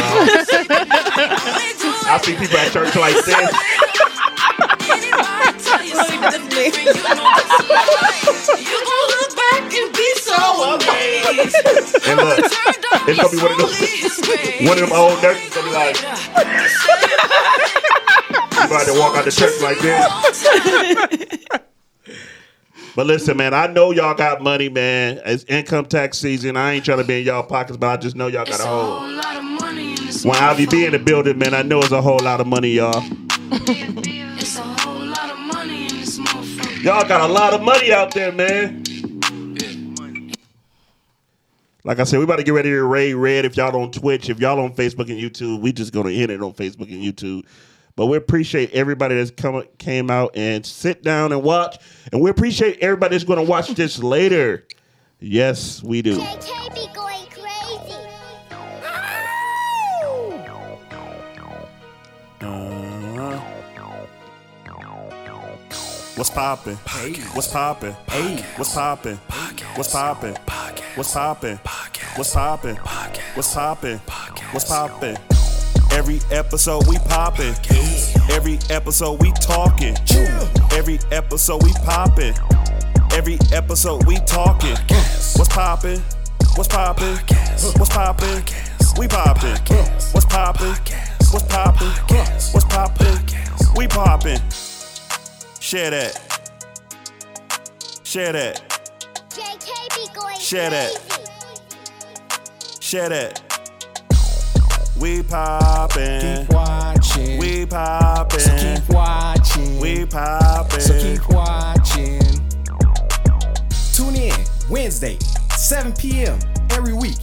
I 2.04 2.18
see 2.22 2.34
people 2.34 2.56
at 2.56 2.72
church 2.72 2.96
like 2.96 3.14
this. 3.26 3.52
And 11.44 12.18
look, 12.18 12.38
it's 13.08 13.18
gonna 13.18 13.30
be 13.30 13.38
one 13.42 13.52
of 13.52 13.58
those, 13.58 13.78
one 14.68 14.78
of 14.78 14.88
them 14.88 14.92
old 14.92 15.22
nurses 15.22 15.54
gonna 15.54 15.68
be 15.68 15.72
like, 15.74 15.96
you 18.52 18.64
about 18.66 18.86
to 18.86 18.94
walk 18.98 19.16
out 19.16 19.24
the 19.24 19.30
church 19.32 19.60
like 19.62 19.78
this. 19.78 20.06
but 22.96 23.06
listen, 23.06 23.36
man, 23.36 23.54
I 23.54 23.66
know 23.66 23.90
y'all 23.92 24.14
got 24.14 24.42
money, 24.42 24.68
man. 24.68 25.20
It's 25.24 25.44
income 25.44 25.86
tax 25.86 26.18
season. 26.18 26.56
I 26.56 26.72
ain't 26.72 26.84
trying 26.84 26.98
to 26.98 27.04
be 27.04 27.20
in 27.20 27.26
y'all 27.26 27.42
pockets, 27.42 27.76
but 27.76 27.88
I 27.88 27.96
just 27.96 28.16
know 28.16 28.26
y'all 28.28 28.44
got 28.44 28.60
a 28.60 28.64
whole. 28.64 29.08
lot 29.10 29.36
of 29.36 29.44
money 29.44 29.92
in 29.92 29.98
When 30.24 30.36
Ivy 30.36 30.66
be 30.66 30.84
in 30.86 30.92
the 30.92 30.98
building, 30.98 31.38
man, 31.38 31.54
I 31.54 31.62
know 31.62 31.80
it's 31.80 31.92
a 31.92 32.02
whole 32.02 32.20
lot 32.20 32.40
of 32.40 32.46
money, 32.46 32.70
y'all. 32.70 33.02
It's 33.52 34.58
a 34.58 34.62
whole 34.62 34.98
lot 35.06 35.30
of 35.30 35.38
money 35.38 35.86
in 35.86 35.96
this 36.00 36.18
motherfucker. 36.18 36.82
Y'all 36.82 37.06
got 37.06 37.20
a 37.28 37.32
lot 37.32 37.54
of 37.54 37.62
money 37.62 37.92
out 37.92 38.12
there, 38.12 38.32
man. 38.32 38.82
Like 41.84 41.98
I 41.98 42.04
said, 42.04 42.18
we 42.18 42.24
about 42.24 42.36
to 42.36 42.44
get 42.44 42.52
ready 42.54 42.70
to 42.70 42.84
raid 42.84 43.14
red. 43.14 43.44
If 43.44 43.56
y'all 43.56 43.76
on 43.76 43.90
Twitch, 43.90 44.30
if 44.30 44.38
y'all 44.38 44.60
on 44.60 44.72
Facebook 44.74 45.10
and 45.10 45.20
YouTube, 45.20 45.60
we 45.60 45.72
just 45.72 45.92
gonna 45.92 46.10
hit 46.10 46.30
it 46.30 46.40
on 46.40 46.52
Facebook 46.52 46.92
and 46.92 47.02
YouTube. 47.02 47.44
But 47.96 48.06
we 48.06 48.16
appreciate 48.16 48.70
everybody 48.70 49.16
that's 49.16 49.32
come 49.32 49.62
came 49.78 50.10
out 50.10 50.36
and 50.36 50.64
sit 50.64 51.02
down 51.02 51.32
and 51.32 51.42
watch, 51.42 51.78
and 52.12 52.22
we 52.22 52.30
appreciate 52.30 52.78
everybody 52.78 53.16
that's 53.16 53.24
gonna 53.24 53.42
watch 53.42 53.68
this 53.70 53.98
later. 54.02 54.66
Yes, 55.18 55.82
we 55.82 56.02
do. 56.02 56.18
JK 56.18 56.74
be 56.74 56.86
going 56.94 57.26
crazy. 57.26 58.02
What's 66.14 66.28
poppin'? 66.28 66.76
What's 67.32 67.48
poppin'? 67.48 67.96
Hey, 68.10 68.44
what's 68.56 68.74
poppin'? 68.74 69.16
What's 69.76 69.92
poppin'? 69.92 70.36
What's 70.94 71.12
poppin'? 71.14 71.58
What's 72.16 72.34
poppin'? 72.34 72.76
What's 73.34 73.54
poppin'? 73.54 73.98
What's 74.52 74.64
poppin'? 74.66 75.16
Every 75.90 76.20
episode 76.30 76.86
we 76.86 76.98
poppin'. 77.08 77.54
Every 78.30 78.58
episode 78.68 79.22
we 79.22 79.32
talkin'. 79.32 79.96
Every 80.72 80.98
episode 81.10 81.62
we 81.62 81.72
poppin'. 81.84 82.34
Every 83.12 83.38
episode 83.52 84.06
we 84.06 84.16
talkin'. 84.26 84.76
What's 85.36 85.48
poppin'? 85.48 86.00
What's 86.56 86.68
poppin'? 86.68 87.16
What's 87.78 87.88
poppin'? 87.88 88.42
We 88.98 89.08
poppin'. 89.08 89.56
What's 90.12 90.26
poppin'? 90.26 90.74
What's 91.32 91.46
poppin'? 91.46 91.88
What's 92.52 92.64
poppin'? 92.66 93.18
We 93.76 93.88
poppin'. 93.88 94.38
Share 95.62 95.90
that. 95.92 96.18
Share 98.02 98.32
that. 98.32 98.60
JK 99.28 99.96
be 99.96 100.12
going 100.12 100.36
Share 100.40 100.70
that. 100.70 100.90
Share 102.80 103.08
that. 103.08 103.40
We 105.00 105.22
poppin'. 105.22 106.46
Keep 106.46 106.52
watching. 106.52 107.38
We 107.38 107.64
poppin'. 107.64 108.40
so 108.40 108.56
keep 108.58 108.88
watching. 108.88 109.78
We 109.78 110.04
poppin'. 110.04 110.80
so 110.80 111.00
keep 111.00 111.28
watching. 111.28 112.20
Tune 113.94 114.16
in 114.16 114.34
Wednesday, 114.68 115.16
7 115.56 115.92
p.m. 115.92 116.40
every 116.70 116.92
week 116.92 117.18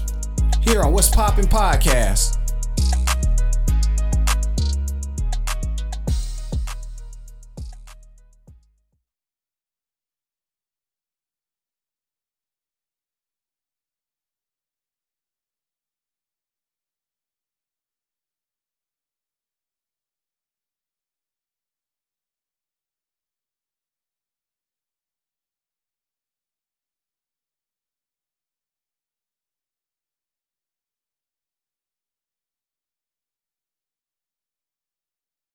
here 0.61 0.81
on 0.81 0.93
What's 0.93 1.09
Poppin' 1.09 1.45
Podcast. 1.45 2.38